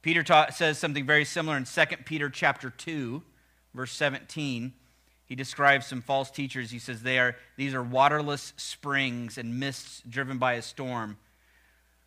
Peter 0.02 0.24
says 0.50 0.76
something 0.76 1.06
very 1.06 1.24
similar 1.24 1.56
in 1.56 1.66
2 1.66 1.82
Peter 2.04 2.28
chapter 2.28 2.68
2, 2.68 3.22
verse 3.72 3.92
17. 3.92 4.72
He 5.26 5.34
describes 5.36 5.86
some 5.86 6.02
false 6.02 6.32
teachers. 6.32 6.72
He 6.72 6.80
says 6.80 7.02
they 7.02 7.20
are, 7.20 7.36
these 7.56 7.74
are 7.74 7.82
waterless 7.82 8.54
springs 8.56 9.38
and 9.38 9.60
mists 9.60 10.02
driven 10.08 10.38
by 10.38 10.54
a 10.54 10.62
storm. 10.62 11.16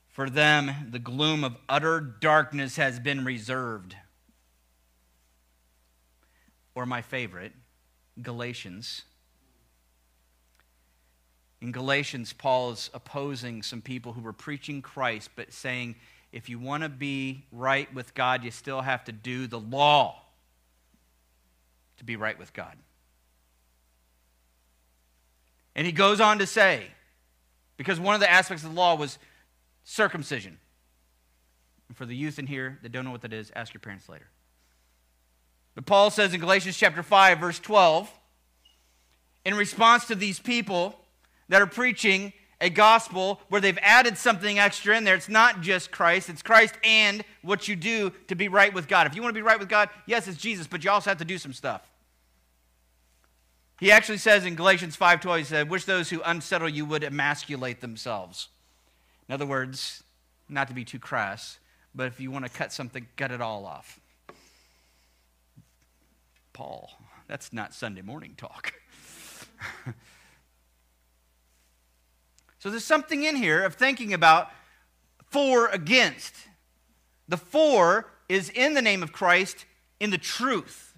For 0.10 0.30
them, 0.30 0.90
the 0.92 1.00
gloom 1.00 1.46
of 1.46 1.56
utter 1.70 2.02
darkness 2.02 2.76
has 2.76 3.00
been 3.00 3.24
reserved. 3.24 3.96
Or 6.76 6.86
my 6.86 7.02
favorite, 7.02 7.54
Galatians. 8.22 9.04
In 11.62 11.72
Galatians, 11.72 12.34
Paul 12.34 12.72
is 12.72 12.90
opposing 12.94 13.64
some 13.64 13.82
people 13.82 14.14
who 14.14 14.22
were 14.22 14.34
preaching 14.34 14.82
Christ, 14.82 15.30
but 15.36 15.54
saying, 15.54 15.96
if 16.32 16.50
you 16.50 16.60
want 16.60 16.84
to 16.84 16.90
be 16.90 17.46
right 17.52 17.94
with 17.94 18.14
God, 18.14 18.44
you 18.44 18.52
still 18.52 18.82
have 18.82 19.04
to 19.06 19.12
do 19.12 19.48
the 19.48 19.60
law 19.60 20.20
to 21.98 22.04
be 22.04 22.16
right 22.16 22.38
with 22.38 22.54
God. 22.54 22.76
And 25.76 25.86
he 25.86 25.94
goes 25.94 26.20
on 26.20 26.40
to 26.40 26.48
say, 26.48 26.88
because 27.78 28.00
one 28.00 28.16
of 28.16 28.22
the 28.22 28.30
aspects 28.30 28.64
of 28.64 28.72
the 28.72 28.76
law 28.76 28.96
was 28.96 29.18
circumcision. 29.84 30.58
And 31.88 31.96
for 31.96 32.06
the 32.06 32.16
youth 32.16 32.40
in 32.40 32.48
here 32.48 32.80
that 32.82 32.92
don't 32.92 33.06
know 33.06 33.12
what 33.12 33.22
that 33.22 33.34
is, 33.34 33.52
ask 33.56 33.74
your 33.74 33.82
parents 33.82 34.10
later. 34.10 34.28
But 35.76 35.86
Paul 35.86 36.10
says 36.10 36.34
in 36.34 36.40
Galatians 36.40 36.78
chapter 36.78 37.04
5, 37.04 37.40
verse 37.40 37.60
12, 37.60 38.12
in 39.46 39.56
response 39.56 40.06
to 40.06 40.16
these 40.16 40.40
people 40.40 41.00
that 41.50 41.62
are 41.62 41.68
preaching 41.68 42.32
a 42.62 42.70
gospel 42.70 43.42
where 43.50 43.60
they've 43.60 43.78
added 43.82 44.18
something 44.18 44.58
extra 44.58 44.96
in 44.96 45.04
there, 45.04 45.16
it's 45.16 45.28
not 45.28 45.62
just 45.62 45.92
Christ, 45.92 46.30
it's 46.30 46.42
Christ 46.42 46.76
and 46.84 47.26
what 47.42 47.68
you 47.68 47.76
do 47.76 48.12
to 48.28 48.36
be 48.36 48.48
right 48.48 48.74
with 48.74 48.88
God. 48.88 49.08
If 49.08 49.16
you 49.16 49.22
want 49.22 49.34
to 49.34 49.38
be 49.38 49.42
right 49.42 49.60
with 49.60 49.68
God, 49.68 49.90
yes, 50.06 50.28
it's 50.28 50.38
Jesus, 50.38 50.68
but 50.68 50.84
you 50.84 50.90
also 50.90 51.10
have 51.10 51.18
to 51.18 51.26
do 51.26 51.38
some 51.38 51.54
stuff. 51.54 51.82
He 53.80 53.92
actually 53.92 54.20
says 54.20 54.46
in 54.46 54.56
Galatians 54.56 54.96
5:12, 54.96 55.40
he 55.40 55.44
said, 55.44 55.70
"Wish 55.70 55.84
those 55.84 56.10
who 56.10 56.22
unsettle 56.22 56.70
you 56.70 56.86
would 56.86 57.04
emasculate 57.04 57.82
themselves." 57.82 58.48
In 59.28 59.34
other 59.34 59.46
words, 59.46 60.04
not 60.48 60.70
to 60.70 60.74
be 60.74 60.86
too 60.86 61.00
crass, 61.00 61.60
but 61.94 62.08
if 62.08 62.20
you 62.20 62.32
want 62.32 62.46
to 62.46 62.52
cut 62.52 62.72
something, 62.72 63.08
cut 63.18 63.32
it 63.32 63.42
all 63.42 63.66
off. 63.66 64.00
Paul. 66.54 66.92
That's 67.28 67.52
not 67.52 67.74
Sunday 67.74 68.02
morning 68.02 68.36
talk. 68.38 68.74
so 72.60 72.70
there's 72.70 72.86
something 72.86 73.24
in 73.24 73.36
here 73.36 73.64
of 73.64 73.76
thinking 73.76 74.14
about 74.14 74.50
for 75.30 75.68
against. 75.68 76.36
The 77.28 77.38
for 77.38 78.12
is 78.30 78.50
in 78.50 78.74
the 78.74 78.82
name 78.82 79.04
of 79.04 79.12
Christ 79.12 79.66
in 80.00 80.12
the 80.12 80.18
truth. 80.18 80.94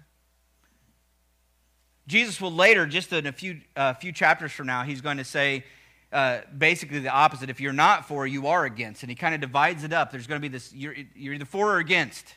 Jesus 2.06 2.40
will 2.40 2.52
later, 2.52 2.86
just 2.86 3.12
in 3.12 3.26
a 3.26 3.32
few, 3.32 3.60
uh, 3.74 3.94
few 3.94 4.12
chapters 4.12 4.52
from 4.52 4.66
now, 4.66 4.84
he's 4.84 5.00
going 5.00 5.16
to 5.16 5.24
say 5.24 5.64
uh, 6.12 6.40
basically 6.56 7.00
the 7.00 7.10
opposite. 7.10 7.50
If 7.50 7.60
you're 7.60 7.72
not 7.72 8.06
for, 8.06 8.26
you 8.26 8.46
are 8.46 8.64
against. 8.64 9.02
And 9.02 9.10
he 9.10 9.16
kind 9.16 9.34
of 9.34 9.40
divides 9.40 9.82
it 9.82 9.92
up. 9.92 10.12
There's 10.12 10.26
going 10.26 10.40
to 10.40 10.48
be 10.48 10.52
this 10.52 10.72
you're, 10.72 10.94
you're 11.14 11.34
either 11.34 11.44
for 11.44 11.74
or 11.74 11.78
against. 11.78 12.34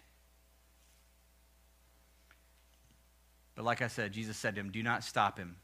But 3.60 3.66
like 3.66 3.82
I 3.82 3.88
said, 3.88 4.14
Jesus 4.14 4.38
said 4.38 4.56
to 4.56 4.62
him, 4.62 4.72
Do 4.72 4.82
not 4.82 5.04
stop 5.04 5.38
him, 5.38 5.58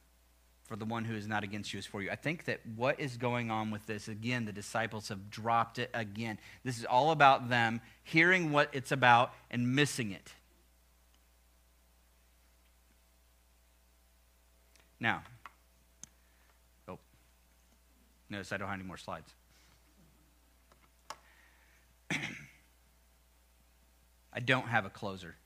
for 0.65 0.75
the 0.75 0.83
one 0.83 1.05
who 1.05 1.15
is 1.15 1.29
not 1.29 1.45
against 1.45 1.71
you 1.71 1.79
is 1.79 1.85
for 1.85 2.01
you. 2.01 2.11
I 2.11 2.17
think 2.17 2.43
that 2.43 2.59
what 2.75 2.99
is 2.99 3.15
going 3.15 3.49
on 3.49 3.71
with 3.71 3.85
this, 3.85 4.09
again, 4.09 4.43
the 4.43 4.51
disciples 4.51 5.07
have 5.07 5.29
dropped 5.29 5.79
it 5.79 5.91
again. 5.93 6.37
This 6.65 6.77
is 6.77 6.83
all 6.83 7.11
about 7.11 7.47
them 7.47 7.79
hearing 8.03 8.51
what 8.51 8.69
it's 8.73 8.91
about 8.91 9.33
and 9.49 9.77
missing 9.77 10.11
it. 10.11 10.33
Now, 14.99 15.23
oh, 16.89 16.99
notice 18.29 18.51
I 18.51 18.57
don't 18.57 18.67
have 18.67 18.77
any 18.77 18.85
more 18.85 18.97
slides. 18.97 19.33
I 24.33 24.41
don't 24.41 24.67
have 24.67 24.85
a 24.85 24.89
closer. 24.89 25.37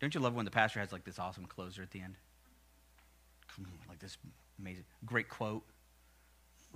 Don't 0.00 0.14
you 0.14 0.20
love 0.20 0.34
when 0.34 0.44
the 0.44 0.50
pastor 0.50 0.80
has 0.80 0.92
like 0.92 1.04
this 1.04 1.18
awesome 1.18 1.46
closer 1.46 1.82
at 1.82 1.90
the 1.90 2.00
end? 2.00 2.14
Like 3.88 3.98
this 3.98 4.16
amazing, 4.58 4.84
great 5.04 5.28
quote. 5.28 5.64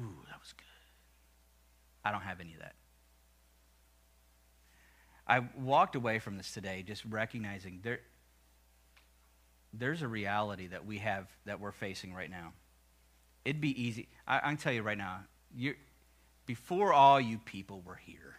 Ooh, 0.01 0.17
that 0.29 0.41
was 0.41 0.53
good. 0.53 0.65
I 2.05 2.11
don't 2.11 2.23
have 2.23 2.41
any 2.41 2.55
of 2.55 2.61
that. 2.61 2.75
I 5.27 5.41
walked 5.57 5.95
away 5.95 6.19
from 6.19 6.37
this 6.37 6.53
today 6.53 6.83
just 6.83 7.05
recognizing 7.05 7.81
there, 7.83 8.01
there's 9.73 10.03
a 10.03 10.09
reality 10.09 10.67
that 10.69 10.85
we 10.85 10.99
have 10.99 11.29
that 11.45 11.61
we're 11.61 11.73
facing 11.73 12.13
right 12.13 12.31
now. 12.31 12.53
It'd 13.45 13.61
be 13.61 13.81
easy. 13.81 14.09
I, 14.27 14.39
I 14.39 14.41
can 14.41 14.57
tell 14.57 14.73
you 14.73 14.83
right 14.83 14.99
now, 14.99 15.21
before 16.47 16.93
all 16.93 17.21
you 17.21 17.39
people 17.39 17.83
were 17.87 17.95
here, 17.95 18.37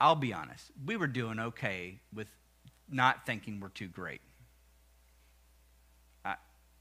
I'll 0.00 0.14
be 0.14 0.32
honest, 0.32 0.70
we 0.84 0.96
were 0.96 1.06
doing 1.06 1.40
okay 1.40 1.98
with 2.14 2.28
not 2.90 3.26
thinking 3.26 3.60
we're 3.60 3.68
too 3.68 3.88
great. 3.88 4.20
I, 6.24 6.36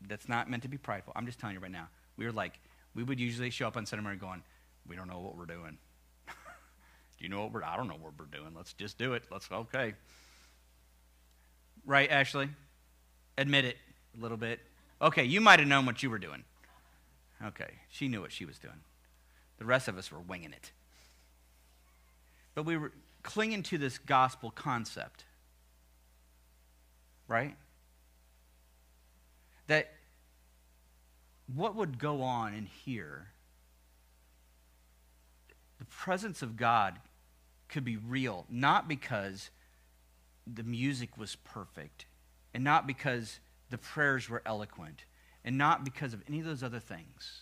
that's 0.08 0.30
not 0.30 0.50
meant 0.50 0.64
to 0.64 0.70
be 0.70 0.78
prideful. 0.78 1.14
I'm 1.16 1.26
just 1.26 1.40
telling 1.40 1.56
you 1.56 1.60
right 1.60 1.72
now. 1.72 1.90
We 2.18 2.26
were 2.26 2.32
like, 2.32 2.60
we 2.96 3.04
would 3.04 3.20
usually 3.20 3.50
show 3.50 3.68
up 3.68 3.78
on 3.78 3.86
Sunday 3.86 4.04
morning 4.04 4.20
going, 4.20 4.44
we 4.88 4.96
don't 4.96 5.08
know 5.08 5.20
what 5.20 5.38
we're 5.38 5.46
doing. 5.46 5.78
Do 6.28 6.34
you 7.20 7.30
know 7.30 7.42
what 7.42 7.52
we're, 7.52 7.64
I 7.64 7.76
don't 7.76 7.88
know 7.88 7.98
what 8.00 8.14
we're 8.18 8.26
doing. 8.26 8.54
Let's 8.56 8.74
just 8.74 8.98
do 8.98 9.14
it. 9.14 9.24
Let's, 9.32 9.52
okay. 9.52 9.94
Right, 11.86 12.10
Ashley? 12.10 12.50
Admit 13.38 13.66
it 13.66 13.78
a 14.18 14.22
little 14.22 14.38
bit. 14.38 14.60
Okay, 15.02 15.24
you 15.24 15.42
might 15.42 15.60
have 15.60 15.68
known 15.68 15.86
what 15.86 16.02
you 16.02 16.10
were 16.10 16.18
doing. 16.18 16.44
Okay, 17.46 17.70
she 17.90 18.08
knew 18.08 18.22
what 18.22 18.32
she 18.32 18.46
was 18.46 18.58
doing. 18.58 18.82
The 19.60 19.66
rest 19.66 19.88
of 19.88 19.98
us 19.98 20.12
were 20.12 20.20
winging 20.20 20.54
it. 20.54 20.72
But 22.56 22.64
we 22.64 22.78
were, 22.78 22.92
clinging 23.28 23.62
to 23.62 23.78
this 23.78 23.98
gospel 23.98 24.50
concept, 24.50 25.26
right? 27.28 27.58
That 29.68 29.92
what 31.54 31.76
would 31.76 32.00
go 32.00 32.22
on 32.22 32.54
in 32.54 32.66
here, 32.66 33.28
the 35.78 35.84
presence 35.86 36.42
of 36.42 36.56
God 36.56 37.00
could 37.68 37.84
be 37.84 37.98
real, 37.98 38.46
not 38.50 38.88
because 38.88 39.50
the 40.52 40.64
music 40.64 41.18
was 41.18 41.36
perfect, 41.36 42.06
and 42.54 42.64
not 42.64 42.88
because 42.88 43.42
the 43.70 43.78
prayers 43.78 44.30
were 44.30 44.42
eloquent, 44.46 45.04
and 45.44 45.58
not 45.58 45.84
because 45.84 46.14
of 46.14 46.24
any 46.30 46.40
of 46.40 46.46
those 46.46 46.64
other 46.64 46.80
things. 46.80 47.42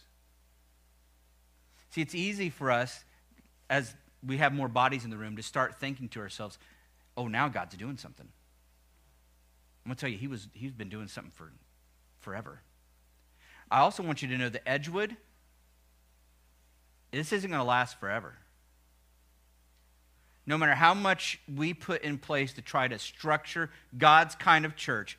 See, 1.91 2.01
it's 2.01 2.15
easy 2.15 2.49
for 2.49 2.71
us 2.71 3.05
as 3.69 3.93
we 4.25 4.37
have 4.37 4.53
more 4.53 4.67
bodies 4.67 5.03
in 5.03 5.09
the 5.09 5.17
room 5.17 5.35
to 5.35 5.43
start 5.43 5.79
thinking 5.79 6.09
to 6.09 6.19
ourselves, 6.19 6.57
oh, 7.15 7.27
now 7.27 7.47
God's 7.47 7.75
doing 7.75 7.97
something. 7.97 8.27
I'm 9.85 9.89
going 9.89 9.95
to 9.95 10.01
tell 10.01 10.09
you, 10.09 10.17
he 10.17 10.27
was, 10.27 10.47
he's 10.53 10.71
been 10.71 10.89
doing 10.89 11.07
something 11.07 11.31
for 11.35 11.51
forever. 12.19 12.61
I 13.69 13.79
also 13.79 14.03
want 14.03 14.21
you 14.21 14.27
to 14.29 14.37
know 14.37 14.49
that 14.49 14.67
Edgewood, 14.67 15.15
this 17.11 17.31
isn't 17.31 17.49
going 17.49 17.59
to 17.61 17.67
last 17.67 17.99
forever. 17.99 18.35
no 20.45 20.57
matter 20.57 20.75
how 20.75 20.93
much 20.93 21.39
we 21.53 21.73
put 21.73 22.03
in 22.03 22.17
place 22.17 22.53
to 22.53 22.61
try 22.61 22.87
to 22.87 22.99
structure 22.99 23.69
God's 23.97 24.35
kind 24.35 24.65
of 24.65 24.75
church, 24.75 25.17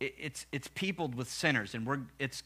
it, 0.00 0.14
it's, 0.18 0.46
it's 0.50 0.68
peopled 0.68 1.14
with 1.14 1.30
sinners, 1.30 1.74
and 1.74 1.86
we're, 1.86 2.00
it's, 2.18 2.42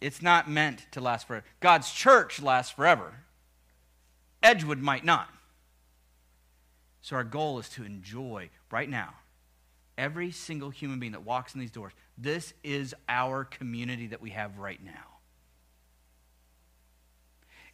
it's 0.00 0.22
not 0.22 0.48
meant 0.48 0.86
to 0.92 1.00
last 1.00 1.26
forever. 1.26 1.44
God's 1.60 1.90
church 1.90 2.40
lasts 2.40 2.72
forever. 2.72 3.14
Edgewood 4.46 4.78
might 4.78 5.04
not. 5.04 5.28
So 7.00 7.16
our 7.16 7.24
goal 7.24 7.58
is 7.58 7.68
to 7.70 7.84
enjoy 7.84 8.50
right 8.70 8.88
now 8.88 9.14
every 9.98 10.30
single 10.30 10.70
human 10.70 10.98
being 10.98 11.12
that 11.12 11.24
walks 11.24 11.54
in 11.54 11.60
these 11.60 11.70
doors. 11.70 11.92
This 12.16 12.54
is 12.62 12.94
our 13.08 13.44
community 13.44 14.08
that 14.08 14.20
we 14.20 14.30
have 14.30 14.58
right 14.58 14.82
now. 14.82 15.18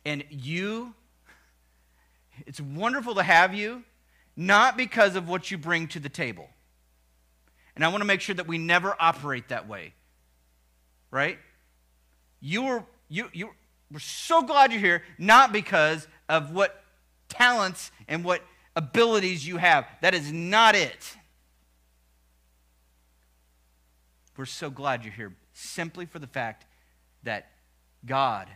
And 0.04 0.24
you, 0.30 0.94
it's 2.46 2.60
wonderful 2.60 3.14
to 3.16 3.22
have 3.22 3.54
you, 3.54 3.84
not 4.36 4.76
because 4.76 5.14
of 5.14 5.28
what 5.28 5.50
you 5.50 5.58
bring 5.58 5.88
to 5.88 6.00
the 6.00 6.08
table. 6.08 6.48
And 7.76 7.84
I 7.84 7.88
want 7.88 8.00
to 8.00 8.06
make 8.06 8.20
sure 8.20 8.34
that 8.34 8.46
we 8.46 8.58
never 8.58 8.96
operate 8.98 9.48
that 9.48 9.68
way. 9.68 9.94
Right? 11.10 11.38
You 12.40 12.62
were 12.62 12.84
you 13.08 13.28
you 13.32 13.50
we're 13.92 13.98
so 13.98 14.42
glad 14.42 14.72
you're 14.72 14.80
here, 14.80 15.02
not 15.18 15.52
because 15.52 16.08
of 16.32 16.50
what 16.50 16.82
talents 17.28 17.92
and 18.08 18.24
what 18.24 18.42
abilities 18.74 19.46
you 19.46 19.58
have. 19.58 19.86
That 20.00 20.14
is 20.14 20.32
not 20.32 20.74
it. 20.74 21.14
We're 24.34 24.46
so 24.46 24.70
glad 24.70 25.04
you're 25.04 25.12
here 25.12 25.36
simply 25.52 26.06
for 26.06 26.18
the 26.18 26.26
fact 26.26 26.64
that 27.22 27.50
God 28.06 28.48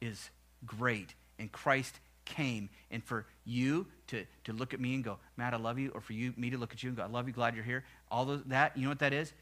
is 0.00 0.30
great 0.64 1.12
and 1.40 1.50
Christ 1.50 1.98
came. 2.24 2.70
And 2.88 3.02
for 3.02 3.26
you 3.44 3.88
to, 4.06 4.24
to 4.44 4.52
look 4.52 4.72
at 4.72 4.78
me 4.78 4.94
and 4.94 5.02
go, 5.02 5.18
Matt, 5.36 5.54
I 5.54 5.56
love 5.56 5.80
you, 5.80 5.90
or 5.92 6.00
for 6.00 6.12
you 6.12 6.32
me 6.36 6.50
to 6.50 6.56
look 6.56 6.72
at 6.72 6.84
you 6.84 6.90
and 6.90 6.96
go, 6.96 7.02
I 7.02 7.06
love 7.06 7.26
you, 7.26 7.32
glad 7.32 7.56
you're 7.56 7.64
here. 7.64 7.84
All 8.12 8.26
those, 8.26 8.44
that, 8.46 8.76
you 8.76 8.84
know 8.84 8.90
what 8.90 9.00
that 9.00 9.12
is? 9.12 9.32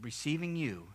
Receiving 0.00 0.56
you 0.56 0.86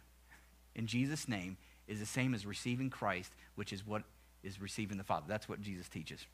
in 0.74 0.88
Jesus' 0.88 1.28
name 1.28 1.58
is 1.88 2.00
the 2.00 2.06
same 2.08 2.34
as 2.34 2.48
receiving 2.48 2.89
Christ, 2.89 3.32
which 3.54 3.72
is 3.72 3.86
what 3.86 4.02
is 4.44 4.62
receiving 4.62 4.98
the 4.98 5.04
Father. 5.04 5.26
That's 5.28 5.48
what 5.48 5.62
Jesus 5.62 5.88
teaches. 5.89 6.26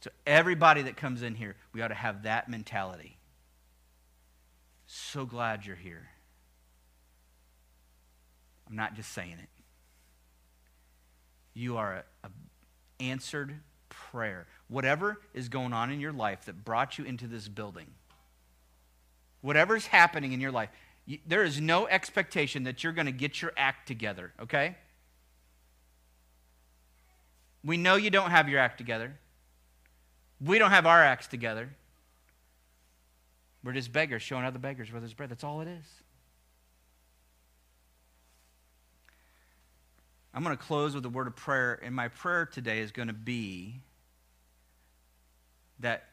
So, 0.00 0.10
everybody 0.26 0.82
that 0.82 0.96
comes 0.96 1.22
in 1.22 1.34
here, 1.34 1.56
we 1.72 1.82
ought 1.82 1.88
to 1.88 1.94
have 1.94 2.22
that 2.22 2.48
mentality. 2.48 3.18
So 4.86 5.26
glad 5.26 5.66
you're 5.66 5.76
here. 5.76 6.08
I'm 8.68 8.74
not 8.74 8.94
just 8.94 9.12
saying 9.12 9.36
it. 9.42 9.48
You 11.52 11.76
are 11.76 12.04
an 12.24 12.30
answered 12.98 13.60
prayer. 13.90 14.46
Whatever 14.68 15.20
is 15.34 15.50
going 15.50 15.74
on 15.74 15.90
in 15.90 16.00
your 16.00 16.12
life 16.12 16.46
that 16.46 16.64
brought 16.64 16.96
you 16.96 17.04
into 17.04 17.26
this 17.26 17.48
building, 17.48 17.88
whatever's 19.42 19.86
happening 19.86 20.32
in 20.32 20.40
your 20.40 20.52
life, 20.52 20.70
you, 21.04 21.18
there 21.26 21.44
is 21.44 21.60
no 21.60 21.86
expectation 21.86 22.64
that 22.64 22.82
you're 22.82 22.92
going 22.94 23.06
to 23.06 23.12
get 23.12 23.42
your 23.42 23.52
act 23.58 23.88
together, 23.88 24.32
okay? 24.40 24.76
We 27.68 27.76
know 27.76 27.96
you 27.96 28.08
don't 28.08 28.30
have 28.30 28.48
your 28.48 28.60
act 28.60 28.78
together. 28.78 29.12
We 30.40 30.58
don't 30.58 30.70
have 30.70 30.86
our 30.86 31.04
acts 31.04 31.26
together. 31.26 31.68
We're 33.62 33.74
just 33.74 33.92
beggars 33.92 34.22
showing 34.22 34.46
other 34.46 34.58
beggars 34.58 34.90
where 34.90 35.02
there's 35.02 35.12
bread. 35.12 35.28
That's 35.28 35.44
all 35.44 35.60
it 35.60 35.68
is. 35.68 35.84
I'm 40.32 40.42
going 40.42 40.56
to 40.56 40.62
close 40.62 40.94
with 40.94 41.04
a 41.04 41.10
word 41.10 41.26
of 41.26 41.36
prayer, 41.36 41.78
and 41.82 41.94
my 41.94 42.08
prayer 42.08 42.46
today 42.46 42.78
is 42.78 42.90
going 42.90 43.08
to 43.08 43.14
be 43.14 43.82
that 45.80 46.04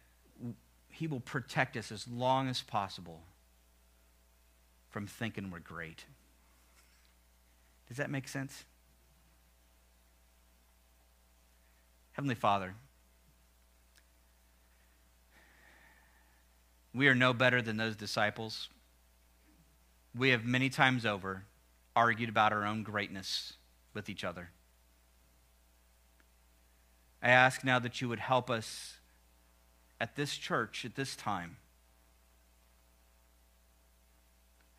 He 0.90 1.08
will 1.08 1.22
protect 1.22 1.78
us 1.78 1.90
as 1.90 2.06
long 2.06 2.50
as 2.50 2.62
possible 2.64 3.22
from 4.90 5.08
thinking 5.08 5.52
we're 5.52 5.60
great. 5.60 6.04
Does 7.88 7.96
that 7.96 8.10
make 8.10 8.28
sense? 8.28 8.66
Heavenly 12.16 12.36
Father, 12.36 12.76
We 16.96 17.10
are 17.10 17.16
no 17.16 17.34
better 17.34 17.62
than 17.62 17.76
those 17.76 17.98
disciples. 17.98 18.70
We 20.18 20.30
have 20.30 20.46
many 20.46 20.70
times 20.70 21.06
over 21.06 21.44
argued 21.94 22.30
about 22.30 22.54
our 22.54 22.64
own 22.64 22.84
greatness 22.84 23.52
with 23.94 24.08
each 24.10 24.24
other. 24.24 24.52
I 27.22 27.32
ask 27.32 27.66
now 27.66 27.80
that 27.80 28.00
you 28.00 28.08
would 28.08 28.20
help 28.20 28.50
us 28.50 28.96
at 30.00 30.16
this 30.16 30.38
church 30.38 30.86
at 30.86 30.96
this 30.96 31.18
time, 31.18 31.58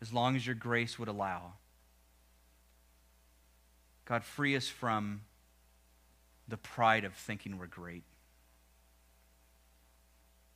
as 0.01 0.11
long 0.11 0.35
as 0.35 0.43
your 0.43 0.55
grace 0.55 0.97
would 0.97 1.07
allow. 1.07 1.53
God, 4.05 4.23
free 4.23 4.55
us 4.55 4.67
from 4.67 5.21
the 6.47 6.57
pride 6.57 7.03
of 7.03 7.13
thinking 7.13 7.57
we're 7.57 7.67
great, 7.67 8.03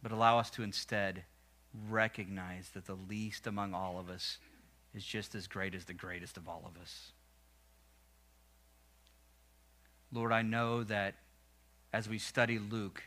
but 0.02 0.12
allow 0.12 0.40
us 0.40 0.50
to 0.52 0.64
instead 0.64 1.24
recognize 1.90 2.70
that 2.74 2.86
the 2.86 2.98
least 3.10 3.48
among 3.48 3.74
all 3.74 4.00
of 4.00 4.10
us 4.10 4.38
is 4.94 5.06
just 5.06 5.36
as 5.36 5.48
great 5.48 5.74
as 5.74 5.86
the 5.86 5.94
greatest 5.94 6.38
of 6.38 6.48
all 6.48 6.64
of 6.66 6.82
us. 6.82 7.12
Lord, 10.12 10.32
I 10.32 10.42
know 10.42 10.84
that 10.84 11.16
as 11.94 12.10
we 12.10 12.18
study 12.18 12.60
Luke, 12.60 13.04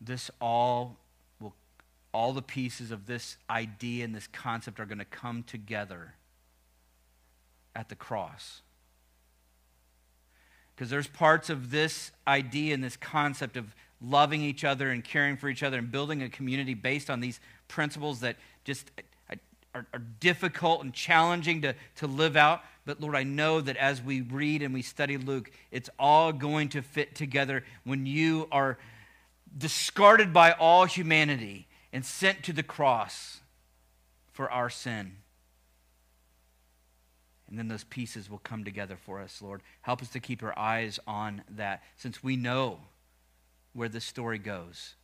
this 0.00 0.30
all 0.40 0.96
will 1.40 1.54
all 2.12 2.32
the 2.32 2.42
pieces 2.42 2.90
of 2.90 3.06
this 3.06 3.36
idea 3.50 4.04
and 4.04 4.14
this 4.14 4.26
concept 4.28 4.80
are 4.80 4.86
going 4.86 4.98
to 4.98 5.04
come 5.04 5.42
together 5.42 6.14
at 7.74 7.88
the 7.88 7.94
cross. 7.94 8.62
Because 10.78 10.90
there's 10.90 11.08
parts 11.08 11.50
of 11.50 11.72
this 11.72 12.12
idea 12.28 12.72
and 12.72 12.84
this 12.84 12.96
concept 12.96 13.56
of 13.56 13.74
loving 14.00 14.42
each 14.42 14.62
other 14.62 14.90
and 14.90 15.02
caring 15.02 15.36
for 15.36 15.48
each 15.48 15.64
other 15.64 15.76
and 15.76 15.90
building 15.90 16.22
a 16.22 16.28
community 16.28 16.74
based 16.74 17.10
on 17.10 17.18
these 17.18 17.40
principles 17.66 18.20
that 18.20 18.36
just 18.62 18.88
uh, 18.96 19.02
uh, 19.32 19.36
are, 19.74 19.86
are, 19.92 20.02
difficult 20.20 20.84
and 20.84 20.94
challenging 20.94 21.62
to, 21.62 21.74
to 21.96 22.06
live 22.06 22.36
out. 22.36 22.62
But 22.86 23.00
Lord, 23.00 23.16
I 23.16 23.24
know 23.24 23.60
that 23.60 23.76
as 23.76 24.00
we 24.00 24.20
read 24.20 24.62
and 24.62 24.72
we 24.72 24.82
study 24.82 25.16
Luke, 25.16 25.50
it's 25.72 25.90
all 25.98 26.32
going 26.32 26.68
to 26.68 26.80
fit 26.80 27.12
together 27.16 27.64
when 27.82 28.06
you 28.06 28.46
are 28.52 28.78
discarded 29.56 30.32
by 30.32 30.52
all 30.52 30.84
humanity 30.84 31.66
and 31.92 32.06
sent 32.06 32.44
to 32.44 32.52
the 32.52 32.62
cross 32.62 33.40
for 34.32 34.48
our 34.48 34.70
sin. 34.70 35.16
And 37.48 37.58
then 37.58 37.68
those 37.68 37.84
pieces 37.84 38.28
will 38.28 38.38
come 38.38 38.64
together 38.64 38.96
for 38.96 39.20
us, 39.20 39.40
Lord. 39.40 39.62
Help 39.80 40.02
us 40.02 40.10
to 40.10 40.20
keep 40.20 40.42
our 40.42 40.58
eyes 40.58 41.00
on 41.06 41.42
that 41.48 41.82
since 41.96 42.22
we 42.22 42.36
know 42.36 42.80
where 43.72 43.88
this 43.88 44.04
story 44.04 44.38
goes. 44.38 44.94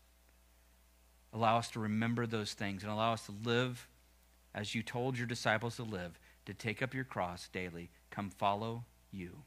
Allow 1.32 1.59
us 1.59 1.70
to 1.70 1.80
remember 1.80 2.26
those 2.26 2.53
things 2.53 2.82
and 2.82 2.92
allow 2.92 3.14
us 3.14 3.26
to 3.26 3.34
live 3.45 3.88
as 4.55 4.74
you 4.74 4.82
told 4.82 5.18
your 5.18 5.26
disciples 5.26 5.76
to 5.76 5.82
live, 5.82 6.18
to 6.47 6.55
take 6.55 6.82
up 6.82 6.95
your 6.95 7.05
cross 7.05 7.49
daily. 7.49 7.90
Come 8.11 8.30
follow 8.30 8.84
you. 9.11 9.42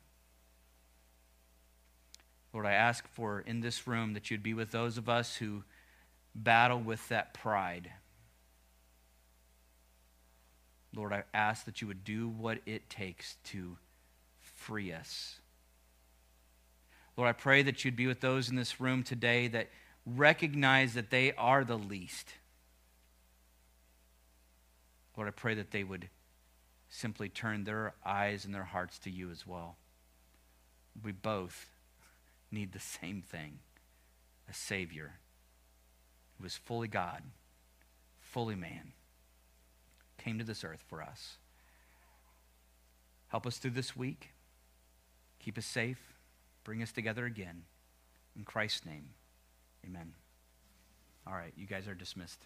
Lord, 2.51 2.65
I 2.65 2.73
ask 2.73 3.07
for 3.07 3.41
in 3.41 3.61
this 3.61 3.87
room 3.87 4.13
that 4.13 4.31
you'd 4.31 4.43
be 4.43 4.53
with 4.53 4.71
those 4.71 4.97
of 4.97 5.07
us 5.07 5.35
who 5.35 5.63
battle 6.33 6.79
with 6.79 7.07
that 7.09 7.33
pride. 7.33 7.91
Lord, 10.95 11.13
I 11.13 11.23
ask 11.33 11.65
that 11.65 11.81
you 11.81 11.87
would 11.87 12.03
do 12.03 12.27
what 12.27 12.59
it 12.65 12.89
takes 12.89 13.35
to 13.45 13.77
free 14.39 14.91
us 14.91 15.39
Lord, 17.17 17.29
I 17.29 17.33
pray 17.33 17.63
that 17.63 17.83
you'd 17.83 17.95
be 17.95 18.05
with 18.05 18.21
those 18.21 18.47
in 18.47 18.55
this 18.55 18.79
room 18.79 19.01
today 19.01 19.47
that 19.47 19.69
recognize 20.05 20.93
that 20.93 21.09
they 21.09 21.33
are 21.33 21.63
the 21.63 21.77
least. 21.77 22.31
Lord, 25.17 25.27
I 25.27 25.31
pray 25.31 25.55
that 25.55 25.71
they 25.71 25.83
would 25.83 26.09
simply 26.89 27.27
turn 27.27 27.63
their 27.63 27.95
eyes 28.05 28.45
and 28.45 28.53
their 28.53 28.63
hearts 28.63 28.99
to 28.99 29.09
you 29.09 29.31
as 29.31 29.47
well. 29.47 29.77
We 31.03 31.11
both 31.11 31.69
need 32.51 32.71
the 32.71 32.79
same 32.79 33.23
thing 33.23 33.59
a 34.47 34.53
Savior 34.53 35.13
who 36.37 36.45
is 36.45 36.55
fully 36.55 36.87
God, 36.87 37.23
fully 38.21 38.55
man, 38.55 38.93
came 40.27 40.37
to 40.37 40.43
this 40.43 40.63
earth 40.63 40.83
for 40.87 41.01
us. 41.01 41.37
Help 43.29 43.47
us 43.47 43.57
through 43.57 43.71
this 43.71 43.95
week. 43.95 44.33
Keep 45.39 45.57
us 45.57 45.65
safe 45.65 46.17
bring 46.67 46.83
us 46.83 46.91
together 46.91 47.25
again. 47.25 47.63
In 48.35 48.43
Christ's 48.43 48.85
name, 48.85 49.05
amen. 49.85 50.11
All 51.25 51.31
right, 51.31 51.53
you 51.55 51.65
guys 51.65 51.87
are 51.87 51.95
dismissed. 51.95 52.41